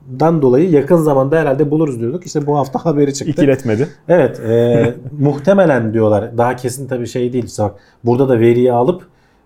aldığından 0.08 0.42
dolayı 0.42 0.70
yakın 0.70 0.96
zamanda 0.96 1.40
herhalde 1.40 1.70
buluruz 1.70 2.00
diyorduk. 2.00 2.26
İşte 2.26 2.46
bu 2.46 2.56
hafta 2.56 2.84
haberi 2.84 3.14
çıktı. 3.14 3.30
İkiletmedi. 3.30 3.88
Evet, 4.08 4.40
e, 4.40 4.94
muhtemelen 5.18 5.94
diyorlar. 5.94 6.38
Daha 6.38 6.56
kesin 6.56 6.88
tabii 6.88 7.06
şey 7.06 7.32
değil. 7.32 7.44
İşte 7.44 7.62
bak, 7.62 7.74
burada 8.04 8.28
da 8.28 8.40
veriyi 8.40 8.72
alıp 8.72 9.02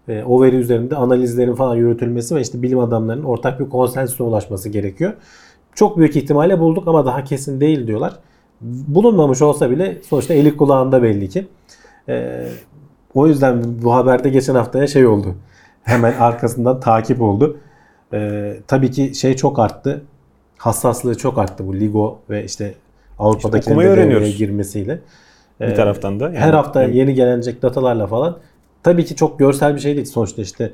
e, 0.09 0.23
o 0.23 0.43
veri 0.43 0.57
üzerinde 0.57 0.97
analizlerin 0.97 1.55
falan 1.55 1.77
yürütülmesi 1.77 2.35
ve 2.35 2.41
işte 2.41 2.63
bilim 2.63 2.79
adamlarının 2.79 3.25
ortak 3.25 3.61
bir 3.61 3.69
konsensüse 3.69 4.23
ulaşması 4.23 4.69
gerekiyor. 4.69 5.13
Çok 5.75 5.99
büyük 5.99 6.17
ihtimalle 6.17 6.61
bulduk 6.61 6.89
ama 6.89 7.07
daha 7.07 7.25
kesin 7.25 7.61
değil 7.61 7.87
diyorlar. 7.87 8.19
Bulunmamış 8.61 9.43
olsa 9.43 9.71
bile 9.71 9.99
sonuçta 10.09 10.35
eli 10.35 10.57
kulağında 10.57 11.03
belli 11.03 11.29
ki. 11.29 11.47
E, 12.09 12.47
o 13.15 13.27
yüzden 13.27 13.63
bu 13.83 13.95
haberde 13.95 14.29
geçen 14.29 14.55
haftaya 14.55 14.87
şey 14.87 15.07
oldu. 15.07 15.35
Hemen 15.83 16.13
arkasından 16.13 16.81
takip 16.81 17.23
oldu. 17.23 17.57
E, 18.13 18.53
tabii 18.67 18.91
ki 18.91 19.15
şey 19.15 19.37
çok 19.37 19.59
arttı. 19.59 20.03
Hassaslığı 20.63 21.15
çok 21.17 21.39
arttı 21.39 21.67
bu 21.67 21.75
LIGO 21.75 22.19
ve 22.31 22.45
işte 22.45 22.75
Avrupa'daki 23.19 23.59
İşte 23.61 23.71
okumayı 23.71 23.89
öğreniyoruz. 23.89 24.37
girmesiyle. 24.39 24.99
Bir 25.61 25.65
Ee, 25.67 25.75
taraftan 25.75 26.21
da. 26.21 26.25
yani 26.25 26.39
her 26.39 26.53
hafta 26.55 26.83
yeni 26.85 27.15
gelecek 27.15 27.63
datalarla 27.63 28.07
falan. 28.07 28.39
Tabii 28.83 29.05
ki 29.05 29.17
çok 29.17 29.39
görsel 29.39 29.75
bir 29.75 29.81
şey 29.81 29.95
değil. 29.97 30.07
Sonuçta 30.07 30.43
işte 30.43 30.73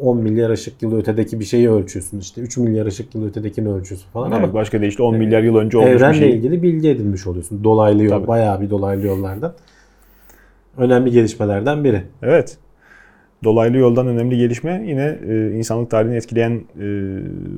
10 0.00 0.18
milyar 0.18 0.50
ışık 0.50 0.82
yılı 0.82 0.98
ötedeki 0.98 1.40
bir 1.40 1.44
şeyi 1.44 1.70
ölçüyorsun. 1.70 2.18
işte 2.18 2.40
3 2.40 2.56
milyar 2.56 2.86
ışık 2.86 3.14
yılı 3.14 3.28
ötedekini 3.28 3.68
ölçüyorsun 3.68 4.10
falan 4.10 4.30
yani 4.30 4.44
ama 4.44 4.54
başka 4.54 4.80
deyişle 4.80 5.02
10 5.04 5.16
milyar 5.16 5.42
yıl 5.42 5.56
önce 5.56 5.78
olmuş 5.78 5.90
bir 5.90 5.96
evrenle 5.96 6.18
şey. 6.18 6.30
ilgili 6.30 6.62
bilgi 6.62 6.88
edinmiş 6.90 7.26
oluyorsun. 7.26 7.64
Dolaylı 7.64 8.02
yol, 8.02 8.10
Tabii. 8.10 8.26
bayağı 8.26 8.60
bir 8.60 8.70
dolaylı 8.70 9.06
yollardan. 9.06 9.54
Önemli 10.76 11.10
gelişmelerden 11.10 11.84
biri. 11.84 12.02
Evet. 12.22 12.56
Dolaylı 13.44 13.76
yoldan 13.76 14.06
önemli 14.06 14.36
gelişme 14.38 14.84
yine 14.86 15.18
e, 15.28 15.50
insanlık 15.58 15.90
tarihini 15.90 16.16
etkileyen 16.16 16.52
e, 16.80 16.84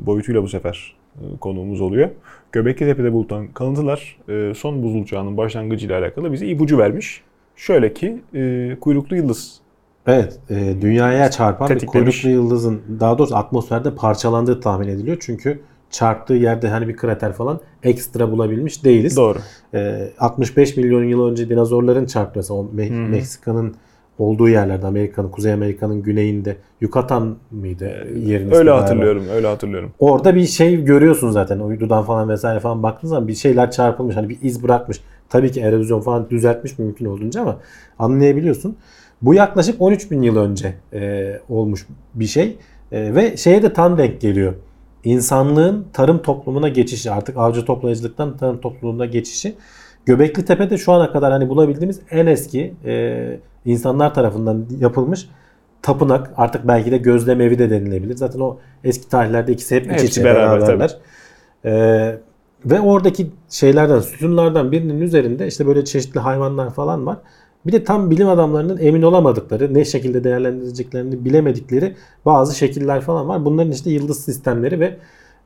boyutuyla 0.06 0.42
bu 0.42 0.48
sefer 0.48 0.94
e, 0.96 0.99
konuğumuz 1.40 1.80
oluyor. 1.80 2.10
Göbekli 2.52 2.86
Tepe'de 2.86 3.12
bulunan 3.12 3.46
kalıntılar 3.48 4.16
e, 4.28 4.54
son 4.54 4.82
buzul 4.82 5.04
çağının 5.04 5.36
başlangıcıyla 5.36 5.98
alakalı 5.98 6.32
bize 6.32 6.46
ipucu 6.46 6.78
vermiş. 6.78 7.22
Şöyle 7.56 7.94
ki 7.94 8.20
e, 8.34 8.76
kuyruklu 8.80 9.16
yıldız 9.16 9.60
Evet, 10.06 10.38
e, 10.50 10.74
dünyaya 10.80 11.30
çarpan 11.30 11.68
bir 11.68 11.86
kuyruklu 11.86 12.28
yıldızın 12.28 12.82
daha 13.00 13.18
doğrusu 13.18 13.36
atmosferde 13.36 13.94
parçalandığı 13.94 14.60
tahmin 14.60 14.88
ediliyor. 14.88 15.16
Çünkü 15.20 15.60
çarptığı 15.90 16.34
yerde 16.34 16.68
hani 16.68 16.88
bir 16.88 16.96
krater 16.96 17.32
falan 17.32 17.60
ekstra 17.82 18.32
bulabilmiş 18.32 18.84
değiliz. 18.84 19.16
Doğru. 19.16 19.38
Ee, 19.74 20.10
65 20.18 20.76
milyon 20.76 21.04
yıl 21.04 21.30
önce 21.30 21.48
dinozorların 21.48 22.06
çarpması 22.06 22.54
o 22.54 22.70
Me-. 22.72 22.90
Meksika'nın 22.90 23.74
olduğu 24.20 24.48
yerlerde 24.48 24.86
Amerika'nın 24.86 25.28
Kuzey 25.28 25.52
Amerika'nın 25.52 26.02
güneyinde 26.02 26.56
Yucatan 26.80 27.36
mıydı 27.50 27.84
yerin 28.16 28.46
ismi 28.46 28.56
Öyle 28.56 28.70
galiba. 28.70 28.82
hatırlıyorum. 28.82 29.24
Öyle 29.34 29.46
hatırlıyorum. 29.46 29.92
Orada 29.98 30.34
bir 30.34 30.46
şey 30.46 30.84
görüyorsun 30.84 31.30
zaten 31.30 31.58
uydudan 31.58 32.04
falan 32.04 32.28
vesaire 32.28 32.60
falan 32.60 32.82
baktığın 32.82 33.08
zaman 33.08 33.28
bir 33.28 33.34
şeyler 33.34 33.70
çarpılmış 33.70 34.16
hani 34.16 34.28
bir 34.28 34.38
iz 34.42 34.62
bırakmış. 34.62 35.00
Tabii 35.28 35.52
ki 35.52 35.60
erozyon 35.60 36.00
falan 36.00 36.30
düzeltmiş 36.30 36.78
mümkün 36.78 37.04
olduğunca 37.04 37.40
ama 37.40 37.56
anlayabiliyorsun. 37.98 38.76
Bu 39.22 39.34
yaklaşık 39.34 39.82
13 39.82 40.10
bin 40.10 40.22
yıl 40.22 40.36
önce 40.36 40.74
e, 40.92 41.32
olmuş 41.48 41.86
bir 42.14 42.26
şey 42.26 42.56
E, 42.92 43.14
ve 43.14 43.36
şeye 43.36 43.62
de 43.62 43.72
tam 43.72 43.98
denk 43.98 44.20
geliyor. 44.20 44.54
İnsanlığın 45.04 45.86
tarım 45.92 46.22
toplumuna 46.22 46.68
geçişi 46.68 47.10
artık 47.10 47.36
avcı 47.36 47.64
toplayıcılıktan 47.64 48.36
tarım 48.36 48.60
toplumuna 48.60 49.06
geçişi. 49.06 49.54
Göbekli 50.06 50.44
Tepe'de 50.44 50.78
şu 50.78 50.92
ana 50.92 51.12
kadar 51.12 51.32
hani 51.32 51.48
bulabildiğimiz 51.48 52.00
en 52.10 52.26
eski 52.26 52.74
e, 52.84 53.40
insanlar 53.64 54.14
tarafından 54.14 54.66
yapılmış 54.78 55.28
tapınak 55.82 56.30
artık 56.36 56.68
belki 56.68 56.90
de 56.90 56.98
gözlem 56.98 57.40
evi 57.40 57.58
de 57.58 57.70
denilebilir. 57.70 58.16
Zaten 58.16 58.40
o 58.40 58.58
eski 58.84 59.08
tarihlerde 59.08 59.52
ikisi 59.52 59.76
hep 59.76 59.92
iç 59.92 60.04
içe 60.04 60.24
beraber, 60.24 60.60
beraberler. 60.60 60.98
Ee, 61.64 62.18
ve 62.64 62.80
oradaki 62.80 63.30
şeylerden, 63.48 64.00
sütunlardan 64.00 64.72
birinin 64.72 65.00
üzerinde 65.00 65.46
işte 65.46 65.66
böyle 65.66 65.84
çeşitli 65.84 66.20
hayvanlar 66.20 66.70
falan 66.70 67.06
var. 67.06 67.16
Bir 67.66 67.72
de 67.72 67.84
tam 67.84 68.10
bilim 68.10 68.28
adamlarının 68.28 68.78
emin 68.78 69.02
olamadıkları, 69.02 69.74
ne 69.74 69.84
şekilde 69.84 70.24
değerlendireceklerini 70.24 71.24
bilemedikleri 71.24 71.96
bazı 72.26 72.58
şekiller 72.58 73.00
falan 73.00 73.28
var. 73.28 73.44
Bunların 73.44 73.72
işte 73.72 73.90
yıldız 73.90 74.24
sistemleri 74.24 74.80
ve 74.80 74.96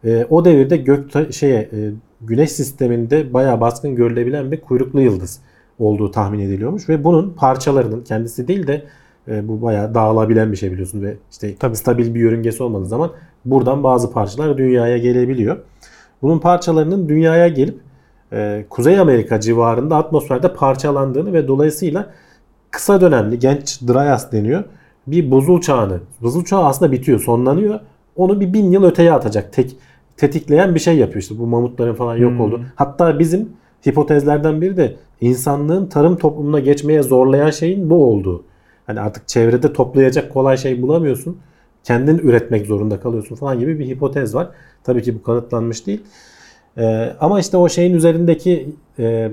e, 0.04 0.26
o 0.30 0.44
devirde 0.44 0.76
gök 0.76 1.32
şeye 1.32 1.58
e, 1.60 1.92
güneş 2.20 2.52
sisteminde 2.52 3.32
bayağı 3.34 3.60
baskın 3.60 3.94
görülebilen 3.94 4.52
bir 4.52 4.60
kuyruklu 4.60 5.00
yıldız 5.00 5.40
olduğu 5.78 6.10
tahmin 6.10 6.38
ediliyormuş 6.38 6.88
ve 6.88 7.04
bunun 7.04 7.30
parçalarının 7.30 8.00
kendisi 8.04 8.48
değil 8.48 8.66
de 8.66 8.84
e, 9.28 9.48
bu 9.48 9.62
bayağı 9.62 9.94
dağılabilen 9.94 10.52
bir 10.52 10.56
şey 10.56 10.72
biliyorsun 10.72 11.02
ve 11.02 11.16
işte 11.30 11.54
Tabii. 11.56 11.76
stabil 11.76 12.14
bir 12.14 12.20
yörüngesi 12.20 12.62
olmadığı 12.62 12.86
zaman 12.86 13.10
buradan 13.44 13.82
bazı 13.84 14.12
parçalar 14.12 14.58
dünyaya 14.58 14.98
gelebiliyor. 14.98 15.56
Bunun 16.22 16.38
parçalarının 16.38 17.08
dünyaya 17.08 17.48
gelip 17.48 17.80
e, 18.32 18.64
Kuzey 18.70 18.98
Amerika 18.98 19.40
civarında 19.40 19.96
atmosferde 19.96 20.54
parçalandığını 20.54 21.32
ve 21.32 21.48
dolayısıyla 21.48 22.10
kısa 22.70 23.00
dönemli 23.00 23.38
genç 23.38 23.82
Dryas 23.82 24.32
deniyor 24.32 24.64
bir 25.06 25.30
buzul 25.30 25.60
çağını. 25.60 26.00
Buzul 26.22 26.44
çağı 26.44 26.64
aslında 26.64 26.92
bitiyor, 26.92 27.20
sonlanıyor. 27.20 27.80
Onu 28.16 28.40
bir 28.40 28.52
bin 28.52 28.70
yıl 28.70 28.84
öteye 28.84 29.12
atacak. 29.12 29.52
Tek 29.52 29.76
tetikleyen 30.16 30.74
bir 30.74 30.80
şey 30.80 30.96
yapıyor 30.96 31.22
işte 31.22 31.38
bu 31.38 31.46
mamutların 31.46 31.94
falan 31.94 32.16
yok 32.16 32.30
Hmm. 32.32 32.40
oldu. 32.40 32.60
Hatta 32.74 33.18
bizim 33.18 33.48
hipotezlerden 33.86 34.60
biri 34.60 34.76
de 34.76 34.96
insanlığın 35.20 35.86
tarım 35.86 36.16
toplumuna 36.16 36.60
geçmeye 36.60 37.02
zorlayan 37.02 37.50
şeyin 37.50 37.90
bu 37.90 38.04
olduğu. 38.04 38.44
Hani 38.86 39.00
artık 39.00 39.28
çevrede 39.28 39.72
toplayacak 39.72 40.32
kolay 40.32 40.56
şey 40.56 40.82
bulamıyorsun. 40.82 41.38
Kendin 41.84 42.18
üretmek 42.18 42.66
zorunda 42.66 43.00
kalıyorsun 43.00 43.36
falan 43.36 43.58
gibi 43.58 43.78
bir 43.78 43.86
hipotez 43.86 44.34
var. 44.34 44.48
Tabii 44.84 45.02
ki 45.02 45.14
bu 45.14 45.22
kanıtlanmış 45.22 45.86
değil. 45.86 46.02
Ee, 46.78 47.12
ama 47.20 47.40
işte 47.40 47.56
o 47.56 47.68
şeyin 47.68 47.94
üzerindeki 47.94 48.68
e, 48.98 49.30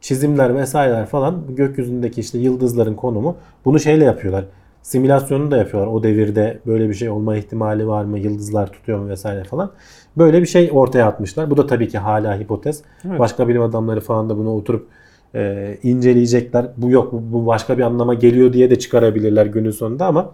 çizimler 0.00 0.54
vesaireler 0.54 1.06
falan 1.06 1.42
gökyüzündeki 1.48 2.20
işte 2.20 2.38
yıldızların 2.38 2.94
konumu 2.94 3.36
bunu 3.64 3.80
şeyle 3.80 4.04
yapıyorlar. 4.04 4.44
Simülasyonunu 4.86 5.50
da 5.50 5.56
yapıyorlar. 5.56 5.92
O 5.92 6.02
devirde 6.02 6.58
böyle 6.66 6.88
bir 6.88 6.94
şey 6.94 7.10
olma 7.10 7.36
ihtimali 7.36 7.88
var 7.88 8.04
mı? 8.04 8.18
Yıldızlar 8.18 8.72
tutuyor 8.72 8.98
mu 8.98 9.08
vesaire 9.08 9.44
falan. 9.44 9.72
Böyle 10.18 10.40
bir 10.40 10.46
şey 10.46 10.70
ortaya 10.72 11.06
atmışlar. 11.06 11.50
Bu 11.50 11.56
da 11.56 11.66
tabii 11.66 11.88
ki 11.88 11.98
hala 11.98 12.38
hipotez. 12.38 12.82
Evet. 13.08 13.18
Başka 13.18 13.48
bilim 13.48 13.62
adamları 13.62 14.00
falan 14.00 14.28
da 14.28 14.38
bunu 14.38 14.54
oturup 14.54 14.88
e, 15.34 15.78
inceleyecekler. 15.82 16.66
Bu 16.76 16.90
yok 16.90 17.12
bu, 17.12 17.22
bu 17.32 17.46
başka 17.46 17.78
bir 17.78 17.82
anlama 17.82 18.14
geliyor 18.14 18.52
diye 18.52 18.70
de 18.70 18.78
çıkarabilirler 18.78 19.46
günün 19.46 19.70
sonunda 19.70 20.06
ama 20.06 20.30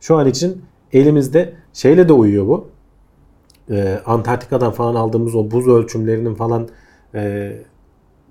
şu 0.00 0.16
an 0.16 0.28
için 0.28 0.62
elimizde 0.92 1.52
şeyle 1.72 2.08
de 2.08 2.12
uyuyor 2.12 2.46
bu. 2.46 2.68
E, 3.70 3.98
Antarktika'dan 4.06 4.72
falan 4.72 4.94
aldığımız 4.94 5.34
o 5.34 5.50
buz 5.50 5.68
ölçümlerinin 5.68 6.34
falan 6.34 6.68
e, 7.14 7.52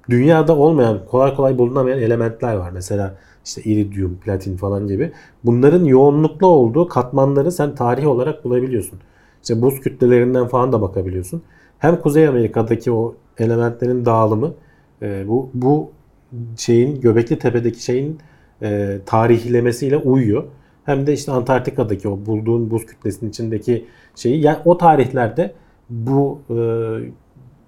dünyada 0.09 0.57
olmayan, 0.57 0.99
kolay 1.05 1.35
kolay 1.35 1.57
bulunamayan 1.57 1.99
elementler 1.99 2.55
var. 2.55 2.71
Mesela 2.71 3.15
işte 3.45 3.61
iridyum, 3.61 4.17
platin 4.17 4.57
falan 4.57 4.87
gibi. 4.87 5.11
Bunların 5.43 5.83
yoğunluklu 5.83 6.47
olduğu 6.47 6.87
katmanları 6.87 7.51
sen 7.51 7.75
tarih 7.75 8.07
olarak 8.07 8.45
bulabiliyorsun. 8.45 8.99
İşte 9.41 9.61
buz 9.61 9.79
kütlelerinden 9.79 10.47
falan 10.47 10.71
da 10.71 10.81
bakabiliyorsun. 10.81 11.41
Hem 11.79 12.01
Kuzey 12.01 12.27
Amerika'daki 12.27 12.91
o 12.91 13.15
elementlerin 13.37 14.05
dağılımı 14.05 14.53
e, 15.01 15.27
bu 15.27 15.49
bu 15.53 15.91
şeyin 16.57 17.01
Göbekli 17.01 17.39
Tepe'deki 17.39 17.83
şeyin 17.83 18.19
e, 18.61 18.99
tarihlemesiyle 19.05 19.97
uyuyor. 19.97 20.43
Hem 20.85 21.07
de 21.07 21.13
işte 21.13 21.31
Antarktika'daki 21.31 22.09
o 22.09 22.25
bulduğun 22.25 22.71
buz 22.71 22.85
kütlesinin 22.85 23.29
içindeki 23.29 23.85
şeyi 24.15 24.41
yani 24.41 24.57
o 24.65 24.77
tarihlerde 24.77 25.53
bu 25.89 26.39
e, 26.49 26.55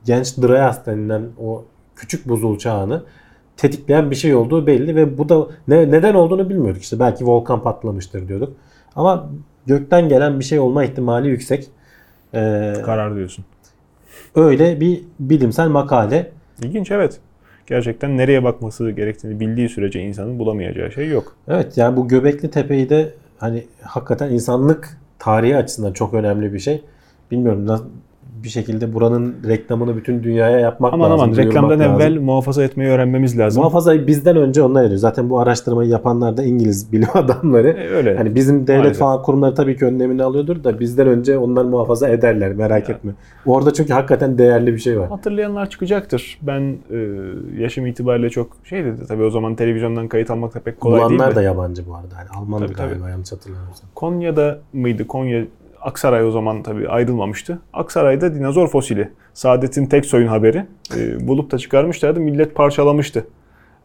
genç 0.06 0.38
Dryas 0.38 0.86
denilen 0.86 1.24
o 1.40 1.64
küçük 2.02 2.28
buzul 2.28 2.58
çağını 2.58 3.04
tetikleyen 3.58 4.12
bir 4.12 4.16
şey 4.16 4.36
olduğu 4.36 4.68
belli 4.68 4.96
ve 4.96 5.18
bu 5.18 5.30
da 5.30 5.48
ne, 5.68 5.92
neden 5.92 6.14
olduğunu 6.14 6.50
bilmiyorduk. 6.50 6.82
İşte 6.82 7.00
belki 7.00 7.26
volkan 7.26 7.64
patlamıştır 7.64 8.28
diyorduk. 8.28 8.54
Ama 8.96 9.30
gökten 9.66 10.10
gelen 10.10 10.40
bir 10.40 10.46
şey 10.46 10.60
olma 10.60 10.84
ihtimali 10.84 11.28
yüksek. 11.28 11.68
Ee, 12.34 12.74
Karar 12.86 13.16
diyorsun. 13.16 13.46
öyle 14.36 14.80
bir 14.80 15.02
bilimsel 15.20 15.68
makale. 15.68 16.32
İlginç 16.64 16.92
evet. 16.92 17.20
Gerçekten 17.68 18.18
nereye 18.18 18.44
bakması 18.44 18.92
gerektiğini 18.92 19.40
bildiği 19.40 19.70
sürece 19.70 20.00
insanın 20.00 20.40
bulamayacağı 20.40 20.92
şey 20.92 21.10
yok. 21.10 21.36
Evet 21.48 21.78
yani 21.78 21.98
bu 21.98 22.08
Göbekli 22.08 22.52
Tepe'yi 22.52 22.90
de 22.90 23.14
hani 23.38 23.66
hakikaten 23.82 24.32
insanlık 24.32 24.98
tarihi 25.20 25.58
açısından 25.58 25.94
çok 25.94 26.14
önemli 26.14 26.54
bir 26.54 26.60
şey. 26.60 26.84
Bilmiyorum 27.32 27.68
bir 28.44 28.50
şekilde 28.50 28.94
buranın 28.94 29.36
reklamını 29.48 29.96
bütün 29.98 30.24
dünyaya 30.24 30.60
yapmak 30.60 30.94
Aman 30.94 31.12
lazım. 31.12 31.24
aman 31.24 31.36
duyurmak 31.36 31.56
reklamdan 31.56 31.80
lazım. 31.80 32.02
evvel 32.02 32.20
muhafaza 32.22 32.64
etmeyi 32.64 32.90
öğrenmemiz 32.92 33.40
lazım. 33.40 33.62
Muhafazayı 33.62 34.08
bizden 34.08 34.36
önce 34.38 34.62
onlar 34.64 34.84
ediyor. 34.84 34.98
Zaten 35.00 35.30
bu 35.30 35.40
araştırmayı 35.40 35.90
yapanlar 35.90 36.38
da 36.38 36.44
İngiliz 36.44 36.92
bilim 36.92 37.08
adamları. 37.14 37.68
E, 37.68 37.88
öyle. 37.90 38.18
Hani 38.18 38.36
bizim 38.36 38.68
devlet 38.68 38.78
Maalesef. 38.80 39.00
falan 39.00 39.22
kurumları 39.24 39.56
tabii 39.56 39.78
ki 39.78 39.86
önlemini 39.86 40.24
alıyordur 40.24 40.64
da 40.64 40.80
bizden 40.80 41.08
önce 41.08 41.38
onlar 41.38 41.66
muhafaza 41.66 42.10
ederler 42.10 42.54
merak 42.54 42.90
etme. 42.90 43.12
Orada 43.46 43.74
çünkü 43.74 43.94
hakikaten 43.94 44.38
değerli 44.38 44.74
bir 44.74 44.80
şey 44.80 45.00
var. 45.00 45.10
Hatırlayanlar 45.10 45.70
çıkacaktır. 45.70 46.40
Ben 46.42 46.76
e, 46.92 46.98
yaşım 47.60 47.86
itibariyle 47.88 48.30
çok 48.30 48.48
şey 48.64 48.86
dedi. 48.86 49.02
Tabii 49.08 49.24
o 49.24 49.30
zaman 49.30 49.56
televizyondan 49.56 50.08
kayıt 50.08 50.32
almak 50.32 50.56
da 50.56 50.60
pek 50.60 50.80
kolay 50.82 51.00
değil 51.00 51.10
Bulanlar 51.20 51.36
da 51.36 51.42
yabancı 51.42 51.88
bu 51.88 51.96
arada. 51.96 52.16
Hani 52.18 52.30
Almandı 52.42 52.66
Tabii, 52.66 52.76
tabii. 52.78 52.90
galiba 52.90 53.10
yanlış 53.10 53.32
hatırlamıyorsam. 53.32 53.90
Konya'da 53.96 54.60
mıydı? 54.74 55.08
Konya 55.08 55.44
Aksaray 55.82 56.26
o 56.26 56.32
zaman 56.32 56.64
tabii 56.64 56.90
ayrılmamıştı. 56.90 57.60
Aksaray'da 57.74 58.36
dinozor 58.36 58.68
fosili. 58.68 59.10
Saadet'in 59.34 59.86
tek 59.86 60.06
soyun 60.06 60.28
haberi. 60.28 60.66
E, 60.98 61.28
bulup 61.28 61.52
da 61.52 61.58
çıkarmışlardı. 61.58 62.20
Millet 62.20 62.56
parçalamıştı. 62.56 63.28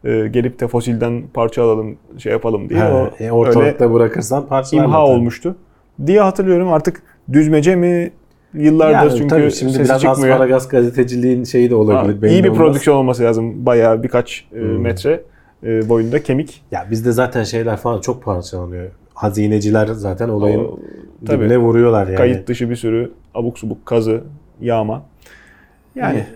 E, 0.04 0.28
gelip 0.28 0.61
de 0.61 0.68
fosilden 0.68 1.22
parça 1.35 1.62
alalım, 1.64 1.96
şey 2.18 2.32
yapalım 2.32 2.68
diye. 2.68 2.80
He, 2.80 2.92
o 2.92 3.11
e, 3.20 3.30
ortalıkta 3.30 3.92
bırakırsan 3.92 4.46
parçalarlar. 4.46 4.88
imha 4.88 4.98
tabii. 5.06 5.11
olmuştu. 5.12 5.56
Diye 6.06 6.20
hatırlıyorum 6.20 6.72
artık 6.72 7.02
düzmece 7.32 7.76
mi 7.76 8.11
yıllardır 8.54 8.94
Yani 8.94 9.11
çünkü 9.18 9.28
tabii 9.28 9.50
şimdi 9.50 9.72
sesi 9.72 9.85
biraz 9.85 10.00
çıkmıyor. 10.02 10.30
asparagas 10.35 10.68
gazeteciliğin 10.68 11.44
şeyi 11.44 11.70
de 11.70 11.74
olabilir. 11.74 12.20
Ha, 12.22 12.26
iyi 12.28 12.44
bir 12.44 12.48
olmaz. 12.48 12.59
prodüksiyon 12.59 12.96
olması 12.96 13.22
lazım. 13.22 13.66
Bayağı 13.66 14.02
birkaç 14.02 14.44
e, 14.54 14.61
Hmm. 14.61 14.80
metre 14.80 15.22
e, 15.64 15.88
boyunda 15.88 16.22
kemik. 16.22 16.64
Ya 16.70 16.87
bizde 16.90 17.12
zaten 17.12 17.42
şeyler 17.44 17.76
falan 17.76 18.00
çok 18.00 18.22
parçalanıyor. 18.22 18.90
Hazineciler 19.16 19.87
zaten 19.87 20.29
olayın 20.29 20.64
O, 20.64 20.79
tabii. 21.26 21.38
dibine 21.44 21.59
vuruyorlar 21.59 22.07
yani. 22.07 22.16
Kayıt 22.16 22.48
dışı 22.48 22.70
bir 22.70 22.76
sürü 22.76 23.12
abuk 23.35 23.59
subuk 23.59 23.87
kazı, 23.87 24.20
yağma. 24.61 25.02
Yani 25.94 26.26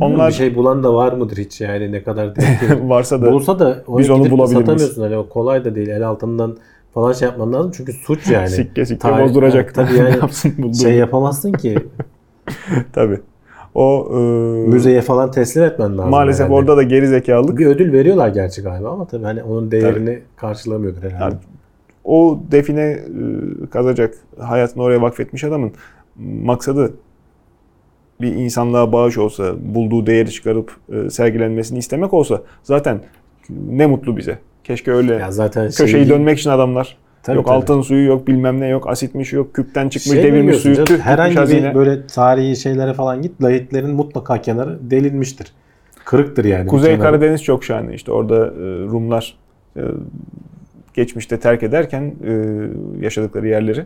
onlar- 0.00 0.28
bir 0.28 0.34
şey 0.34 0.54
bulan 0.54 0.84
da 0.84 0.94
var 0.94 1.12
mıdır 1.12 1.36
hiç 1.36 1.60
yani 1.60 1.92
ne 1.92 2.02
kadar 2.02 2.32
varsa 2.82 3.22
da 3.22 3.32
Bulsa 3.32 3.58
da 3.58 3.84
biz 3.88 4.10
onu 4.10 4.30
bulabilir 4.30 4.54
satamıyorsun. 4.60 5.02
Hani 5.02 5.16
o 5.16 5.28
kolay 5.28 5.64
da 5.64 5.74
değil. 5.74 5.88
El 5.88 6.06
altından 6.08 6.56
falan 6.94 7.12
şey 7.12 7.28
yapman 7.28 7.52
lazım. 7.52 7.72
Çünkü 7.76 7.92
suç 7.92 8.26
yani. 8.30 8.48
sikke 8.48 8.86
sikke 8.86 9.08
Tarih- 9.08 9.22
bozduracak. 9.24 9.68
Ha, 9.68 9.72
tabii 9.86 9.94
yani 9.98 10.10
yapsın 10.16 10.72
şey 10.72 10.94
yapamazsın 10.94 11.52
ki 11.52 11.78
Tabii. 12.92 13.20
O 13.74 14.08
e, 14.12 14.16
müzeye 14.68 15.00
falan 15.00 15.30
teslim 15.30 15.64
etmen 15.64 15.98
lazım. 15.98 16.10
maalesef 16.10 16.40
herhalde. 16.40 16.54
orada 16.58 16.76
da 16.76 16.82
geri 16.82 17.06
zekalılık. 17.08 17.58
bir 17.58 17.66
ödül 17.66 17.92
veriyorlar 17.92 18.28
gerçi 18.28 18.62
galiba 18.62 18.90
ama 18.90 19.06
tabii 19.06 19.24
hani 19.24 19.42
onun 19.42 19.70
değerini 19.70 20.18
karşılamıyordur 20.36 21.02
herhalde. 21.02 21.24
Yani 21.24 21.34
o 22.04 22.40
define 22.50 22.82
e, 22.82 23.00
kazacak, 23.70 24.14
hayatını 24.40 24.82
oraya 24.82 25.02
vakfetmiş 25.02 25.44
adamın 25.44 25.72
maksadı 26.42 26.94
bir 28.20 28.34
insanlığa 28.34 28.92
bağış 28.92 29.18
olsa, 29.18 29.52
bulduğu 29.60 30.06
değeri 30.06 30.30
çıkarıp 30.30 30.76
e, 30.92 31.10
sergilenmesini 31.10 31.78
istemek 31.78 32.14
olsa 32.14 32.42
zaten 32.62 33.00
ne 33.50 33.86
mutlu 33.86 34.16
bize. 34.16 34.38
Keşke 34.64 34.92
öyle 34.92 35.14
Ya 35.14 35.32
zaten 35.32 35.68
şey 35.68 35.86
köşeyi 35.86 36.08
dönmek 36.08 36.38
için 36.38 36.50
adamlar 36.50 36.96
Tabii, 37.22 37.36
yok 37.36 37.46
tabii. 37.46 37.54
altın 37.56 37.80
suyu 37.80 38.06
yok 38.06 38.26
bilmem 38.26 38.60
ne 38.60 38.68
yok 38.68 38.88
asitmiş 38.88 39.32
yok 39.32 39.54
küpten 39.54 39.88
çıkmış 39.88 40.14
Şey 40.14 40.22
devirmiş 40.22 40.56
suyu 40.56 40.74
canım, 40.74 40.86
tüh, 40.86 40.98
herhangi 40.98 41.34
hazine. 41.34 41.70
bir 41.70 41.74
böyle 41.74 42.06
tarihi 42.06 42.56
şeylere 42.56 42.94
falan 42.94 43.22
git 43.22 43.42
lahitlerin 43.42 43.90
mutlaka 43.90 44.42
kenarı 44.42 44.78
delinmiştir. 44.90 45.52
Kırıktır 46.04 46.44
yani. 46.44 46.66
Kuzey. 46.66 46.98
Karadeniz 46.98 47.42
çok 47.42 47.64
şahane 47.64 47.94
işte 47.94 48.12
orada 48.12 48.46
e, 48.46 48.60
Rumlar 48.90 49.38
geçmişte 50.94 51.40
terk 51.40 51.62
ederken 51.62 52.14
e, 52.26 52.32
yaşadıkları 53.00 53.48
yerleri 53.48 53.80
e, 53.80 53.84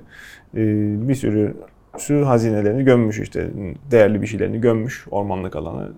bir 1.08 1.14
sürü 1.14 1.54
sürü 1.98 2.24
hazinelerini 2.24 2.84
gömmüş 2.84 3.18
işte 3.18 3.50
değerli 3.90 4.22
bir 4.22 4.26
şeylerini 4.26 4.60
gömmüş 4.60 5.06
ormanlık 5.10 5.56
alana. 5.56 5.88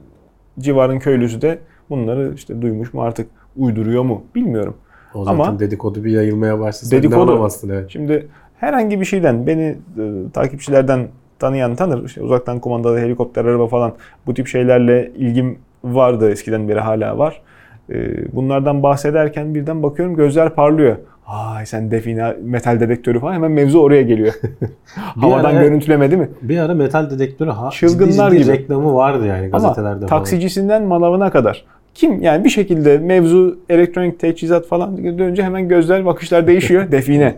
Civarın 0.58 0.98
köylüsü 0.98 1.42
de 1.42 1.58
bunları 1.90 2.32
işte 2.34 2.62
duymuş 2.62 2.94
mu 2.94 3.02
artık 3.02 3.26
uyduruyor 3.56 4.02
mu 4.02 4.24
bilmiyorum. 4.34 4.76
O 5.14 5.24
zaten 5.24 5.38
Ama- 5.40 5.58
dedikodu 5.58 6.04
bir 6.04 6.10
yayılmaya 6.10 6.60
başlasa 6.60 6.96
Dedikodu- 6.96 7.72
evet. 7.72 7.90
Şimdi 7.90 8.28
herhangi 8.56 9.00
bir 9.00 9.04
şeyden 9.04 9.46
beni 9.46 9.76
e, 9.98 10.12
takipçilerden 10.32 11.08
tanıyan 11.38 11.74
tanır. 11.74 12.04
İşte 12.04 12.22
uzaktan 12.22 12.60
kumandalı 12.60 12.98
helikopter, 12.98 13.44
araba 13.44 13.66
falan 13.66 13.92
bu 14.26 14.34
tip 14.34 14.46
şeylerle 14.46 15.12
ilgim 15.16 15.58
vardı 15.84 16.30
eskiden 16.30 16.68
beri 16.68 16.80
hala 16.80 17.18
var. 17.18 17.42
E, 17.90 17.96
bunlardan 18.36 18.82
bahsederken 18.82 19.54
birden 19.54 19.82
bakıyorum 19.82 20.16
gözler 20.16 20.54
parlıyor. 20.54 20.96
Ay 21.26 21.66
sen 21.66 21.90
define 21.90 22.34
metal 22.42 22.80
dedektörü 22.80 23.20
falan 23.20 23.32
hemen 23.34 23.50
mevzu 23.50 23.78
oraya 23.80 24.02
geliyor. 24.02 24.34
Havadan 24.94 25.54
ara- 25.54 25.62
görüntülemedi 25.62 26.16
mi? 26.16 26.28
Bir 26.42 26.58
ara 26.58 26.74
metal 26.74 27.10
dedektörü 27.10 27.50
ha, 27.50 27.70
Çılgınlar 27.70 28.30
ciddi 28.30 28.38
ciddi 28.42 28.52
gibi. 28.52 28.62
reklamı 28.62 28.94
vardı 28.94 29.26
yani 29.26 29.48
Ama 29.52 29.58
gazetelerde 29.68 30.06
falan. 30.06 30.08
taksicisinden 30.08 30.82
manavına 30.82 31.30
kadar. 31.30 31.64
Kim 31.94 32.22
yani 32.22 32.44
bir 32.44 32.48
şekilde 32.50 32.98
mevzu 32.98 33.58
elektronik 33.68 34.20
teçhizat 34.20 34.66
falan 34.66 34.96
dönünce 35.18 35.42
hemen 35.42 35.68
gözler 35.68 36.06
bakışlar 36.06 36.46
değişiyor. 36.46 36.84
Define. 36.92 37.34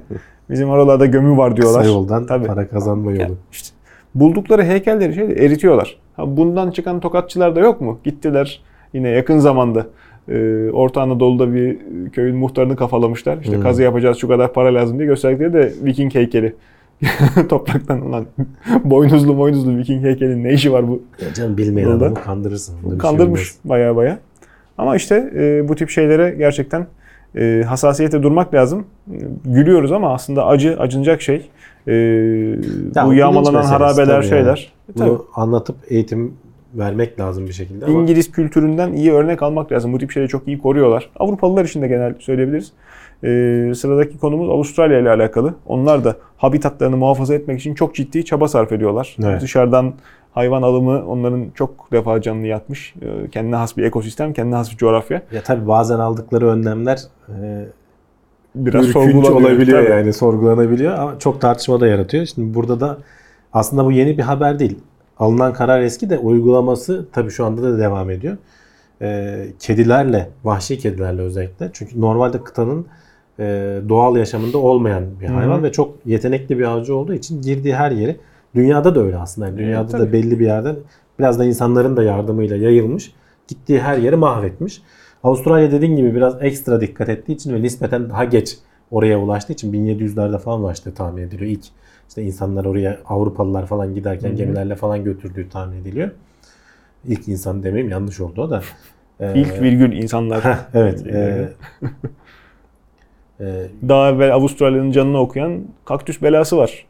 Bizim 0.50 0.70
oralarda 0.70 1.06
gömü 1.06 1.36
var 1.36 1.56
diyorlar. 1.56 1.82
Kısa 1.82 1.92
yoldan 1.94 2.26
Tabii. 2.26 2.46
para 2.46 2.68
kazanma 2.68 3.10
yolu. 3.10 3.20
Ya 3.22 3.28
işte 3.52 3.68
buldukları 4.14 4.62
heykelleri 4.64 5.14
şey 5.14 5.24
eritiyorlar. 5.24 5.96
Ha, 6.16 6.36
bundan 6.36 6.70
çıkan 6.70 7.00
tokatçılar 7.00 7.56
da 7.56 7.60
yok 7.60 7.80
mu? 7.80 7.98
Gittiler 8.04 8.62
yine 8.92 9.08
yakın 9.08 9.38
zamanda 9.38 9.86
e, 10.30 10.70
Orta 10.70 11.02
Anadolu'da 11.02 11.54
bir 11.54 11.76
köyün 12.12 12.36
muhtarını 12.36 12.76
kafalamışlar. 12.76 13.38
İşte 13.42 13.56
Hmm. 13.56 13.62
kazı 13.62 13.82
yapacağız 13.82 14.18
şu 14.18 14.28
kadar 14.28 14.52
para 14.52 14.74
lazım 14.74 14.98
diye 14.98 15.06
gösterdikleri 15.08 15.52
de 15.52 15.72
Viking 15.84 16.14
heykeli. 16.14 16.54
Topraktan 17.48 18.00
ulan 18.06 18.26
boynuzlu 18.84 19.38
boynuzlu 19.38 19.76
Viking 19.76 20.04
heykelin 20.04 20.44
ne 20.44 20.52
işi 20.52 20.72
var 20.72 20.88
bu? 20.88 21.02
Ya 21.26 21.34
canım 21.34 21.56
bilmeyen 21.56 21.88
Yolda. 21.88 22.04
adamı 22.04 22.14
kandırırsın. 22.24 22.74
Şey 22.88 22.98
Kandırmış 22.98 23.40
olmaz. 23.40 23.58
baya 23.64 23.96
baya. 23.96 24.18
Ama 24.78 24.96
işte 24.96 25.30
e, 25.36 25.68
bu 25.68 25.74
tip 25.74 25.90
şeylere 25.90 26.34
gerçekten 26.38 26.86
e, 27.36 27.62
hassasiyete 27.68 28.22
durmak 28.22 28.54
lazım. 28.54 28.84
Gülüyoruz 29.44 29.92
ama 29.92 30.14
aslında 30.14 30.46
acı, 30.46 30.76
acınacak 30.78 31.22
şey. 31.22 31.48
E, 31.86 31.92
Ya 32.94 33.06
bu 33.06 33.14
yağmalanan 33.14 33.62
harabeler 33.62 34.06
tabii 34.16 34.26
şeyler. 34.26 34.72
Tabii. 34.98 35.08
Bunu 35.08 35.24
anlatıp 35.34 35.76
eğitim 35.88 36.32
vermek 36.74 37.20
lazım 37.20 37.46
bir 37.46 37.52
şekilde 37.52 37.85
ama 37.87 38.00
İngiliz 38.00 38.33
kültüründen 38.33 38.92
iyi 38.92 39.12
örnek 39.12 39.42
almak 39.42 39.72
lazım. 39.72 39.92
Bu 39.92 39.98
tip 39.98 40.11
şeyleri 40.11 40.28
çok 40.30 40.48
iyi 40.48 40.59
koruyorlar. 40.59 41.11
Avrupalılar 41.18 41.64
için 41.64 41.83
de 41.83 41.88
genel 41.88 42.14
söyleyebiliriz. 42.18 42.72
Ee, 43.24 43.72
sıradaki 43.74 44.18
konumuz 44.18 44.48
Avustralya 44.48 44.98
ile 45.00 45.11
alakalı. 45.11 45.54
Onlar 45.66 46.04
da 46.04 46.16
habitatlarını 46.37 46.96
muhafaza 46.96 47.35
etmek 47.35 47.61
için 47.61 47.74
çok 47.74 47.94
ciddi 47.94 48.24
çaba 48.24 48.48
sarf 48.48 48.72
ediyorlar. 48.72 49.16
Evet. 49.24 49.40
Dışarıdan 49.42 49.94
hayvan 50.33 50.62
alımı 50.62 51.06
onların 51.06 51.46
çok 51.54 51.92
defa 51.92 52.20
canını 52.22 52.46
yakmış. 52.46 52.94
Ee, 53.02 53.30
kendine 53.30 53.56
has 53.56 53.76
bir 53.76 53.85
ekosistem, 53.85 54.33
kendine 54.33 54.54
has 54.54 54.72
bir 54.72 54.76
coğrafya. 54.76 55.22
ya 55.33 55.42
tabii 55.42 55.68
bazen 55.68 55.98
aldıkları 55.98 56.48
önlemler 56.48 57.00
e, 57.28 57.64
Biraz 58.54 58.87
sorgulanıyor. 58.87 59.33
olabiliyor 59.33 59.83
Tabii. 59.83 59.90
yani 59.90 60.12
sorgulanabiliyor 60.12 60.92
ama 60.98 61.18
çok 61.18 61.40
tartışma 61.40 61.80
da 61.80 61.87
yaratıyor. 61.87 62.26
Şimdi 62.26 62.54
burada 62.54 62.80
da 62.80 62.98
aslında 63.52 63.85
bu 63.85 63.92
yeni 63.92 64.18
bir 64.18 64.22
haber 64.22 64.59
değil. 64.59 64.78
Alınan 65.20 65.52
karar 65.52 65.80
eski 65.80 66.11
de 66.11 66.18
uygulaması 66.18 67.06
tabii 67.12 67.30
şu 67.30 67.44
anda 67.44 67.62
da 67.62 67.78
devam 67.78 68.11
ediyor. 68.11 68.37
Ee, 69.02 69.46
kedilerle, 69.59 70.30
vahşi 70.44 70.78
kedilerle 70.78 71.22
özellikle. 71.22 71.70
Çünkü 71.72 72.00
normalde 72.00 72.42
kıtanın 72.44 72.87
e, 73.38 73.44
doğal 73.88 74.16
yaşamında 74.16 74.59
olmayan 74.59 75.04
bir 75.20 75.26
hayvan 75.26 75.62
ve 75.62 75.72
çok 75.72 75.94
yetenekli 76.06 76.59
bir 76.59 76.64
avcı 76.64 76.96
olduğu 76.96 77.14
için 77.14 77.42
girdiği 77.42 77.74
her 77.74 77.90
yeri 77.90 78.16
dünyada 78.54 78.94
da 78.94 79.00
öyle 79.00 79.16
aslında. 79.16 79.46
Yani 79.46 79.59
dünyada 79.59 79.88
tabii. 79.88 80.02
da 80.02 80.12
belli 80.12 80.38
bir 80.40 80.46
yerden 80.46 80.76
biraz 81.18 81.38
da 81.38 81.44
insanların 81.44 81.96
da 81.96 82.02
yardımıyla 82.02 82.56
yayılmış. 82.56 83.12
Gittiği 83.48 83.80
her 83.80 83.98
yeri 83.98 84.16
mahvetmiş. 84.16 84.83
Avustralya 85.24 85.72
dediğin 85.72 85.96
gibi 85.96 86.14
biraz 86.14 86.42
ekstra 86.42 86.80
dikkat 86.80 87.09
ettiği 87.09 87.33
için 87.33 87.54
ve 87.54 87.62
nispeten 87.62 88.11
daha 88.11 88.24
geç 88.24 88.59
oraya 88.90 89.20
ulaştığı 89.20 89.52
için 89.52 89.72
1700'lerde 89.72 90.38
falan 90.38 90.61
ulaştığı 90.61 90.94
tahmin 90.94 91.22
ediliyor. 91.22 91.50
İlk 91.50 91.64
işte 92.10 92.22
insanlar 92.22 92.64
oraya 92.64 92.98
Avrupalılar 93.08 93.66
falan 93.66 93.94
giderken 93.94 94.28
Hı 94.28 94.32
hı. 94.32 94.36
gemilerle 94.36 94.74
falan 94.74 95.04
götürdüğü 95.04 95.48
tahmin 95.48 95.80
ediliyor. 95.80 96.10
İlk 97.08 97.28
insan 97.28 97.62
demeyeyim 97.62 97.90
yanlış 97.90 98.20
oldu 98.20 98.42
o 98.42 98.50
da. 98.50 98.62
Ee, 99.20 99.32
İlk 99.40 99.62
virgül 99.62 99.92
insanlar. 99.92 100.58
evet. 100.74 101.06
E, 101.12 101.48
e, 103.40 103.66
Daha 103.88 104.10
evvel 104.10 104.34
Avustralya'nın 104.34 104.90
canını 104.90 105.18
okuyan 105.18 105.60
kaktüs 105.84 106.22
belası 106.22 106.56
var. 106.56 106.86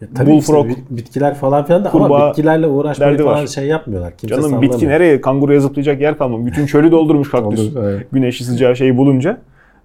ya 0.00 0.08
tabii 0.14 0.30
Bullfrog, 0.30 0.68
işte 0.70 0.80
bit- 0.80 0.90
bitkiler 0.90 1.34
falan 1.34 1.64
filan 1.64 1.84
da 1.84 1.90
ama 1.92 2.04
kurbağa 2.06 2.28
bitkilerle 2.30 2.66
uğraşmayı 2.66 3.18
falan 3.18 3.42
var. 3.42 3.46
şey 3.46 3.66
yapmıyorlar. 3.66 4.16
Kimse 4.16 4.34
Canım 4.34 4.50
sallamıyor. 4.50 4.72
bitki 4.72 4.88
nereye? 4.88 5.20
Kanguruya 5.20 5.60
zıplayacak 5.60 6.00
yer 6.00 6.18
kalmamış. 6.18 6.52
Bütün 6.52 6.66
çölü 6.66 6.92
doldurmuş 6.92 7.30
kaktüs. 7.30 7.60
Olur, 7.76 7.84
evet. 7.84 8.06
güneşi 8.12 8.44
sıcağı 8.44 8.76
şeyi 8.76 8.96
bulunca 8.96 9.38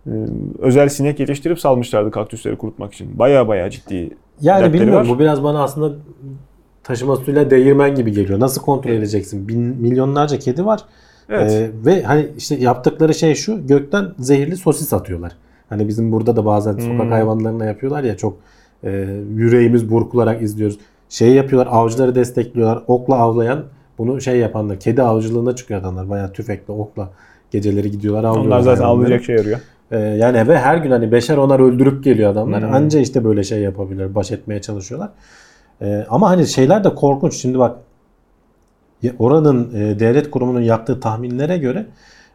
e, 0.07 0.11
özel 0.59 0.89
sinek 0.89 1.19
yetiştirip 1.19 1.59
salmışlardı 1.59 2.11
kaktüsleri 2.11 2.55
kurutmak 2.55 2.93
için. 2.93 3.19
Baya 3.19 3.47
baya 3.47 3.69
ciddi 3.69 4.09
Yani 4.41 4.73
bilmiyorum 4.73 5.09
var. 5.09 5.15
bu 5.15 5.19
biraz 5.19 5.43
bana 5.43 5.63
aslında 5.63 5.95
taşıma 6.83 7.15
suyla 7.15 7.49
değirmen 7.51 7.95
gibi 7.95 8.11
geliyor. 8.11 8.39
Nasıl 8.39 8.61
kontrol 8.61 8.91
edeceksin? 8.91 9.47
Bin, 9.47 9.59
milyonlarca 9.59 10.39
kedi 10.39 10.65
var. 10.65 10.79
Evet. 11.29 11.51
Ee, 11.51 11.71
ve 11.85 12.03
hani 12.03 12.27
işte 12.37 12.55
yaptıkları 12.55 13.13
şey 13.13 13.35
şu 13.35 13.67
gökten 13.67 14.07
zehirli 14.19 14.57
sosis 14.57 14.93
atıyorlar. 14.93 15.31
Hani 15.69 15.87
bizim 15.87 16.11
burada 16.11 16.35
da 16.35 16.45
bazen 16.45 16.71
sokak 16.71 17.01
Hmm. 17.01 17.11
hayvanlarına 17.11 17.65
yapıyorlar 17.65 18.03
ya 18.03 18.17
çok 18.17 18.37
e, 18.83 18.89
yüreğimiz 19.35 19.91
burkularak 19.91 20.41
izliyoruz. 20.41 20.79
Şey 21.09 21.33
yapıyorlar 21.33 21.71
avcıları 21.71 22.15
destekliyorlar. 22.15 22.83
Okla 22.87 23.15
avlayan 23.15 23.63
bunu 23.97 24.21
şey 24.21 24.37
yapanlar 24.37 24.79
kedi 24.79 25.03
avcılığına 25.03 25.55
çıkıyor 25.55 25.79
adamlar. 25.81 26.09
Bayağı 26.09 26.31
tüfekle 26.33 26.73
okla 26.73 27.09
geceleri 27.51 27.91
gidiyorlar 27.91 28.23
avlıyorlar. 28.23 28.51
Onlar 28.51 28.61
zaten 28.61 28.83
avlayacak 28.83 29.23
şey 29.23 29.35
arıyor. 29.35 29.59
Ee, 29.91 29.97
yani 29.99 30.47
ve 30.47 30.59
her 30.59 30.77
gün 30.77 30.91
hani 30.91 31.11
beşer 31.11 31.37
onar 31.37 31.59
öldürüp 31.59 32.03
geliyor 32.03 32.31
adamlar. 32.31 32.63
Hmm. 32.63 32.73
Anca 32.73 32.99
işte 32.99 33.23
böyle 33.23 33.43
şey 33.43 33.59
yapabilir, 33.59 34.15
baş 34.15 34.31
etmeye 34.31 34.61
çalışıyorlar. 34.61 35.09
Ee, 35.81 36.05
ama 36.09 36.29
hani 36.29 36.47
şeyler 36.47 36.83
de 36.83 36.95
korkunç. 36.95 37.33
Şimdi 37.33 37.59
bak 37.59 37.77
oranın 39.19 39.75
e, 39.75 39.99
devlet 39.99 40.31
kurumunun 40.31 40.61
yaptığı 40.61 40.99
tahminlere 40.99 41.57
göre 41.57 41.85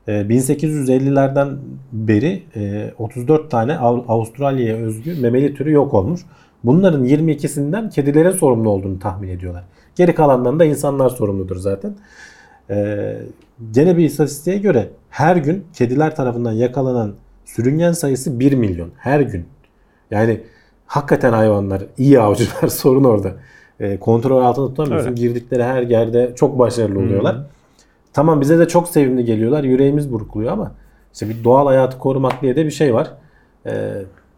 e, 0.09 0.13
1850'lerden 0.13 1.57
beri 1.93 2.43
e, 2.57 2.91
34 2.99 3.51
tane 3.51 3.79
Av- 3.79 4.05
Avustralya'ya 4.09 4.77
özgü 4.77 5.21
memeli 5.21 5.55
türü 5.55 5.73
yok 5.73 5.95
olmuş. 5.95 6.21
Bunların 6.65 7.05
22'sinden 7.05 7.91
kedilerin 7.91 8.31
sorumlu 8.31 8.71
olduğunu 8.71 8.99
tahmin 8.99 9.29
ediyorlar. 9.29 9.65
Geri 9.97 10.15
kalandan 10.15 10.59
da 10.59 10.65
insanlar 10.65 11.09
sorumludur 11.09 11.57
zaten. 11.57 11.95
Ee, 12.71 13.17
gene 13.73 13.97
bir 13.97 14.05
istatistiğe 14.05 14.59
göre 14.59 14.89
her 15.11 15.37
gün 15.37 15.65
kediler 15.73 16.17
tarafından 16.17 16.53
yakalanan 16.53 17.15
sürüngen 17.45 17.93
sayısı 17.93 18.41
1 18.41 18.53
milyon. 18.53 18.91
Her 18.97 19.21
gün. 19.21 19.47
Yani 20.11 20.41
hakikaten 20.87 21.33
hayvanlar, 21.33 21.83
iyi 21.99 22.21
avcılar 22.21 22.69
sorun 22.69 23.05
orada. 23.05 23.33
Ee, 23.81 23.99
kontrol 23.99 24.43
altında 24.43 24.69
tutamıyorsun. 24.69 25.11
Öyle. 25.11 25.21
Girdikleri 25.21 25.63
her 25.63 25.83
yerde 25.83 26.33
çok 26.37 26.59
başarılı 26.59 26.99
oluyorlar. 26.99 27.37
Tamam 28.13 28.41
bize 28.41 28.59
de 28.59 28.69
çok 28.69 28.89
sevimli 28.89 29.25
geliyorlar. 29.25 29.65
Yüreğimiz 29.65 30.13
burkuluyor 30.13 30.53
ama 30.53 30.75
işte 31.13 31.29
bir 31.29 31.45
doğal 31.45 31.67
hayatı 31.67 31.99
korumak 31.99 32.43
diye 32.43 32.57
de 32.57 32.65
bir 32.65 32.71
şey 32.71 32.95
var. 32.95 33.11
Ee, 33.67 33.93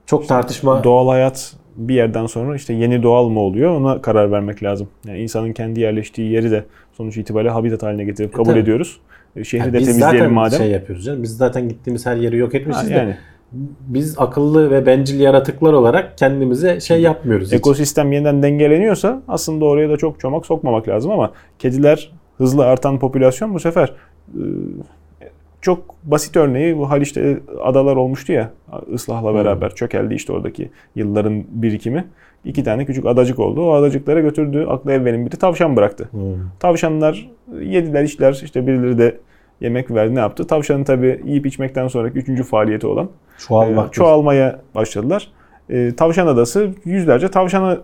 çok 0.06 0.28
tartışma 0.28 0.84
Doğal 0.84 1.08
hayat 1.08 1.54
bir 1.76 1.94
yerden 1.94 2.26
sonra 2.26 2.56
işte 2.56 2.72
yeni 2.72 3.02
doğal 3.02 3.28
mı 3.28 3.40
oluyor 3.40 3.70
ona 3.70 4.02
karar 4.02 4.32
vermek 4.32 4.62
lazım. 4.62 4.88
Yani 5.06 5.18
insanın 5.18 5.52
kendi 5.52 5.80
yerleştiği 5.80 6.32
yeri 6.32 6.50
de 6.50 6.64
sonuç 6.92 7.16
itibariyle 7.16 7.50
habitat 7.50 7.82
haline 7.82 8.04
getirip 8.04 8.34
kabul 8.34 8.50
tabii. 8.50 8.58
ediyoruz. 8.58 9.00
E, 9.36 9.44
Şehri 9.44 9.62
Yani 9.62 9.72
de 9.72 9.78
biz 9.78 9.86
temizleyelim 9.86 10.18
zaten 10.20 10.32
madem. 10.32 10.58
şey 10.58 10.70
yapıyoruz 10.70 11.04
canım. 11.04 11.22
Biz 11.22 11.36
zaten 11.36 11.68
gittiğimiz 11.68 12.06
her 12.06 12.16
yeri 12.16 12.36
yok 12.36 12.54
Ha, 12.54 12.58
etmişiz 12.58 12.90
de 12.90 12.94
yani 12.94 13.16
biz 13.80 14.14
akıllı 14.18 14.70
ve 14.70 14.86
bencil 14.86 15.20
yaratıklar 15.20 15.72
olarak 15.72 16.18
kendimize 16.18 16.80
şey 16.80 17.00
yapmıyoruz. 17.00 17.46
hiç. 17.48 17.54
ekosistem 17.54 18.12
yeniden 18.12 18.42
dengeleniyorsa 18.42 19.22
aslında 19.28 19.64
oraya 19.64 19.88
da 19.90 19.96
çok 19.96 20.20
çomak 20.20 20.46
sokmamak 20.46 20.88
lazım 20.88 21.10
ama 21.10 21.32
kediler 21.58 22.12
hızlı 22.38 22.64
artan 22.66 22.98
popülasyon 22.98 23.54
bu 23.54 23.60
sefer 23.60 23.92
e, 24.34 24.40
çok 25.66 25.94
basit 26.04 26.36
örneği 26.36 26.78
bu 26.78 26.90
Haliç'te 26.90 27.40
adalar 27.62 27.96
olmuştu 27.96 28.32
ya 28.32 28.50
ıslahla 28.92 29.34
beraber 29.34 29.74
çökeldi 29.74 30.14
işte 30.14 30.32
oradaki 30.32 30.70
yılların 30.94 31.44
birikimi. 31.48 32.04
İki 32.44 32.64
tane 32.64 32.84
küçük 32.84 33.06
adacık 33.06 33.38
oldu. 33.38 33.66
O 33.66 33.72
adacıklara 33.72 34.20
götürdüğü 34.20 34.66
aklı 34.66 34.92
evvenin 34.92 35.26
biri 35.26 35.36
tavşan 35.36 35.76
bıraktı. 35.76 36.08
Hmm. 36.10 36.20
Tavşanlar 36.60 37.30
yediler 37.60 38.02
içtiler 38.02 38.40
işte 38.44 38.66
birileri 38.66 38.98
de 38.98 39.16
yemek 39.60 39.90
verdi 39.90 40.14
ne 40.14 40.18
yaptı? 40.18 40.46
Tavşanın 40.46 40.84
tabii 40.84 41.20
yiyip 41.24 41.46
içmekten 41.46 41.88
sonraki 41.88 42.18
üçüncü 42.18 42.42
faaliyeti 42.42 42.86
olan 42.86 43.08
Çoğalmak. 43.38 43.88
e, 43.88 43.92
çoğalmaya 43.92 44.60
başladılar. 44.74 45.28
E, 45.70 45.94
Tavşan 45.96 46.26
Adası 46.26 46.70
yüzlerce 46.84 47.28
tavşana 47.28 47.78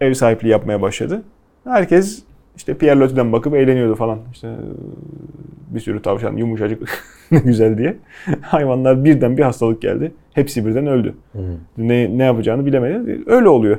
ev 0.00 0.14
sahipliği 0.14 0.48
yapmaya 0.48 0.82
başladı. 0.82 1.22
Herkes 1.64 2.22
işte 2.56 2.74
Pierre 2.74 2.98
Loti'den 2.98 3.32
bakıp 3.32 3.54
eğleniyordu 3.54 3.94
falan. 3.94 4.18
İşte 4.32 4.48
e, 4.48 5.74
bir 5.74 5.80
sürü 5.80 6.02
tavşan 6.02 6.36
yumuşacık 6.36 7.02
ne 7.30 7.38
güzel 7.38 7.78
diye. 7.78 7.96
Hayvanlar 8.40 9.04
birden 9.04 9.36
bir 9.36 9.42
hastalık 9.42 9.82
geldi. 9.82 10.12
Hepsi 10.32 10.66
birden 10.66 10.86
öldü. 10.86 11.14
Ne, 11.78 12.18
ne 12.18 12.24
yapacağını 12.24 12.66
bilemedi. 12.66 13.22
Öyle 13.26 13.48
oluyor. 13.48 13.78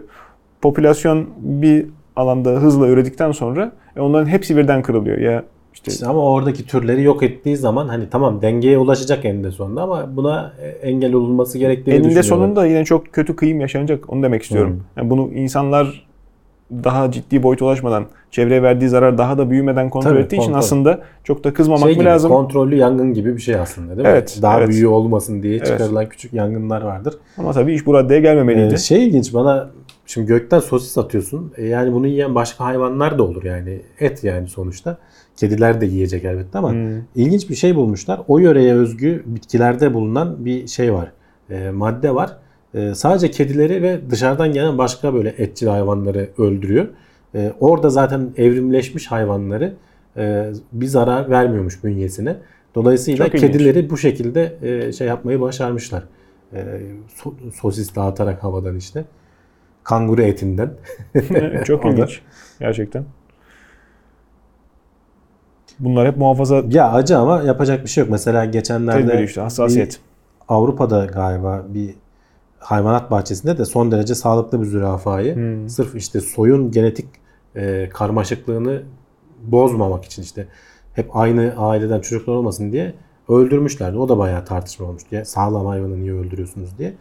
Popülasyon 0.62 1.30
bir 1.40 1.86
alanda 2.16 2.50
hızla 2.50 2.88
üredikten 2.88 3.32
sonra 3.32 3.72
e, 3.96 4.02
onların 4.02 4.28
hepsi 4.28 4.58
birden 4.58 4.82
kırılıyor. 4.82 5.18
Ya 5.18 5.44
işte 5.74 5.92
İşte 5.92 6.06
ama 6.08 6.32
oradaki 6.32 6.68
türleri 6.68 7.04
yok 7.04 7.24
ettiği 7.24 7.58
zaman 7.58 7.88
hani 7.88 8.10
tamam 8.10 8.42
dengeye 8.42 8.78
ulaşacak 8.78 9.26
eninde 9.26 9.52
sonunda 9.52 9.82
ama 9.82 10.16
buna 10.16 10.54
e, 10.62 10.68
engel 10.68 11.13
olunması 11.13 11.58
gerektiğini 11.58 11.96
eninde 11.96 12.10
düşünüyorum. 12.10 12.30
sonunda 12.30 12.66
yine 12.66 12.86
çok 12.86 13.13
kötü 13.13 13.36
kıyım 13.36 13.62
yaşanacak. 13.62 14.10
Onu 14.13 14.24
demek 14.24 14.44
istiyorum. 14.44 14.84
Yani 14.98 15.10
bunu 15.10 15.34
insanlar 15.34 16.07
daha 16.71 17.12
ciddi 17.12 17.43
boyuta 17.43 17.65
ulaşmadan, 17.65 18.06
çevreye 18.32 18.63
verdiği 18.63 18.88
zarar 18.89 19.17
daha 19.17 19.38
da 19.38 19.49
büyümeden 19.49 19.89
kontrol 19.89 20.12
Tabii, 20.12 20.19
ettiği 20.21 20.36
için 20.36 20.45
kontrol. 20.45 20.60
aslında 20.60 20.99
çok 21.23 21.43
da 21.43 21.53
kızmamak 21.53 21.80
şey 21.84 21.89
mı 21.89 21.93
gibi, 21.93 22.06
lazım? 22.06 22.32
kontrollü 22.32 22.75
yangın 22.75 23.13
gibi 23.13 23.36
bir 23.36 23.41
şey 23.41 23.56
aslında 23.56 23.88
değil 23.97 24.08
mi? 24.08 24.12
Evet, 24.12 24.39
Daha 24.41 24.60
evet. 24.60 24.69
büyüğü 24.69 24.88
olmasın 24.88 25.43
diye 25.43 25.56
Evet. 25.56 25.67
çıkarılan 25.67 26.10
küçük 26.10 26.34
yangınlar 26.34 26.82
vardır. 26.82 27.13
Ama 27.38 27.51
tabii 27.51 27.73
iş 27.73 27.86
bu 27.86 27.93
raddeye 27.93 28.19
gelmemeliydi. 28.21 28.73
Ee, 28.73 28.77
şey 28.77 29.08
ilginç 29.08 29.34
bana 29.34 29.69
şimdi 30.06 30.27
gökten 30.27 30.60
sosis 30.60 30.97
atıyorsun. 30.97 31.51
E, 31.58 31.65
yani 31.65 31.93
bunu 31.93 32.08
yiyen 32.08 32.36
başka 32.36 32.65
hayvanlar 32.65 33.17
da 33.17 33.23
olur 33.23 33.43
yani. 33.43 33.82
Et 33.99 34.23
yani 34.23 34.47
sonuçta. 34.47 34.97
Kediler 35.38 35.82
de 35.82 35.86
yiyecek 35.86 36.25
elbette 36.25 36.58
ama 36.58 36.71
Hmm. 36.71 36.89
ilginç 37.15 37.49
bir 37.49 37.56
şey 37.56 37.75
bulmuşlar. 37.75 38.19
O 38.27 38.39
yöreye 38.39 38.73
özgü 38.73 39.23
bitkilerde 39.25 39.93
bulunan 39.93 40.45
bir 40.45 40.67
şey 40.67 40.93
var. 40.93 41.12
E, 41.49 41.69
madde 41.71 42.15
var. 42.15 42.38
E, 42.78 42.96
sadece 42.96 43.32
kedileri 43.32 43.82
ve 43.82 44.10
dışarıdan 44.10 44.54
gelen 44.54 44.78
başka 44.78 45.13
böyle 45.13 45.30
etçil 45.30 45.68
hayvanları 45.68 46.30
öldürüyor. 46.38 46.88
E, 47.36 47.54
orada 47.60 47.90
zaten 47.90 48.30
evrimleşmiş 48.38 49.08
hayvanları 49.08 49.74
e, 50.18 50.52
bir 50.72 50.86
zarar 50.86 51.30
vermiyormuş 51.30 51.84
bünyesine. 51.84 52.36
Dolayısıyla 52.76 53.26
Çok 53.26 53.36
ilginç. 53.36 53.52
kedileri 53.52 53.90
bu 53.90 53.98
şekilde 53.98 54.56
e, 54.62 54.92
şey 54.92 55.08
yapmayı 55.08 55.42
başarmışlar. 55.42 56.04
E, 56.54 56.58
so- 57.24 57.52
sosis 57.52 57.96
dağıtarak 57.96 58.44
havadan 58.44 58.76
işte. 58.76 59.06
Kanguru 59.84 60.22
etinden. 60.22 60.74
Çok 61.66 61.86
ilginç. 61.86 62.22
Gerçekten. 62.60 63.06
Bunlar 65.80 66.08
hep 66.08 66.18
muhafaza 66.18 66.63
Ya 66.70 66.92
acı 66.92 67.18
ama 67.18 67.42
yapacak 67.42 67.84
bir 67.84 67.90
şey 67.90 68.02
yok. 68.02 68.12
Mesela 68.12 68.46
geçenlerde 68.46 69.08
tedbiri 69.08 69.24
işte, 69.24 69.42
hassasiyet. 69.42 70.00
Avrupa'da 70.48 71.06
galiba 71.06 71.66
bir 71.70 71.96
hayvanat 72.60 73.12
bahçesinde 73.12 73.58
de 73.58 73.65
son 73.65 73.91
derece 73.91 74.15
sağlıklı 74.15 74.62
bir 74.62 74.65
zürafayı 74.65 75.36
Hmm. 75.36 75.70
sırf 75.70 75.96
işte 75.96 76.22
soyun 76.22 76.72
genetik 76.72 77.06
e, 77.56 77.89
karmaşıklığını 77.93 78.82
bozmamak 79.43 80.06
için 80.06 80.22
işte 80.22 80.48
hep 80.93 81.15
aynı 81.15 81.54
aileden 81.58 82.00
çocuklar 82.02 82.34
olmasın 82.34 82.72
diye 82.72 82.93
öldürmüşlerdi. 83.30 83.98
O 83.98 84.10
da 84.10 84.17
bayağı 84.17 84.46
tartışma 84.46 84.88
olmuştu. 84.88 85.15
Ya, 85.15 85.26
sağlam 85.26 85.65
hayvanı 85.65 86.02
niye 86.02 86.13
öldürüyorsunuz 86.13 86.78
diye. 86.78 86.93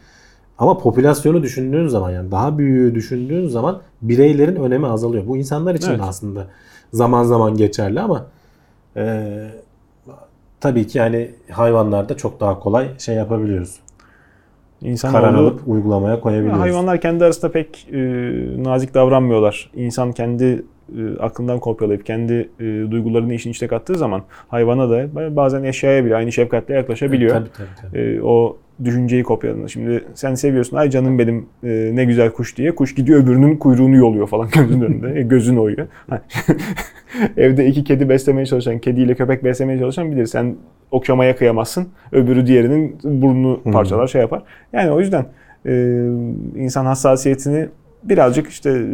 Ama 0.59 0.79
popülasyonu 0.79 1.43
düşündüğün 1.43 1.87
zaman 1.89 2.11
yani 2.11 2.31
daha 2.31 2.59
büyüğü 2.59 2.95
düşündüğün 2.95 3.49
zaman 3.49 3.81
bireylerin 4.03 4.57
önemi 4.57 4.87
azalıyor. 4.87 5.27
Bu 5.27 5.37
insanlar 5.37 5.75
için 5.75 5.89
Evet. 5.91 5.99
de 6.01 6.05
aslında 6.05 6.47
zaman 6.93 7.25
zaman 7.25 7.57
geçerli 7.57 8.01
ama 8.01 8.27
e, 8.97 9.33
tabii 10.61 10.87
ki 10.87 10.99
yani 10.99 11.31
hayvanlarda 11.51 12.17
çok 12.17 12.41
daha 12.41 12.61
kolay 12.61 12.99
şey 12.99 13.15
yapabiliyoruz. 13.15 13.81
İnsan 14.83 15.13
Karar 15.13 15.33
olduğu- 15.35 15.41
alıp 15.41 15.61
uygulamaya 15.67 16.21
koyabiliyoruz. 16.21 16.61
hayvanlar 16.61 17.01
kendi 17.01 17.25
arasında 17.25 17.53
pek 17.53 17.89
e, 17.93 17.99
nazik 18.65 18.95
davranmıyorlar. 18.95 19.71
İnsan 19.77 20.13
kendi 20.13 20.63
e, 20.99 21.19
aklından 21.21 21.59
kopyalayıp 21.59 22.07
kendi 22.07 22.49
e, 22.61 22.65
duygularını 22.91 23.35
işin 23.35 23.51
içine 23.51 23.69
kattığı 23.69 23.95
zaman 23.95 24.23
hayvana 24.49 24.91
da 24.91 25.07
bazen 25.37 25.63
eşyaya 25.63 26.05
bile 26.05 26.17
aynı 26.17 26.33
şefkatle 26.33 26.75
yaklaşabiliyor. 26.75 27.31
Tabii 27.37 27.49
tabii. 27.57 27.91
tabii. 27.93 27.99
E, 28.01 28.23
o 28.23 28.57
düşünceyi 28.85 29.23
kopyaladığında. 29.23 29.69
Şimdi 29.69 30.05
sen 30.15 30.35
seviyorsun 30.35 30.77
ay 30.77 30.91
canım 30.91 31.19
benim 31.19 31.47
e, 31.65 31.91
ne 31.95 32.05
güzel 32.05 32.31
kuş 32.31 32.57
diye. 32.57 32.75
Kuş 32.75 32.95
gidiyor 32.95 33.23
öbürünün 33.23 33.57
kuyruğunu 33.57 33.97
yoluyor 33.97 34.27
falan 34.27 34.49
gözünün 34.55 34.81
önünde. 34.81 35.21
E, 35.21 35.23
gözün 35.23 35.57
oyuyor. 35.57 35.87
Evde 37.37 37.67
iki 37.67 37.85
kedi 37.85 38.09
beslemeye 38.09 38.47
çalışan, 38.47 38.79
kediyle 38.79 39.15
köpek 39.15 39.45
beslemeye 39.45 39.79
çalışan 39.79 40.13
bilir. 40.13 40.27
Sen 40.27 40.57
okşamaya 40.91 41.37
kıyamazsın. 41.37 41.89
Öbürü 42.13 42.47
diğerinin 42.47 42.97
burnunu 43.05 43.61
Hmm. 43.63 43.73
parçalar 43.73 44.07
şey 44.07 44.21
yapar. 44.21 44.43
Yani 44.73 44.91
o 44.91 45.01
yüzden 45.01 45.27
e, 45.67 45.73
insan 46.57 46.87
hassasiyetini 46.87 47.69
birazcık 48.05 48.49
işte 48.49 48.71
e, 48.71 48.85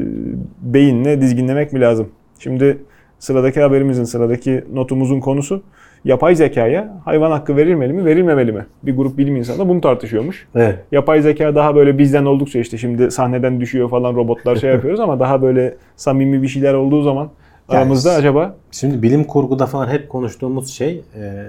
beyinle 0.63 1.21
dizginlemek 1.21 1.73
mi 1.73 1.81
lazım? 1.81 2.09
Şimdi 2.39 2.79
sıradaki 3.19 3.61
haberimizin, 3.61 4.05
sıradaki 4.05 4.65
notumuzun 4.73 5.21
konusu 5.21 5.63
yapay 6.05 6.35
zekaya 6.35 7.01
hayvan 7.05 7.31
hakkı 7.31 7.57
verilmeli 7.57 7.93
mi, 7.93 8.05
verilmemeli 8.05 8.53
mi? 8.53 8.67
Bir 8.83 8.97
grup 8.97 9.19
bilim 9.19 9.37
insanı 9.37 9.59
da 9.59 9.69
bunu 9.69 9.81
tartışıyormuş. 9.81 10.49
Evet. 10.55 10.79
Yapay 10.93 11.23
zeka 11.23 11.55
daha 11.55 11.75
böyle 11.75 11.99
bizden 11.99 12.25
oldukça 12.25 12.59
işte 12.59 12.79
şimdi 12.79 13.11
sahneden 13.11 13.61
düşüyor 13.61 13.91
falan 13.91 14.15
robotlar 14.15 14.57
şey 14.57 14.71
yapıyoruz 14.75 15.01
ama 15.01 15.21
daha 15.21 15.43
böyle 15.43 15.77
samimi 15.97 16.43
bir 16.43 16.49
şeyler 16.49 16.75
olduğu 16.75 17.03
zaman 17.03 17.31
Yani 17.71 17.79
aramızda 17.79 18.13
acaba 18.13 18.57
Şimdi 18.71 19.03
bilim 19.03 19.25
kurguda 19.25 19.67
falan 19.67 19.89
hep 19.89 20.09
konuştuğumuz 20.09 20.71
şey 20.71 21.03
e, 21.17 21.47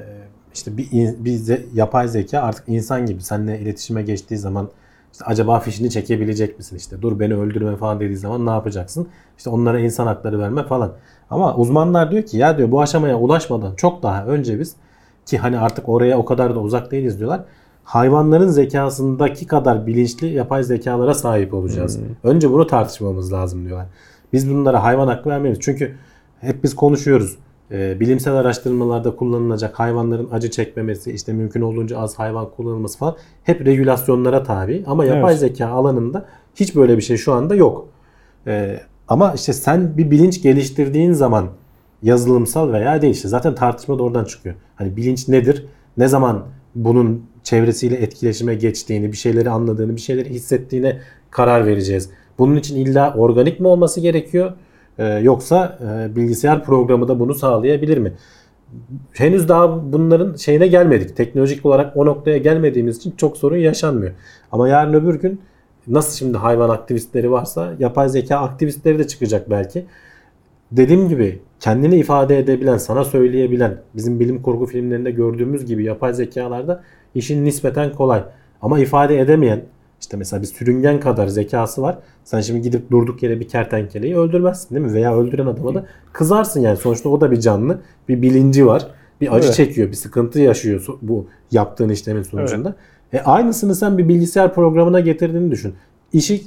işte 0.53 0.77
bir, 0.77 0.87
bir 1.25 1.59
yapay 1.73 2.07
zeka 2.07 2.39
artık 2.39 2.63
insan 2.67 3.05
gibi 3.05 3.21
seninle 3.21 3.59
iletişime 3.59 4.01
geçtiği 4.01 4.37
zaman 4.37 4.69
işte 5.13 5.25
acaba 5.25 5.59
fişini 5.59 5.89
çekebilecek 5.89 6.57
misin 6.57 6.77
işte 6.77 7.01
dur 7.01 7.19
beni 7.19 7.35
öldürme 7.35 7.75
falan 7.75 7.99
dediği 7.99 8.17
zaman 8.17 8.45
ne 8.45 8.49
yapacaksın? 8.49 9.07
İşte 9.37 9.49
onlara 9.49 9.79
insan 9.79 10.07
hakları 10.07 10.39
verme 10.39 10.63
falan. 10.63 10.91
Ama 11.29 11.55
uzmanlar 11.55 12.11
diyor 12.11 12.23
ki 12.23 12.37
ya 12.37 12.57
diyor 12.57 12.71
bu 12.71 12.81
aşamaya 12.81 13.19
ulaşmadan 13.19 13.75
çok 13.75 14.03
daha 14.03 14.25
önce 14.25 14.59
biz 14.59 14.75
ki 15.25 15.37
hani 15.37 15.59
artık 15.59 15.89
oraya 15.89 16.17
o 16.17 16.25
kadar 16.25 16.55
da 16.55 16.59
uzak 16.59 16.91
değiliz 16.91 17.19
diyorlar. 17.19 17.41
Hayvanların 17.83 18.47
zekasındaki 18.47 19.47
kadar 19.47 19.87
bilinçli 19.87 20.27
yapay 20.27 20.63
zekalara 20.63 21.13
sahip 21.13 21.53
olacağız. 21.53 21.99
Önce 22.23 22.51
bunu 22.51 22.67
tartışmamız 22.67 23.33
lazım 23.33 23.65
diyorlar. 23.65 23.87
Biz 24.33 24.49
bunlara 24.49 24.83
hayvan 24.83 25.07
hakkı 25.07 25.29
vermeyiz. 25.29 25.57
Çünkü 25.61 25.95
hep 26.41 26.63
biz 26.63 26.75
konuşuyoruz. 26.75 27.37
Ee, 27.73 27.99
bilimsel 27.99 28.33
araştırmalarda 28.33 29.15
kullanılacak 29.15 29.79
hayvanların 29.79 30.29
acı 30.31 30.51
çekmemesi, 30.51 31.11
işte 31.11 31.33
mümkün 31.33 31.61
olduğunca 31.61 31.99
az 31.99 32.19
hayvan 32.19 32.49
kullanılması 32.49 32.97
falan 32.97 33.15
hep 33.43 33.65
regülasyonlara 33.65 34.43
tabi. 34.43 34.83
Ama 34.87 35.05
yapay 35.05 35.31
Evet. 35.31 35.39
zeka 35.39 35.67
alanında 35.67 36.25
hiç 36.55 36.75
böyle 36.75 36.97
bir 36.97 37.01
şey 37.01 37.17
şu 37.17 37.33
anda 37.33 37.55
yok. 37.55 37.87
Ee, 38.47 38.79
ama 39.07 39.33
işte 39.33 39.53
sen 39.53 39.97
bir 39.97 40.11
bilinç 40.11 40.41
geliştirdiğin 40.41 41.11
zaman 41.13 41.47
yazılımsal 42.03 42.73
veya 42.73 43.01
değil 43.01 43.13
işte 43.13 43.27
zaten 43.27 43.55
tartışma 43.55 43.99
da 43.99 44.03
oradan 44.03 44.25
çıkıyor. 44.25 44.55
Hani 44.75 44.97
bilinç 44.97 45.27
nedir? 45.27 45.65
Ne 45.97 46.07
zaman 46.07 46.45
bunun 46.75 47.25
çevresiyle 47.43 47.95
etkileşime 47.95 48.55
geçtiğini, 48.55 49.11
bir 49.11 49.17
şeyleri 49.17 49.49
anladığını, 49.49 49.95
bir 49.95 50.01
şeyleri 50.01 50.29
hissettiğine 50.29 50.99
karar 51.31 51.65
vereceğiz. 51.65 52.09
Bunun 52.39 52.55
için 52.55 52.75
illa 52.75 53.13
organik 53.13 53.59
mi 53.59 53.67
olması 53.67 54.01
gerekiyor? 54.01 54.51
Ee, 54.97 55.05
yoksa 55.05 55.79
e, 55.81 56.15
bilgisayar 56.15 56.63
programı 56.63 57.07
da 57.07 57.19
bunu 57.19 57.33
sağlayabilir 57.33 57.97
mi? 57.97 58.13
Henüz 59.13 59.49
daha 59.49 59.93
bunların 59.93 60.35
şeyine 60.35 60.67
gelmedik. 60.67 61.17
Teknolojik 61.17 61.65
olarak 61.65 61.97
o 61.97 62.05
noktaya 62.05 62.37
gelmediğimiz 62.37 62.97
için 62.97 63.13
çok 63.17 63.37
sorun 63.37 63.57
yaşanmıyor. 63.57 64.11
Ama 64.51 64.67
yarın 64.67 64.93
öbür 64.93 65.15
gün 65.15 65.41
nasıl 65.87 66.17
şimdi 66.17 66.37
hayvan 66.37 66.69
aktivistleri 66.69 67.31
varsa 67.31 67.73
yapay 67.79 68.09
zeka 68.09 68.37
aktivistleri 68.37 68.99
de 68.99 69.07
çıkacak 69.07 69.49
belki. 69.49 69.85
Dediğim 70.71 71.09
gibi 71.09 71.41
kendini 71.59 71.95
ifade 71.95 72.39
edebilen, 72.39 72.77
sana 72.77 73.03
söyleyebilen, 73.03 73.77
bizim 73.95 74.19
bilim 74.19 74.41
kurgu 74.41 74.65
filmlerinde 74.65 75.11
gördüğümüz 75.11 75.65
gibi 75.65 75.83
yapay 75.83 76.13
zekalarda 76.13 76.83
işin 77.15 77.45
nispeten 77.45 77.91
kolay. 77.91 78.23
Ama 78.61 78.79
ifade 78.79 79.19
edemeyen, 79.19 79.61
işte 80.03 80.17
mesela 80.17 80.41
bir 80.41 80.47
sürüngen 80.47 80.99
kadar 80.99 81.27
zekası 81.27 81.81
var. 81.81 81.97
Sen 82.23 82.41
şimdi 82.41 82.61
gidip 82.61 82.91
durduk 82.91 83.23
yere 83.23 83.39
bir 83.39 83.47
kertenkeleyi 83.47 84.17
öldürmezsin 84.17 84.75
değil 84.75 84.85
mi? 84.85 84.93
Veya 84.93 85.17
öldüren 85.17 85.45
adama 85.45 85.75
da 85.75 85.85
kızarsın 86.13 86.61
yani. 86.61 86.77
Sonuçta 86.77 87.09
o 87.09 87.21
da 87.21 87.31
bir 87.31 87.39
canlı. 87.39 87.81
Bir 88.09 88.21
bilinci 88.21 88.65
var. 88.65 88.87
Bir 89.21 89.35
acı 89.35 89.45
Evet. 89.45 89.55
çekiyor, 89.55 89.87
bir 89.87 89.93
sıkıntı 89.95 90.39
yaşıyor 90.39 90.85
bu 91.01 91.27
yaptığın 91.51 91.89
işlemin 91.89 92.23
sonucunda. 92.23 92.75
E 93.13 93.19
aynısını 93.19 93.75
sen 93.75 93.97
bir 93.97 94.07
bilgisayar 94.07 94.53
programına 94.53 94.99
getirdiğini 94.99 95.51
düşün. 95.51 95.73
İşi 96.13 96.41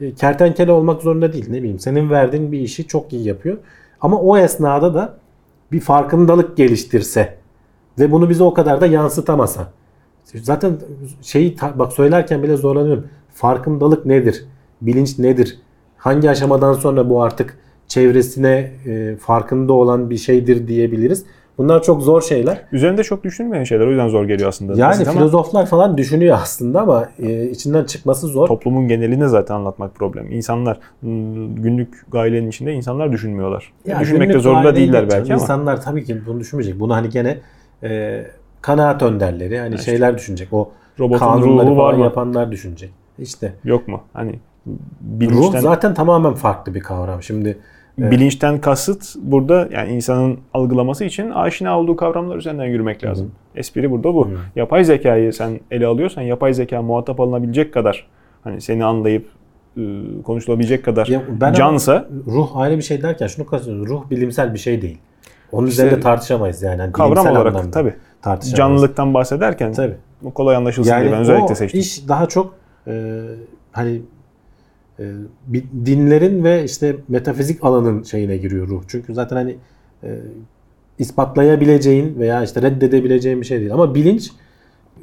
e, 0.00 0.14
kertenkele 0.14 0.72
olmak 0.72 1.02
zorunda 1.02 1.32
değil. 1.32 1.50
Ne 1.50 1.58
bileyim 1.58 1.78
senin 1.78 2.10
verdiğin 2.10 2.52
bir 2.52 2.60
işi 2.60 2.86
çok 2.86 3.12
iyi 3.12 3.26
yapıyor. 3.26 3.56
Ama 4.00 4.20
o 4.20 4.36
esnada 4.38 4.94
da 4.94 5.14
bir 5.72 5.80
farkındalık 5.80 6.56
geliştirse 6.56 7.36
ve 7.98 8.12
bunu 8.12 8.30
bize 8.30 8.42
o 8.42 8.54
kadar 8.54 8.80
da 8.80 8.86
yansıtamasa. 8.86 9.72
Zaten 10.24 10.76
şeyi 11.22 11.56
bak 11.74 11.92
söylerken 11.92 12.42
bile 12.42 12.56
zorlanıyorum. 12.56 13.06
Farkındalık 13.34 14.06
nedir? 14.06 14.44
Bilinç 14.82 15.18
nedir? 15.18 15.58
Hangi 15.96 16.30
aşamadan 16.30 16.72
sonra 16.72 17.10
bu 17.10 17.22
artık 17.22 17.58
çevresine 17.88 18.70
e, 18.86 19.16
farkında 19.16 19.72
olan 19.72 20.10
bir 20.10 20.16
şeydir 20.16 20.68
diyebiliriz. 20.68 21.24
Bunlar 21.60 21.82
çok 21.82 22.02
zor 22.02 22.22
şeyler. 22.22 22.62
Üzerinde 22.72 23.02
çok 23.02 23.24
düşünmeyen 23.24 23.64
şeyler. 23.64 23.86
O 23.86 23.90
yüzden 23.90 24.08
zor 24.08 24.24
geliyor 24.24 24.48
aslında. 24.48 24.72
Yani 24.76 24.90
Basit 24.90 25.08
ama 25.08 25.18
filozoflar 25.18 25.66
falan 25.66 25.98
düşünüyor 25.98 26.38
aslında 26.42 26.80
ama 26.80 27.08
e, 27.18 27.44
içinden 27.44 27.84
çıkması 27.84 28.26
zor. 28.26 28.48
toplumun 28.48 28.88
genelini 28.88 29.28
zaten 29.28 29.54
anlatmak 29.54 29.94
problem. 29.94 30.32
İnsanlar 30.32 30.78
hmm, 31.00 31.54
günlük 31.54 32.10
gailenin 32.12 32.48
içinde 32.48 32.72
insanlar 32.72 33.12
düşünmüyorlar. 33.12 33.72
Ya 33.86 34.00
Düşünmekte 34.00 34.32
günlük 34.32 34.42
zorunda 34.42 34.76
değiller 34.76 35.10
belki 35.10 35.34
ama. 35.34 35.42
İnsanlar 35.42 35.82
tabii 35.82 36.04
ki 36.04 36.26
bunu 36.26 36.40
düşünmeyecek. 36.40 36.80
Bunu 36.80 36.94
hani 36.94 37.08
gene 37.08 37.38
e, 37.82 38.22
kanaat 38.62 39.02
önderleri 39.02 39.58
hani 39.58 39.74
işte. 39.74 39.90
şeyler 39.90 40.18
düşünecek. 40.18 40.52
O 40.52 40.70
Robotun 40.98 41.18
kanunları 41.18 41.66
ruhu 41.66 41.76
var 41.76 41.94
mı? 41.94 42.04
yapanlar 42.04 42.52
düşünecek. 42.52 42.90
İşte 43.18 43.52
Yok 43.64 43.88
mu? 43.88 44.02
Hani 44.12 44.30
ruh 44.30 44.36
bilinçten, 45.02 45.60
zaten 45.60 45.94
tamamen 45.94 46.34
farklı 46.34 46.74
bir 46.74 46.80
kavram. 46.80 47.22
Şimdi 47.22 47.58
bilinçten 47.98 48.60
kasıt 48.60 49.16
burada 49.22 49.68
yani 49.72 49.92
insanın 49.92 50.38
algılaması 50.54 51.04
için 51.04 51.30
aşina 51.30 51.78
olduğu 51.78 51.96
kavramlar 51.96 52.36
üzerinden 52.36 52.64
yürümek 52.64 53.04
lazım. 53.04 53.32
Espri 53.54 53.90
burada 53.90 54.14
bu. 54.14 54.28
Yapay 54.56 54.84
zekayı 54.84 55.32
sen 55.32 55.60
ele 55.70 55.86
alıyorsan 55.86 56.22
yapay 56.22 56.54
zeka 56.54 56.82
muhatap 56.82 57.20
alınabilecek 57.20 57.74
kadar 57.74 58.06
hani 58.44 58.60
seni 58.60 58.84
anlayıp 58.84 59.26
e, 59.76 59.82
konuşulabilecek 60.24 60.84
kadar 60.84 61.06
Ya 61.06 61.22
ben 61.40 61.52
cansa 61.52 62.08
ruh 62.26 62.56
ayrı 62.56 62.76
bir 62.76 62.82
şey 62.82 63.02
derken 63.02 63.26
şunu 63.26 63.46
kastediyorum. 63.46 63.86
Ruh 63.86 64.10
bilimsel 64.10 64.54
bir 64.54 64.58
şey 64.58 64.82
değil. 64.82 64.98
Onun 65.52 65.66
İşte 65.66 65.82
üzerinde 65.82 66.00
tartışamayız 66.00 66.62
yani. 66.62 66.80
Hani 66.80 66.92
kavram 66.92 67.26
olarak 67.26 67.46
anlamda 67.46 67.70
tabii 67.70 67.94
tartışamayız. 68.22 68.56
canlılıktan 68.58 69.14
bahsederken 69.14 69.72
Tabii. 69.72 69.96
bu 70.22 70.34
kolay 70.34 70.56
anlaşılsın 70.56 70.90
diye 70.90 71.00
ben 71.00 71.04
Yani 71.10 71.16
özellikle 71.20 71.52
o 71.52 71.54
seçtim. 71.54 71.80
iş 71.80 72.08
daha 72.08 72.26
çok 72.26 72.54
e, 72.86 73.20
hani 73.72 74.02
e, 74.98 75.04
bir 75.46 75.64
dinlerin 75.86 76.44
ve 76.44 76.64
işte 76.64 76.96
metafizik 77.08 77.64
alanın 77.64 78.02
şeyine 78.02 78.36
giriyor 78.36 78.68
ruh. 78.68 78.82
Çünkü 78.88 79.14
zaten 79.14 79.36
hani 79.36 79.56
e, 80.04 80.18
ispatlayabileceğin 80.98 82.18
veya 82.18 82.42
işte 82.44 82.62
reddedebileceğin 82.62 83.40
bir 83.40 83.46
şey 83.46 83.60
değil. 83.60 83.72
Ama 83.74 83.94
bilinç 83.94 84.30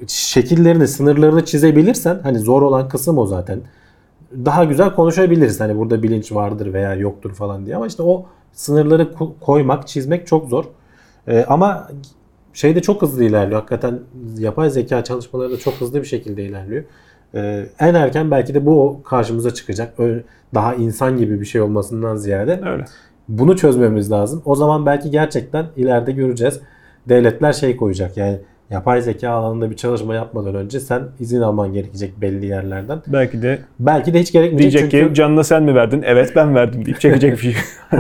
şekillerini, 0.08 0.88
sınırlarını 0.88 1.46
çizebilirsen 1.46 2.20
hani 2.24 2.40
zor 2.40 2.62
olan 2.62 2.90
kısım 2.90 3.18
o 3.18 3.26
zaten. 3.26 3.60
Daha 4.46 4.64
güzel 4.64 4.96
konuşabiliriz. 4.96 5.60
Hani 5.60 5.78
burada 5.78 6.04
bilinç 6.04 6.32
vardır 6.32 6.74
veya 6.74 6.96
yoktur 6.96 7.34
falan 7.34 7.66
diye. 7.66 7.76
Ama 7.76 7.88
işte 7.88 8.04
o 8.04 8.26
sınırları 8.54 9.04
ko- 9.04 9.32
koymak, 9.42 9.88
çizmek 9.88 10.28
çok 10.28 10.50
zor. 10.50 10.66
E, 11.28 11.46
ama 11.48 11.88
şey 12.58 12.76
de 12.76 12.82
çok 12.82 13.02
hızlı 13.02 13.24
ilerliyor. 13.24 13.60
Hakikaten 13.60 14.00
yapay 14.38 14.70
zeka 14.70 15.04
çalışmaları 15.04 15.52
da 15.52 15.58
çok 15.58 15.74
hızlı 15.74 16.02
bir 16.02 16.08
şekilde 16.08 16.44
ilerliyor. 16.44 16.84
Ee, 17.36 17.66
en 17.80 17.94
erken 17.94 18.32
belki 18.32 18.54
de 18.54 18.66
bu 18.66 19.02
karşımıza 19.04 19.54
çıkacak. 19.54 19.98
Daha 20.54 20.76
insan 20.76 21.18
gibi 21.18 21.42
bir 21.42 21.46
şey 21.46 21.62
olmasından 21.62 22.16
ziyade. 22.16 22.62
Öyle. 22.66 22.86
Bunu 23.28 23.58
çözmemiz 23.58 24.12
lazım. 24.12 24.42
O 24.46 24.56
zaman 24.56 24.86
belki 24.86 25.12
gerçekten 25.12 25.66
ileride 25.76 26.12
göreceğiz. 26.12 26.60
Devletler 27.10 27.54
şey 27.54 27.78
koyacak 27.78 28.18
yani 28.18 28.40
yapay 28.70 29.02
zeka 29.02 29.30
alanında 29.30 29.72
bir 29.72 29.76
çalışma 29.76 30.16
yapmadan 30.16 30.56
önce 30.56 30.80
sen 30.80 31.04
izin 31.20 31.42
alman 31.42 31.74
gerekecek 31.74 32.22
belli 32.22 32.46
yerlerden. 32.46 33.02
Belki 33.08 33.42
de 33.42 33.60
Belki 33.80 34.14
de 34.14 34.20
hiç 34.20 34.32
gerekmeyecek 34.32 34.72
diyecek 34.82 34.92
çünkü 34.92 35.10
ki 35.10 35.16
canını 35.16 35.44
sen 35.44 35.64
mi 35.64 35.76
verdin? 35.76 36.02
Evet 36.06 36.32
ben 36.36 36.56
verdim 36.56 36.86
deyip 36.86 37.02
çekecek 37.02 37.32
bir 37.32 37.38
şey. 37.38 37.56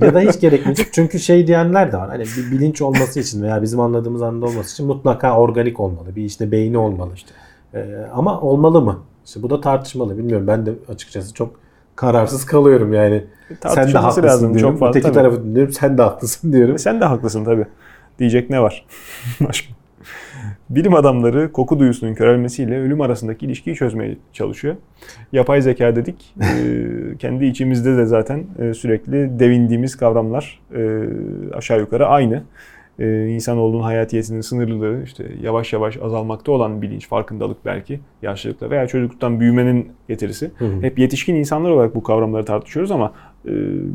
ya 0.00 0.14
da 0.14 0.20
hiç 0.20 0.40
gerekmeyecek. 0.40 0.86
Çünkü 0.92 1.18
şey 1.18 1.46
diyenler 1.46 1.92
de 1.92 1.96
var. 1.96 2.08
Hani 2.08 2.22
bir 2.22 2.56
bilinç 2.56 2.82
olması 2.82 3.20
için 3.20 3.42
veya 3.42 3.62
bizim 3.62 3.80
anladığımız 3.80 4.22
anda 4.22 4.46
olması 4.46 4.72
için 4.72 4.86
mutlaka 4.86 5.38
organik 5.38 5.80
olmalı. 5.80 6.16
Bir 6.16 6.24
işte 6.24 6.52
beyni 6.52 6.78
olmalı. 6.78 7.10
Ee, 7.74 7.84
ama 8.14 8.40
olmalı 8.40 8.80
mı? 8.80 8.98
İşte 9.26 9.42
bu 9.42 9.50
da 9.50 9.60
tartışmalı. 9.60 10.18
Bilmiyorum. 10.18 10.46
Ben 10.46 10.66
de 10.66 10.72
açıkçası 10.88 11.34
çok 11.34 11.50
kararsız 11.96 12.46
kalıyorum 12.46 12.92
yani. 12.92 13.24
Sen 13.66 13.92
de 13.92 13.98
haklısın 13.98 14.22
lazım. 14.22 14.54
diyorum. 14.54 14.70
Çok 14.72 14.80
fazla. 14.80 14.90
Öteki 14.90 15.02
tabii. 15.02 15.14
tarafı 15.14 15.44
dinliyorum. 15.44 15.72
Sen 15.72 15.98
de 15.98 16.02
haklısın 16.02 16.52
diyorum. 16.52 16.78
Sen 16.78 17.00
de 17.00 17.04
haklısın 17.04 17.44
tabii. 17.44 17.66
Diyecek 18.18 18.50
ne 18.50 18.62
var? 18.62 18.84
Başka. 19.40 19.78
Bilim 20.70 20.94
adamları 20.94 21.52
koku 21.52 21.78
duyusunun 21.78 22.14
körelmesiyle 22.14 22.80
ölüm 22.80 23.00
arasındaki 23.00 23.46
ilişkiyi 23.46 23.76
çözmeye 23.76 24.16
çalışıyor. 24.32 24.76
Yapay 25.32 25.62
zeka 25.62 25.96
dedik. 25.96 26.34
Ee, 26.42 27.16
kendi 27.18 27.46
içimizde 27.46 27.96
de 27.96 28.06
zaten 28.06 28.44
e, 28.58 28.74
sürekli 28.74 29.38
devindiğimiz 29.38 29.96
kavramlar 29.96 30.60
e, 30.74 30.80
aşağı 31.54 31.80
yukarı 31.80 32.06
aynı. 32.06 32.42
Ee, 32.98 33.26
insanoğlunun 33.26 33.82
hayatiyetinin 33.82 34.40
sınırlılığı, 34.40 35.02
işte 35.04 35.24
yavaş 35.42 35.72
yavaş 35.72 35.96
azalmakta 36.02 36.52
olan 36.52 36.82
bilinç, 36.82 37.08
farkındalık 37.08 37.64
belki 37.64 38.00
yaşlılıkla 38.22 38.70
veya 38.70 38.86
çocukluktan 38.86 39.40
büyümenin 39.40 39.92
getirisi. 40.08 40.50
Hı 40.58 40.64
hı. 40.64 40.82
Hep 40.82 40.98
yetişkin 40.98 41.34
insanlar 41.34 41.70
olarak 41.70 41.94
bu 41.94 42.02
kavramları 42.02 42.44
tartışıyoruz 42.44 42.90
ama 42.90 43.06
e, 43.06 43.27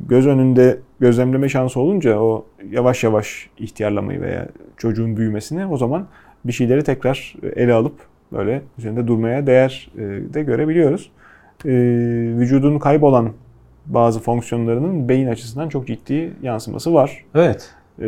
göz 0.09 0.27
önünde 0.27 0.79
gözlemleme 0.99 1.49
şansı 1.49 1.79
olunca 1.79 2.19
o 2.19 2.45
yavaş 2.71 3.03
yavaş 3.03 3.49
ihtiyarlamayı 3.57 4.21
veya 4.21 4.47
çocuğun 4.77 5.17
büyümesini 5.17 5.65
o 5.65 5.77
zaman 5.77 6.07
bir 6.45 6.53
şeyleri 6.53 6.83
tekrar 6.83 7.35
ele 7.55 7.73
alıp 7.73 7.95
böyle 8.31 8.61
üzerinde 8.77 9.07
durmaya 9.07 9.47
değer 9.47 9.91
e, 9.97 9.99
de 10.33 10.43
görebiliyoruz. 10.43 11.11
E, 11.65 11.71
vücudun 12.37 12.79
kaybolan 12.79 13.29
bazı 13.85 14.19
fonksiyonlarının 14.19 15.09
beyin 15.09 15.27
açısından 15.27 15.69
çok 15.69 15.87
ciddi 15.87 16.33
yansıması 16.41 16.93
var. 16.93 17.25
Evet. 17.35 17.69
E, 17.99 18.03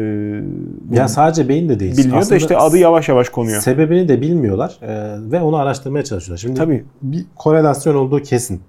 bu 0.81 0.95
Ya 0.95 1.07
sadece 1.07 1.49
beyin 1.49 1.69
de 1.69 1.79
değil. 1.79 1.97
biliniyor 1.97 2.29
da 2.29 2.36
işte 2.36 2.57
adı 2.57 2.77
yavaş 2.77 3.09
yavaş 3.09 3.29
konuyor. 3.29 3.61
Sebebini 3.61 4.07
de 4.07 4.21
bilmiyorlar 4.21 4.79
e, 4.81 5.15
ve 5.31 5.41
onu 5.41 5.55
araştırmaya 5.55 6.03
çalışıyorlar. 6.03 6.41
Şimdi 6.41 6.55
Tabii. 6.59 6.86
bir 7.01 7.25
korelasyon 7.36 7.95
olduğu 7.95 8.19
kesin. 8.21 8.61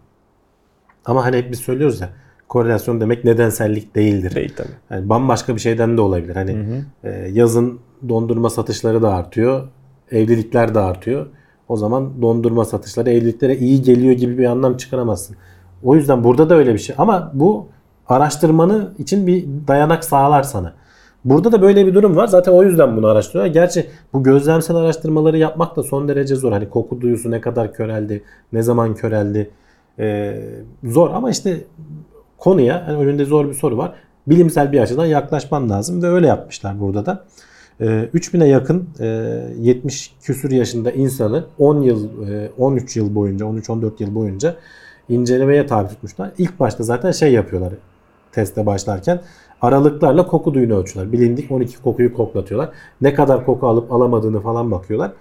Ama 1.05 1.25
hani 1.25 1.37
hep 1.37 1.51
biz 1.51 1.59
söylüyoruz 1.59 2.01
ya 2.01 2.09
korelasyon 2.49 3.01
demek 3.01 3.25
nedensellik 3.25 3.97
değildir. 3.97 4.35
Değil 4.35 4.55
tabii. 4.57 4.69
Yani 4.91 5.09
bambaşka 5.09 5.55
bir 5.55 5.61
şeyden 5.61 5.97
de 5.97 6.01
olabilir. 6.01 6.37
Hani 6.37 6.83
e, 7.05 7.11
yazın 7.33 7.79
dondurma 8.09 8.51
satışları 8.51 9.03
da 9.03 9.15
artıyor, 9.15 9.69
evlilikler 10.11 10.75
de 10.75 10.81
artıyor. 10.81 11.27
O 11.69 11.77
zaman 11.77 12.23
dondurma 12.23 12.65
satışları 12.65 13.11
evliliklere 13.11 13.57
iyi 13.57 13.83
geliyor 13.83 14.13
gibi 14.13 14.39
bir 14.39 14.45
anlam 14.45 14.77
çıkaramazsın. 14.77 15.37
O 15.83 15.97
yüzden 15.97 16.25
burada 16.25 16.51
da 16.51 16.55
öyle 16.55 16.75
bir 16.75 16.79
şey. 16.79 16.95
Ama 16.99 17.31
bu 17.35 17.67
araştırmanı 18.09 18.93
için 18.99 19.27
bir 19.27 19.47
dayanak 19.69 20.05
sağlar 20.05 20.43
sana. 20.43 20.73
Burada 21.25 21.53
da 21.53 21.63
böyle 21.63 21.87
bir 21.87 21.95
durum 21.95 22.17
var. 22.17 22.27
Zaten 22.27 22.53
o 22.53 22.63
yüzden 22.63 22.97
bunu 22.97 23.07
araştırıyorlar. 23.07 23.55
Gerçi 23.55 23.87
bu 24.13 24.23
gözlemsel 24.23 24.77
araştırmaları 24.77 25.39
yapmak 25.39 25.77
da 25.77 25.83
son 25.83 26.09
derece 26.09 26.37
zor. 26.37 26.53
Hani 26.53 26.71
koku 26.71 27.01
duyusu 27.01 27.31
ne 27.31 27.41
kadar 27.41 27.73
köreldi, 27.73 28.23
ne 28.53 28.63
zaman 28.63 28.95
köreldi. 28.95 29.51
Ee, 29.99 30.43
zor 30.85 31.11
ama 31.11 31.31
işte 31.31 31.61
konuya 32.39 32.87
hani 32.87 32.99
önünde 32.99 33.25
zor 33.25 33.49
bir 33.49 33.55
soru 33.55 33.79
var. 33.79 33.93
Bilimsel 34.27 34.73
bir 34.73 34.81
açıdan 34.81 35.07
yaklaşman 35.07 35.71
lazım 35.71 36.03
ve 36.03 36.09
öyle 36.09 36.27
yapmışlar 36.27 36.81
burada 36.81 37.07
da. 37.07 37.25
Ee, 37.81 37.85
3000'e 38.15 38.49
yakın 38.49 38.89
e, 39.01 39.07
70 39.61 40.15
küsür 40.23 40.51
yaşında 40.51 40.91
insanı 40.91 41.45
10 41.59 41.81
yıl, 41.81 42.29
e, 42.29 42.51
13 42.59 42.97
yıl 42.97 43.15
boyunca, 43.15 43.47
13-14 43.47 44.03
yıl 44.03 44.15
boyunca 44.15 44.57
incelemeye 45.09 45.67
tabi 45.67 45.89
tutmuşlar. 45.89 46.31
İlk 46.39 46.61
başta 46.61 46.85
zaten 46.85 47.11
şey 47.11 47.33
yapıyorlar 47.33 47.73
teste 48.33 48.67
başlarken 48.67 49.21
aralıklarla 49.63 50.27
koku 50.27 50.55
duyunu 50.55 50.79
ölçüyorlar. 50.79 51.13
Bilindik 51.13 51.51
12 51.51 51.83
kokuyu 51.83 52.15
koklatıyorlar. 52.15 52.71
Ne 53.01 53.15
kadar 53.15 53.47
koku 53.47 53.67
alıp 53.69 53.93
alamadığını 53.93 54.41
falan 54.41 54.71
bakıyorlar. 54.71 55.13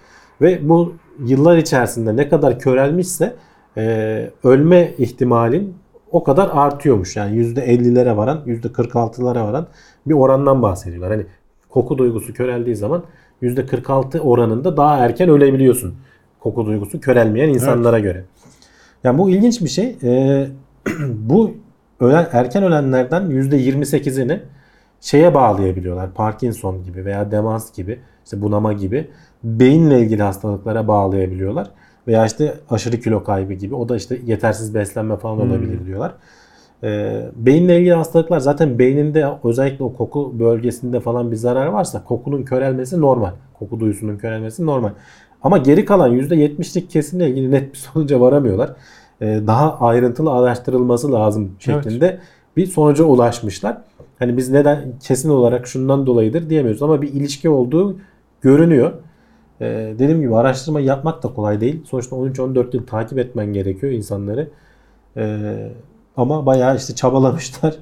Ve 0.42 0.70
bu 0.70 0.94
yıllar 1.26 1.58
içerisinde 1.58 2.16
ne 2.16 2.30
kadar 2.30 2.60
körelmişse 2.60 3.36
e, 3.78 4.30
ölme 4.44 4.94
ihtimalin 4.98 5.76
o 6.12 6.24
kadar 6.24 6.50
artıyormuş. 6.54 7.16
Yani 7.16 7.38
%50'lere 7.38 8.18
varan, 8.18 8.42
%46'lara 8.46 9.48
varan 9.48 9.68
bir 10.06 10.14
orandan 10.14 10.62
bahsediyorlar. 10.62 11.12
Hani 11.12 11.26
koku 11.70 11.98
duygusu 11.98 12.34
köreldiği 12.34 12.76
zaman 12.76 13.04
%46 13.42 14.20
oranında 14.20 14.78
daha 14.78 14.98
erken 14.98 15.30
ölebiliyorsun. 15.30 15.96
Koku 16.40 16.66
duygusu 16.66 17.00
körelmeyen 17.00 17.50
insanlara 17.50 18.00
göre. 18.00 18.24
Yani 19.04 19.18
bu 19.18 19.30
ilginç 19.30 19.62
bir 19.62 19.70
şey. 19.70 19.98
Ee, 20.04 20.48
bu 21.10 21.52
ölen, 22.00 22.28
erken 22.32 22.64
ölenlerden 22.64 23.24
%28'ini 23.24 24.40
şeye 25.02 25.34
bağlayabiliyorlar. 25.34 26.14
Parkinson 26.14 26.84
gibi 26.84 27.06
veya 27.06 27.32
demans 27.32 27.74
gibi, 27.74 28.00
işte 28.26 28.42
bunama 28.42 28.74
gibi 28.74 29.10
beyinle 29.44 30.00
ilgili 30.00 30.24
hastalıklara 30.24 30.88
bağlayabiliyorlar. 30.88 31.72
Veya 32.08 32.26
işte 32.26 32.54
aşırı 32.70 33.00
kilo 33.00 33.24
kaybı 33.24 33.54
gibi. 33.54 33.76
O 33.76 33.90
da 33.90 33.96
işte 33.96 34.20
yetersiz 34.26 34.76
beslenme 34.76 35.18
falan 35.18 35.40
olabilir 35.40 35.86
diyorlar. 35.86 36.14
Ee, 36.84 37.22
beyinle 37.36 37.80
ilgili 37.80 37.94
hastalıklar 37.94 38.40
zaten 38.40 38.80
beyninde 38.80 39.28
özellikle 39.44 39.84
o 39.84 39.94
koku 39.94 40.40
bölgesinde 40.40 41.00
falan 41.00 41.32
bir 41.32 41.36
zarar 41.36 41.68
varsa 41.68 42.04
kokunun 42.04 42.44
körelmesi 42.44 43.02
normal. 43.02 43.32
Koku 43.60 43.80
duyusunun 43.80 44.18
körelmesi 44.18 44.66
normal. 44.66 44.90
Ama 45.44 45.58
geri 45.58 45.86
kalan 45.86 46.12
%70'lik 46.20 46.90
kesimle 46.90 47.30
ilgili 47.30 47.52
net 47.52 47.74
bir 47.74 47.78
sonuca 47.94 48.20
varamıyorlar. 48.20 48.74
Ee, 49.22 49.42
daha 49.48 49.80
ayrıntılı 49.80 50.32
araştırılması 50.32 51.12
lazım 51.12 51.52
şeklinde 51.60 52.20
bir 52.58 52.66
sonuca 52.66 53.04
ulaşmışlar. 53.04 53.78
Hani 54.20 54.38
biz 54.38 54.50
neden 54.50 54.94
kesin 55.00 55.30
olarak 55.30 55.68
şundan 55.68 56.06
dolayıdır 56.06 56.50
diyemiyoruz 56.50 56.84
ama 56.84 57.02
bir 57.02 57.14
ilişki 57.14 57.50
olduğu 57.50 57.98
görünüyor. 58.42 58.92
Ee, 59.62 59.94
dediğim 60.00 60.22
gibi 60.22 60.36
araştırma 60.36 60.80
yapmak 60.80 61.24
da 61.24 61.28
kolay 61.28 61.62
değil. 61.62 61.82
Sonuçta 61.86 62.16
13-14 62.16 62.76
yıl 62.76 62.86
takip 62.88 63.18
etmen 63.18 63.54
gerekiyor 63.54 63.92
insanları. 63.94 64.48
Ee, 65.18 65.68
ama 66.18 66.46
bayağı 66.46 66.76
işte 66.76 66.96
çabalamışlar. 66.96 67.76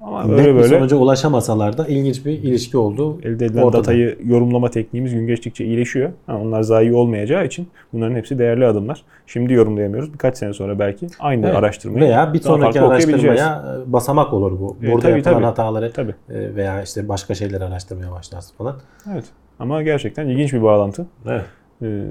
Ama 0.00 0.22
Net 0.24 0.30
böyle 0.30 0.50
bir 0.54 0.54
böyle 0.60 0.68
sonuca 0.78 0.96
ulaşamasalar 0.96 1.78
da 1.78 1.86
ilginç 1.86 2.26
bir 2.26 2.32
ilişki 2.32 2.76
olduğu 2.78 3.20
elde 3.20 3.44
edilen 3.46 3.62
ortada. 3.62 3.78
datayı 3.82 4.18
yorumlama 4.24 4.70
tekniğimiz 4.70 5.14
gün 5.14 5.26
geçtikçe 5.26 5.64
iyileşiyor. 5.64 6.10
Ha, 6.26 6.38
onlar 6.38 6.62
zayi 6.62 6.94
olmayacağı 6.94 7.46
için 7.46 7.68
bunların 7.92 8.14
hepsi 8.14 8.38
değerli 8.38 8.66
adımlar. 8.66 9.02
Şimdi 9.26 9.52
yorumlayamıyoruz. 9.52 10.12
Birkaç 10.12 10.38
sene 10.38 10.52
sonra 10.52 10.78
belki 10.78 11.06
aynı 11.20 11.46
Evet. 11.46 11.56
araştırmayı 11.56 12.04
Veya 12.04 12.34
bir 12.34 12.40
sonraki 12.40 12.80
araştırmaya 12.80 13.64
e, 13.88 13.92
basamak 13.92 14.32
olur 14.32 14.60
bu. 14.60 14.76
E, 14.82 14.92
Burada 14.92 15.00
tabii, 15.02 15.16
yapılan 15.16 15.34
tabii. 15.34 15.44
hataları 15.44 15.92
Tabii. 15.92 16.14
e, 16.30 16.54
veya 16.54 16.82
işte 16.82 17.08
başka 17.08 17.34
şeyleri 17.34 17.64
araştırmaya 17.64 18.12
başlarsın 18.12 18.56
falan. 18.56 18.76
Evet. 19.12 19.24
Ama 19.60 19.82
gerçekten 19.82 20.28
ilginç 20.28 20.52
bir 20.52 20.62
bağlantı. 20.62 21.06
Evet. 21.26 21.44
Ee, 21.82 22.02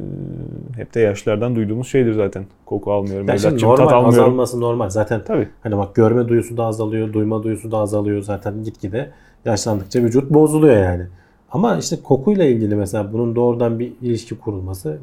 hep 0.75 0.93
de 0.93 0.99
yaşlardan 0.99 1.55
duyduğumuz 1.55 1.87
şeydir 1.87 2.13
zaten. 2.13 2.45
Koku 2.65 2.91
almıyorum, 2.91 3.29
evlatçım, 3.29 3.57
tat 3.57 3.79
almıyorum. 3.79 4.07
azalması 4.07 4.61
normal. 4.61 4.89
Zaten 4.89 5.21
Tabii. 5.23 5.47
hani 5.63 5.77
bak 5.77 5.95
görme 5.95 6.27
duyusu 6.27 6.57
da 6.57 6.65
azalıyor, 6.65 7.13
duyma 7.13 7.43
duyusu 7.43 7.71
da 7.71 7.77
azalıyor 7.77 8.21
zaten 8.21 8.63
gitgide. 8.63 9.09
Yaşlandıkça 9.45 9.99
vücut 9.99 10.29
bozuluyor 10.29 10.77
yani. 10.77 11.03
Ama 11.51 11.77
işte 11.77 11.95
kokuyla 12.03 12.45
ilgili 12.45 12.75
mesela 12.75 13.13
bunun 13.13 13.35
doğrudan 13.35 13.79
bir 13.79 13.93
ilişki 14.01 14.39
kurulması 14.39 14.97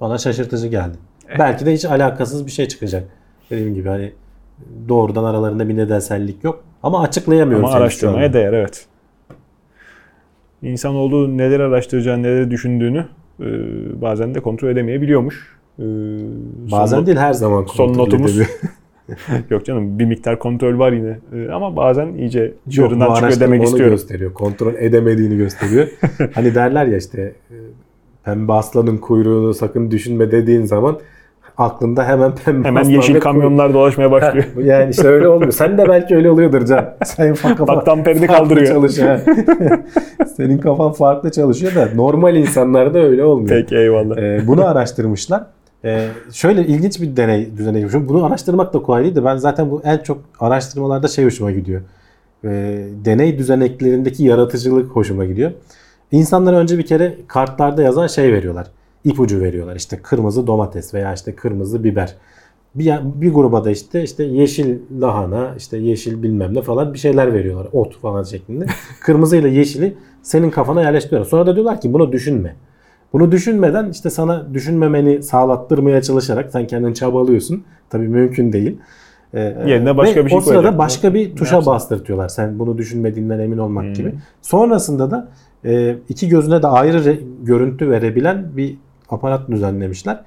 bana 0.00 0.18
şaşırtıcı 0.18 0.68
geldi. 0.68 0.96
Eh. 1.28 1.38
Belki 1.38 1.66
de 1.66 1.72
hiç 1.72 1.84
alakasız 1.84 2.46
bir 2.46 2.50
şey 2.50 2.68
çıkacak. 2.68 3.04
Dediğim 3.50 3.74
gibi 3.74 3.88
hani 3.88 4.12
doğrudan 4.88 5.24
aralarında 5.24 5.68
bir 5.68 5.76
nedensellik 5.76 6.44
yok. 6.44 6.64
Ama 6.82 7.02
açıklayamıyoruz. 7.02 7.68
Ama 7.68 7.74
araştırmaya 7.74 8.32
değer 8.32 8.52
evet. 8.52 8.86
İnsanoğlu 10.62 11.38
neler 11.38 11.60
araştıracağını, 11.60 12.22
neleri 12.22 12.50
düşündüğünü 12.50 13.06
e, 13.40 13.46
bazen 14.00 14.34
de 14.34 14.40
kontrol 14.40 14.68
edemeyebiliyormuş. 14.68 15.56
E, 15.78 15.82
Bazen 16.72 16.96
son- 16.96 17.06
değil 17.06 17.18
her 17.18 17.32
zaman 17.32 17.64
son 17.64 17.98
notumuz. 17.98 18.38
Yok 19.50 19.64
canım 19.64 19.98
bir 19.98 20.04
miktar 20.04 20.38
kontrol 20.38 20.78
var 20.78 20.92
yine. 20.92 21.18
E, 21.34 21.50
ama 21.50 21.76
bazen 21.76 22.14
iyice 22.14 22.54
çığırından 22.70 23.14
çıkıyor 23.14 23.40
demek 23.40 23.64
istiyorum. 23.64 23.92
gösteriyor. 23.94 24.32
Kontrol 24.34 24.74
edemediğini 24.74 25.36
gösteriyor. 25.36 25.88
hani 26.34 26.54
derler 26.54 26.86
ya 26.86 26.96
işte 26.98 27.32
e, 27.50 27.56
pembe 28.24 28.52
aslanın 28.52 28.96
kuyruğunu 28.98 29.54
sakın 29.54 29.90
düşünme 29.90 30.30
dediğin 30.32 30.64
zaman 30.64 30.98
aklında 31.58 32.04
hemen 32.04 32.34
pembe 32.44 32.68
Hemen 32.68 32.84
yeşil 32.84 33.20
kamyonlar 33.20 33.74
dolaşmaya 33.74 34.06
kuyruğu- 34.08 34.10
başlıyor. 34.10 34.44
Yani 34.64 34.90
işte 34.90 35.08
öyle 35.08 35.28
olmuyor. 35.28 35.52
Sen 35.52 35.78
de 35.78 35.88
belki 35.88 36.16
öyle 36.16 36.30
oluyordur 36.30 36.66
Can. 36.66 36.84
Senin 37.04 37.34
fa- 37.34 37.56
kafa 37.56 37.76
Bak 37.76 37.86
damperini 37.86 38.26
farklı 38.26 38.44
kaldırıyor. 38.44 38.66
çalışıyor. 38.74 39.20
Senin 40.36 40.58
kafan 40.58 40.92
farklı 40.92 41.30
çalışıyor 41.30 41.74
da 41.74 41.88
normal 41.94 42.36
insanlarda 42.36 42.98
öyle 42.98 43.24
olmuyor. 43.24 43.48
Peki 43.60 43.76
eyvallah. 43.76 44.16
Ee, 44.18 44.40
bunu 44.46 44.66
araştırmışlar. 44.66 45.42
Ee, 45.84 46.08
şöyle 46.32 46.66
ilginç 46.66 47.00
bir 47.00 47.16
deney 47.16 47.56
düzeni 47.56 47.80
yapmış. 47.80 48.08
Bunu 48.08 48.24
araştırmak 48.24 48.74
da 48.74 48.82
kolay 48.82 49.04
değil 49.04 49.16
de 49.16 49.24
ben 49.24 49.36
zaten 49.36 49.70
bu 49.70 49.82
en 49.84 49.98
çok 49.98 50.18
araştırmalarda 50.40 51.08
şey 51.08 51.24
hoşuma 51.24 51.50
gidiyor. 51.50 51.80
Ee, 52.44 52.48
deney 53.04 53.38
düzeneklerindeki 53.38 54.24
yaratıcılık 54.24 54.90
hoşuma 54.90 55.24
gidiyor. 55.24 55.50
İnsanlara 56.12 56.56
önce 56.56 56.78
bir 56.78 56.86
kere 56.86 57.14
kartlarda 57.28 57.82
yazan 57.82 58.06
şey 58.06 58.32
veriyorlar. 58.32 58.66
İpucu 59.04 59.40
veriyorlar. 59.40 59.76
İşte 59.76 59.96
kırmızı 60.02 60.46
domates 60.46 60.94
veya 60.94 61.14
işte 61.14 61.34
kırmızı 61.34 61.84
biber. 61.84 62.14
Bir, 62.74 62.92
bir 63.04 63.32
gruba 63.34 63.64
da 63.64 63.70
işte 63.70 64.02
işte 64.02 64.24
yeşil 64.24 64.78
lahana, 65.00 65.54
işte 65.58 65.76
yeşil 65.78 66.22
bilmem 66.22 66.54
ne 66.54 66.62
falan 66.62 66.94
bir 66.94 66.98
şeyler 66.98 67.34
veriyorlar. 67.34 67.68
Ot 67.72 68.00
falan 68.00 68.22
şeklinde. 68.22 68.66
Kırmızıyla 69.00 69.48
yeşili 69.48 69.94
senin 70.22 70.50
kafana 70.50 70.82
yerleştiriyorlar. 70.82 71.30
Sonra 71.30 71.46
da 71.46 71.54
diyorlar 71.54 71.80
ki 71.80 71.92
bunu 71.92 72.12
düşünme. 72.12 72.56
Bunu 73.12 73.32
düşünmeden 73.32 73.90
işte 73.90 74.10
sana 74.10 74.54
düşünmemeni 74.54 75.22
sağlattırmaya 75.22 76.02
çalışarak 76.02 76.50
sen 76.52 76.66
kendin 76.66 76.92
çabalıyorsun. 76.92 77.64
Tabii 77.90 78.08
mümkün 78.08 78.52
değil. 78.52 78.76
Ee, 79.34 79.40
Yerine 79.66 79.96
başka 79.96 80.20
ve 80.20 80.24
bir 80.24 80.30
şey 80.30 80.38
O 80.38 80.40
sırada 80.40 80.60
koyacak. 80.60 80.78
başka 80.78 81.14
bir 81.14 81.30
Ne 81.30 81.34
tuşa 81.34 81.54
yapsın? 81.54 81.72
bastırtıyorlar. 81.72 82.28
Sen 82.28 82.58
bunu 82.58 82.78
düşünmediğinden 82.78 83.38
emin 83.38 83.58
olmak 83.58 83.84
Hmm. 83.84 83.92
gibi. 83.94 84.14
Sonrasında 84.42 85.10
da 85.10 85.28
e, 85.64 85.96
iki 86.08 86.28
gözüne 86.28 86.62
de 86.62 86.66
ayrı 86.66 86.98
re- 86.98 87.20
görüntü 87.44 87.90
verebilen 87.90 88.56
bir 88.56 88.78
aparat 89.12 89.50
düzenlemişler. 89.50 90.20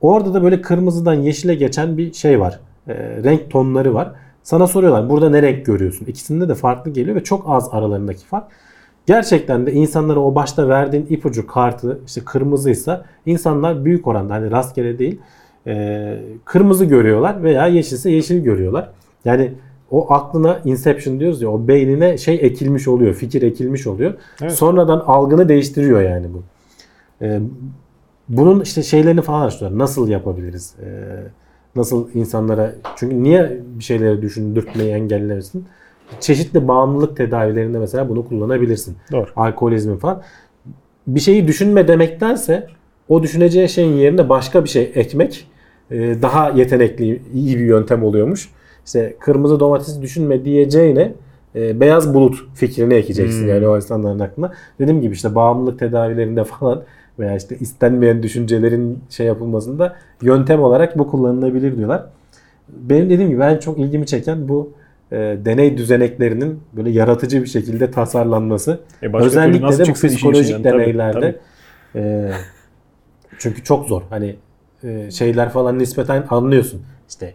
Orada 0.00 0.34
da 0.34 0.42
böyle 0.42 0.60
kırmızıdan 0.60 1.14
yeşile 1.14 1.54
geçen 1.54 1.98
bir 1.98 2.12
şey 2.12 2.40
var. 2.40 2.60
E, 2.88 2.94
renk 3.24 3.50
tonları 3.50 3.94
var. 3.94 4.12
Sana 4.42 4.66
soruyorlar 4.66 5.10
burada 5.10 5.30
ne 5.30 5.42
renk 5.42 5.66
görüyorsun? 5.66 6.06
İkisinde 6.06 6.48
de 6.48 6.54
farklı 6.54 6.90
geliyor 6.90 7.16
ve 7.16 7.24
çok 7.24 7.44
az 7.46 7.68
aralarındaki 7.72 8.26
fark. 8.26 8.44
Gerçekten 9.06 9.66
de 9.66 9.72
insanlara 9.72 10.20
o 10.20 10.34
başta 10.34 10.68
verdiğin 10.68 11.06
ipucu 11.10 11.46
kartı 11.46 12.00
işte 12.06 12.20
kırmızıysa 12.24 13.04
insanlar 13.26 13.84
büyük 13.84 14.06
oranda 14.06 14.34
hani 14.34 14.50
rastgele 14.50 14.98
değil 14.98 15.20
e, 15.66 16.18
kırmızı 16.44 16.84
görüyorlar 16.84 17.42
veya 17.42 17.66
yeşilse 17.66 18.10
yeşil 18.10 18.42
görüyorlar. 18.44 18.90
Yani 19.24 19.52
o 19.90 20.12
aklına 20.12 20.60
inception 20.64 21.20
diyoruz 21.20 21.42
ya 21.42 21.50
o 21.50 21.68
beynine 21.68 22.18
şey 22.18 22.34
ekilmiş 22.34 22.88
oluyor, 22.88 23.14
fikir 23.14 23.42
ekilmiş 23.42 23.86
oluyor. 23.86 24.14
Evet. 24.42 24.52
Sonradan 24.52 25.02
algını 25.06 25.48
değiştiriyor 25.48 26.02
yani 26.02 26.26
bu. 26.34 26.42
E, 27.24 27.40
bunun 28.28 28.60
işte 28.60 28.82
şeylerini 28.82 29.22
falan 29.22 29.40
araştırıyorlar. 29.42 29.78
Nasıl 29.78 30.08
yapabiliriz? 30.08 30.74
E, 30.82 30.88
nasıl 31.76 32.08
insanlara 32.14 32.72
çünkü 32.96 33.22
niye 33.22 33.60
bir 33.78 33.84
şeyleri 33.84 34.22
düşündürtmeyi 34.22 34.90
engellemesin? 34.90 35.64
Çeşitli 36.20 36.68
bağımlılık 36.68 37.16
tedavilerinde 37.16 37.78
mesela 37.78 38.08
bunu 38.08 38.28
kullanabilirsin. 38.28 38.96
Doğru. 39.12 39.26
Alkolizmi 39.36 39.98
falan. 39.98 40.22
Bir 41.06 41.20
şeyi 41.20 41.48
düşünme 41.48 41.88
demektense 41.88 42.66
o 43.08 43.22
düşüneceği 43.22 43.68
şeyin 43.68 43.92
yerine 43.92 44.28
başka 44.28 44.64
bir 44.64 44.68
şey 44.68 44.92
ekmek 44.94 45.46
e, 45.90 46.22
daha 46.22 46.50
yetenekli, 46.50 47.22
iyi 47.34 47.58
bir 47.58 47.64
yöntem 47.64 48.04
oluyormuş. 48.04 48.48
İşte 48.86 49.16
kırmızı 49.20 49.60
domates 49.60 50.02
düşünme 50.02 50.44
diyeceğine 50.44 51.12
e, 51.54 51.80
beyaz 51.80 52.14
bulut 52.14 52.38
fikrini 52.54 52.94
ekeceksin 52.94 53.42
Hmm. 53.42 53.48
yani 53.48 53.68
o 53.68 53.76
insanların 53.76 54.18
aklına. 54.18 54.52
Dediğim 54.80 55.00
gibi 55.00 55.14
işte 55.14 55.34
bağımlılık 55.34 55.78
tedavilerinde 55.78 56.44
falan 56.44 56.82
veya 57.18 57.36
işte 57.36 57.56
istenmeyen 57.58 58.22
düşüncelerin 58.22 58.98
şey 59.10 59.26
yapılmasında 59.26 59.96
yöntem 60.22 60.62
olarak 60.62 60.98
bu 60.98 61.10
kullanılabilir 61.10 61.76
diyorlar. 61.76 62.06
Benim 62.68 63.10
dediğim 63.10 63.30
gibi 63.30 63.42
en 63.42 63.56
çok 63.56 63.78
ilgimi 63.78 64.06
çeken 64.06 64.48
bu 64.48 64.72
e, 65.12 65.16
deney 65.44 65.78
düzeneklerinin 65.78 66.60
böyle 66.72 66.90
yaratıcı 66.90 67.42
bir 67.42 67.48
şekilde 67.48 67.90
tasarlanması. 67.90 68.80
E 69.02 69.16
Özellikle 69.16 69.78
de 69.78 69.88
bu 69.88 69.92
psikolojik 69.92 70.44
içinden? 70.44 70.62
Tabii, 70.70 70.80
deneylerde. 70.82 71.38
e, 71.94 72.30
çünkü 73.38 73.64
çok 73.64 73.88
zor. 73.88 74.02
Hani 74.10 74.36
e, 74.84 75.10
şeyler 75.10 75.50
falan 75.50 75.78
nispeten 75.78 76.24
anlıyorsun. 76.30 76.82
İşte 77.08 77.34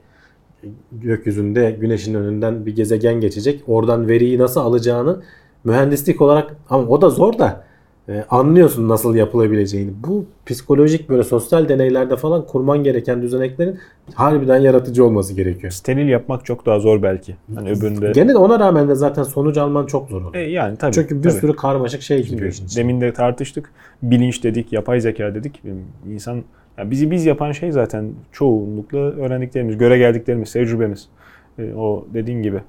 gökyüzünde 0.92 1.72
güneşin 1.72 2.14
önünden 2.14 2.66
bir 2.66 2.76
gezegen 2.76 3.22
geçecek. 3.22 3.64
Oradan 3.68 4.08
veriyi 4.08 4.40
nasıl 4.40 4.62
alacağını 4.62 5.22
mühendislik 5.64 6.22
olarak 6.22 6.56
ama 6.70 6.88
o 6.88 7.02
da 7.02 7.10
zor 7.10 7.40
da 7.40 7.64
e, 8.10 8.26
anlıyorsun 8.30 8.89
nasıl 8.89 9.16
yapılabileceğini. 9.16 9.91
Bu 10.08 10.26
psikolojik 10.45 11.10
böyle 11.10 11.24
sosyal 11.24 11.70
deneylerde 11.70 12.16
falan 12.16 12.45
kurman 12.47 12.84
gereken 12.84 13.22
düzeneklerin 13.22 13.80
harbiden 14.14 14.58
yaratıcı 14.58 15.06
olması 15.06 15.34
gerekiyor. 15.34 15.72
Steril 15.72 16.08
yapmak 16.08 16.45
çok 16.45 16.66
daha 16.66 16.80
zor 16.80 17.01
belki. 17.04 17.36
Hani 17.56 17.70
öbüründe. 17.72 18.12
Gene 18.12 18.34
de 18.34 18.38
ona 18.38 18.60
rağmen 18.60 18.88
de 18.89 18.95
zaten 18.95 19.24
sonuç 19.24 19.58
alman 19.58 19.86
çok 19.86 20.10
zor 20.10 20.22
E, 20.22 20.26
oluyor. 20.26 20.45
yani 20.45 20.78
tabii. 20.78 20.93
Çünkü 20.93 21.18
bir 21.18 21.30
tabii. 21.30 21.34
sürü 21.39 21.56
karmaşık 21.56 22.01
şey 22.01 22.24
giriyor 22.28 22.51
işin 22.51 22.66
içine. 22.66 22.84
demin 22.84 23.01
de 23.01 23.14
tartıştık. 23.14 23.72
Bilinç 24.04 24.43
dedik, 24.43 24.74
yapay 24.74 24.99
zeka 25.01 25.36
dedik. 25.36 25.62
İnsan 26.10 26.43
yani 26.78 26.91
bizi 26.91 27.12
biz 27.12 27.26
yapan 27.26 27.51
şey 27.51 27.72
zaten 27.72 28.12
çoğunlukla 28.32 28.97
öğrendiklerimiz, 28.99 29.78
göre 29.78 29.97
geldiklerimiz, 29.97 30.54
tecrübemiz. 30.54 31.08
E, 31.60 31.74
o 31.74 32.06
dediğin 32.14 32.43
gibi 32.43 32.60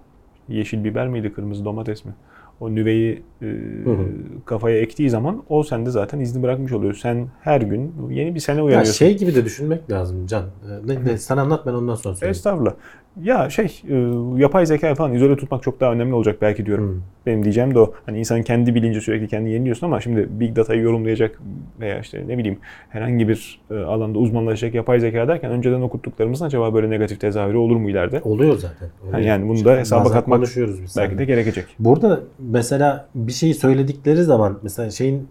yeşil 0.49 0.85
biber 0.85 1.09
miydi, 1.09 1.33
kırmızı 1.33 1.65
domates 1.65 2.05
mi? 2.05 2.13
O 2.61 2.75
nüveyi 2.75 3.23
e, 3.43 3.47
hı. 3.85 3.97
kafaya 4.45 4.79
ektiği 4.79 5.11
zaman 5.11 5.43
o 5.49 5.63
sende 5.63 5.91
zaten 5.91 6.21
izni 6.21 6.43
bırakmış 6.43 6.73
oluyor. 6.73 6.95
Sen 6.95 7.29
her 7.43 7.61
gün 7.61 7.93
yeni 8.11 8.35
bir 8.35 8.41
sene 8.41 8.59
Ya 8.59 8.65
uyanıyorsun. 8.65 8.93
şey 8.93 9.17
gibi 9.19 9.35
de 9.35 9.45
düşünmek 9.45 9.91
lazım 9.91 10.27
Can. 10.27 10.43
Ee, 10.45 10.89
Ne, 10.89 11.05
ne, 11.05 11.19
sen 11.19 11.37
anlat 11.37 11.67
ben 11.67 11.73
ondan 11.73 11.95
sonra 11.95 12.15
söyleyeyim. 12.15 12.31
Estağfurullah. 12.31 12.75
Ya 13.23 13.51
şey, 13.51 13.83
e, 13.89 13.95
yapay 14.37 14.67
zeka 14.67 14.95
falan 14.95 15.15
izole 15.15 15.37
tutmak 15.37 15.63
çok 15.63 15.81
daha 15.81 15.93
önemli 15.93 16.15
olacak 16.15 16.37
belki 16.43 16.67
diyorum. 16.67 16.95
Hmm. 16.95 17.03
Benim 17.27 17.45
diyeceğim 17.45 17.75
de 17.75 17.79
o. 17.79 17.95
Hani 18.07 18.19
insanın 18.19 18.43
kendi 18.43 18.75
bilinci 18.75 19.01
sürekli 19.01 19.29
kendi 19.29 19.51
yeniliyorsun 19.51 19.87
ama 19.87 20.01
şimdi 20.01 20.29
big 20.31 20.57
data'yı 20.57 20.81
yorumlayacak 20.81 21.41
veya 21.81 21.99
işte 22.01 22.25
ne 22.29 22.39
bileyim 22.39 22.59
herhangi 22.89 23.29
bir 23.29 23.61
e, 23.71 23.75
alanda 23.75 24.19
uzmanlaşacak 24.19 24.75
yapay 24.75 25.01
zeka 25.01 25.29
derken 25.29 25.51
önceden 25.51 25.81
okuttuklarımızın 25.81 26.45
acaba 26.45 26.75
böyle 26.75 26.91
negatif 26.91 27.21
tezahürü 27.21 27.57
olur 27.57 27.77
mu 27.77 27.91
ileride? 27.91 28.21
Oluyor 28.25 28.59
zaten. 28.59 28.89
Oluyor. 29.03 29.19
Yani, 29.19 29.27
yani 29.27 29.49
bunu 29.49 29.65
da 29.65 29.77
hesaba 29.77 30.05
bazen 30.05 30.13
katmak 30.13 30.39
konuşuyoruz 30.39 30.83
biz. 30.83 30.97
belki 30.97 31.19
de 31.19 31.25
gerekecek. 31.25 31.65
Burada 31.79 32.21
mesela 32.39 33.09
bir 33.15 33.33
şeyi 33.33 33.55
söyledikleri 33.55 34.23
zaman 34.23 34.59
mesela 34.63 34.91
şeyin 34.91 35.29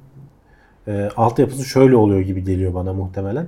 e, 0.87 1.09
altyapısı 1.17 1.65
şöyle 1.65 1.95
oluyor 1.95 2.19
gibi 2.19 2.43
geliyor 2.43 2.73
bana 2.73 2.93
muhtemelen. 2.93 3.47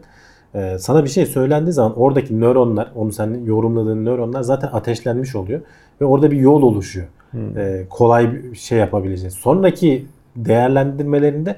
E, 0.56 0.78
sana 0.80 1.04
bir 1.04 1.10
şey 1.10 1.26
söylendiği 1.26 1.74
zaman 1.74 2.00
oradaki 2.00 2.42
nöronlar, 2.42 2.92
onu 2.96 3.12
senin 3.12 3.46
yorumladığın 3.46 4.06
nöronlar 4.06 4.42
zaten 4.42 4.70
ateşlenmiş 4.74 5.36
oluyor. 5.36 5.62
Ve 6.02 6.06
orada 6.06 6.32
bir 6.32 6.38
yol 6.38 6.62
oluşuyor. 6.62 7.08
Hmm. 7.32 7.58
E, 7.58 7.86
kolay 7.90 8.34
bir 8.34 8.56
şey 8.56 8.78
yapabileceğiz. 8.78 9.34
Sonraki 9.34 10.06
değerlendirmelerinde 10.36 11.56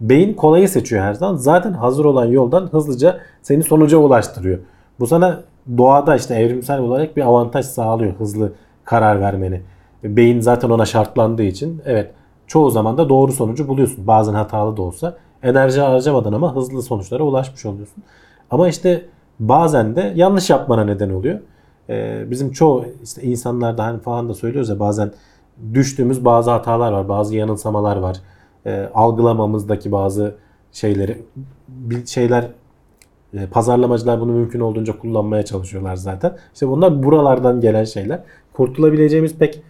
beyin 0.00 0.34
kolayı 0.34 0.68
seçiyor 0.68 1.02
her 1.02 1.14
zaman. 1.14 1.36
Zaten 1.36 1.72
hazır 1.72 2.04
olan 2.04 2.24
yoldan 2.24 2.66
hızlıca 2.66 3.18
seni 3.42 3.62
sonuca 3.62 3.98
ulaştırıyor. 3.98 4.58
Bu 5.00 5.06
sana 5.06 5.40
doğada 5.78 6.16
işte 6.16 6.34
evrimsel 6.34 6.80
olarak 6.80 7.16
bir 7.16 7.22
avantaj 7.22 7.66
sağlıyor 7.66 8.12
hızlı 8.18 8.52
karar 8.84 9.20
vermeni. 9.20 9.60
beyin 10.04 10.40
zaten 10.40 10.70
ona 10.70 10.84
şartlandığı 10.84 11.42
için 11.42 11.82
evet 11.84 12.10
çoğu 12.46 12.70
zaman 12.70 12.98
da 12.98 13.08
doğru 13.08 13.32
sonucu 13.32 13.68
buluyorsun. 13.68 14.06
Bazen 14.06 14.34
hatalı 14.34 14.76
da 14.76 14.82
olsa. 14.82 15.16
Enerji 15.42 15.80
harcamadan 15.80 16.32
ama 16.32 16.56
hızlı 16.56 16.82
sonuçlara 16.82 17.22
ulaşmış 17.22 17.66
oluyorsun. 17.66 18.04
Ama 18.50 18.68
işte 18.68 19.04
bazen 19.40 19.96
de 19.96 20.12
yanlış 20.16 20.50
yapmana 20.50 20.84
neden 20.84 21.10
oluyor. 21.10 21.38
Ee, 21.90 22.24
bizim 22.30 22.52
çoğu 22.52 22.84
işte 23.04 23.22
insanlarda 23.22 23.84
hani 23.84 24.00
falan 24.00 24.28
da 24.28 24.34
söylüyoruz 24.34 24.68
ya 24.68 24.78
bazen 24.80 25.12
düştüğümüz 25.74 26.24
bazı 26.24 26.50
hatalar 26.50 26.92
var, 26.92 27.08
bazı 27.08 27.36
yanılsamalar 27.36 27.96
var. 27.96 28.16
Ee, 28.66 28.88
algılamamızdaki 28.94 29.92
bazı 29.92 30.34
şeyleri 30.72 31.22
bir 31.68 32.06
şeyler 32.06 32.48
e, 33.34 33.46
pazarlamacılar 33.46 34.20
bunu 34.20 34.32
mümkün 34.32 34.60
olduğunca 34.60 34.98
kullanmaya 34.98 35.44
çalışıyorlar 35.44 35.96
zaten. 35.96 36.36
İşte 36.54 36.68
bunlar 36.68 37.02
buralardan 37.02 37.60
gelen 37.60 37.84
şeyler. 37.84 38.20
Kurtulabileceğimiz 38.52 39.34
pek 39.34 39.62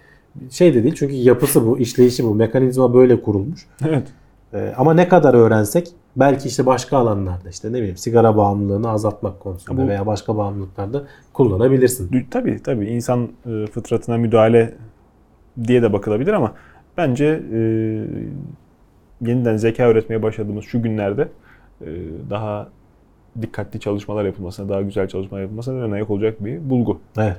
şey 0.50 0.74
de 0.74 0.82
değil. 0.82 0.94
Çünkü 0.94 1.14
yapısı 1.14 1.66
bu, 1.66 1.78
işleyişi 1.78 2.24
bu, 2.24 2.34
mekanizma 2.34 2.94
böyle 2.94 3.22
kurulmuş. 3.22 3.66
Evet. 3.86 4.08
Ee, 4.54 4.74
ama 4.76 4.94
ne 4.94 5.08
kadar 5.08 5.34
öğrensek 5.34 5.88
belki 6.18 6.48
işte 6.48 6.66
başka 6.66 6.96
alanlarda 6.96 7.48
işte 7.48 7.68
ne 7.72 7.76
bileyim 7.78 7.96
sigara 7.96 8.36
bağımlılığını 8.36 8.90
azaltmak 8.90 9.40
konusunda 9.40 9.82
Bu- 9.82 9.88
veya 9.88 10.06
başka 10.06 10.36
bağımlılıklarda 10.36 11.02
kullanabilirsin. 11.32 12.26
Tabii 12.30 12.62
tabii 12.62 12.86
insan 12.86 13.28
e, 13.46 13.66
fıtratına 13.66 14.16
müdahale 14.16 14.74
diye 15.66 15.82
de 15.82 15.92
bakılabilir 15.92 16.32
ama 16.32 16.52
bence 16.96 17.42
e, 17.52 17.58
yeniden 19.20 19.56
zeka 19.56 19.82
öğretmeye 19.82 20.22
başladığımız 20.22 20.64
şu 20.64 20.82
günlerde 20.82 21.28
e, 21.80 21.86
daha 22.30 22.68
dikkatli 23.42 23.80
çalışmalar 23.80 24.24
yapılmasına, 24.24 24.68
daha 24.68 24.82
güzel 24.82 25.08
çalışmalar 25.08 25.42
yapılmasına 25.42 25.94
ayak 25.94 26.10
olacak 26.10 26.44
bir 26.44 26.70
bulgu 26.70 27.00
Evet. 27.18 27.36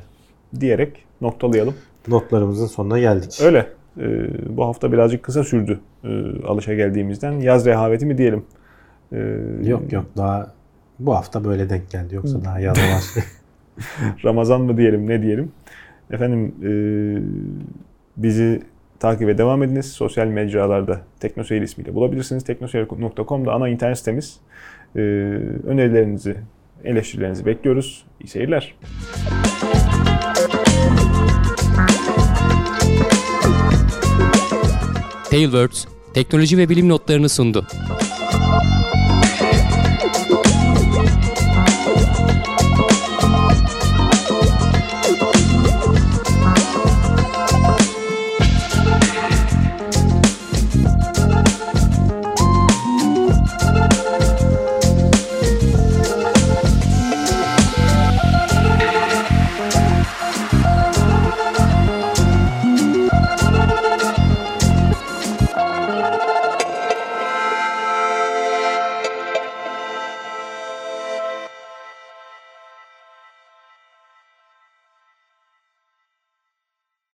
diyerek 0.60 1.04
noktalayalım. 1.22 1.74
Notlarımızın 2.08 2.68
sonuna 2.68 3.00
geldik. 3.00 3.40
Öyle. 3.44 3.68
E, 4.00 4.28
bu 4.58 4.66
hafta 4.66 4.92
birazcık 4.92 5.24
kısa 5.24 5.44
sürdü 5.44 5.80
e, 6.04 6.10
alışa 6.48 6.74
geldiğimizden. 6.74 7.32
Yaz 7.32 7.66
rehaveti 7.66 8.06
mi 8.06 8.18
diyelim? 8.18 8.44
E, 9.12 9.18
Yok 9.64 9.91
yok 9.93 10.05
daha 10.18 10.53
bu 10.99 11.16
hafta 11.16 11.45
böyle 11.45 11.70
denk 11.70 11.91
geldi 11.91 12.16
yoksa 12.16 12.43
daha 12.45 12.60
yazı 12.60 12.82
var. 12.82 13.03
Ramazan 14.26 14.62
mı 14.62 14.78
diyelim 14.78 15.07
ne 15.07 15.22
diyelim. 15.22 15.51
Efendim 16.12 16.55
e, 16.64 16.72
bizi 18.18 18.62
takibe 18.99 19.38
devam 19.38 19.64
ediniz. 19.64 19.86
Sosyal 19.91 20.28
mecralarda 20.28 21.01
Teknoseyir 21.20 21.62
ismiyle 21.62 21.95
bulabilirsiniz. 21.95 22.43
Teknoseyir.com'da 22.43 23.53
ana 23.53 23.70
internet 23.70 23.97
sitemiz. 23.97 24.39
E, 24.95 24.99
önerilerinizi, 25.68 26.36
eleştirilerinizi 26.84 27.45
bekliyoruz. 27.45 28.05
İyi 28.20 28.28
seyirler. 28.28 28.76
Tailwords 35.30 35.86
teknoloji 36.14 36.57
ve 36.57 36.70
bilim 36.70 36.89
notlarını 36.89 37.30
sundu. 37.30 37.68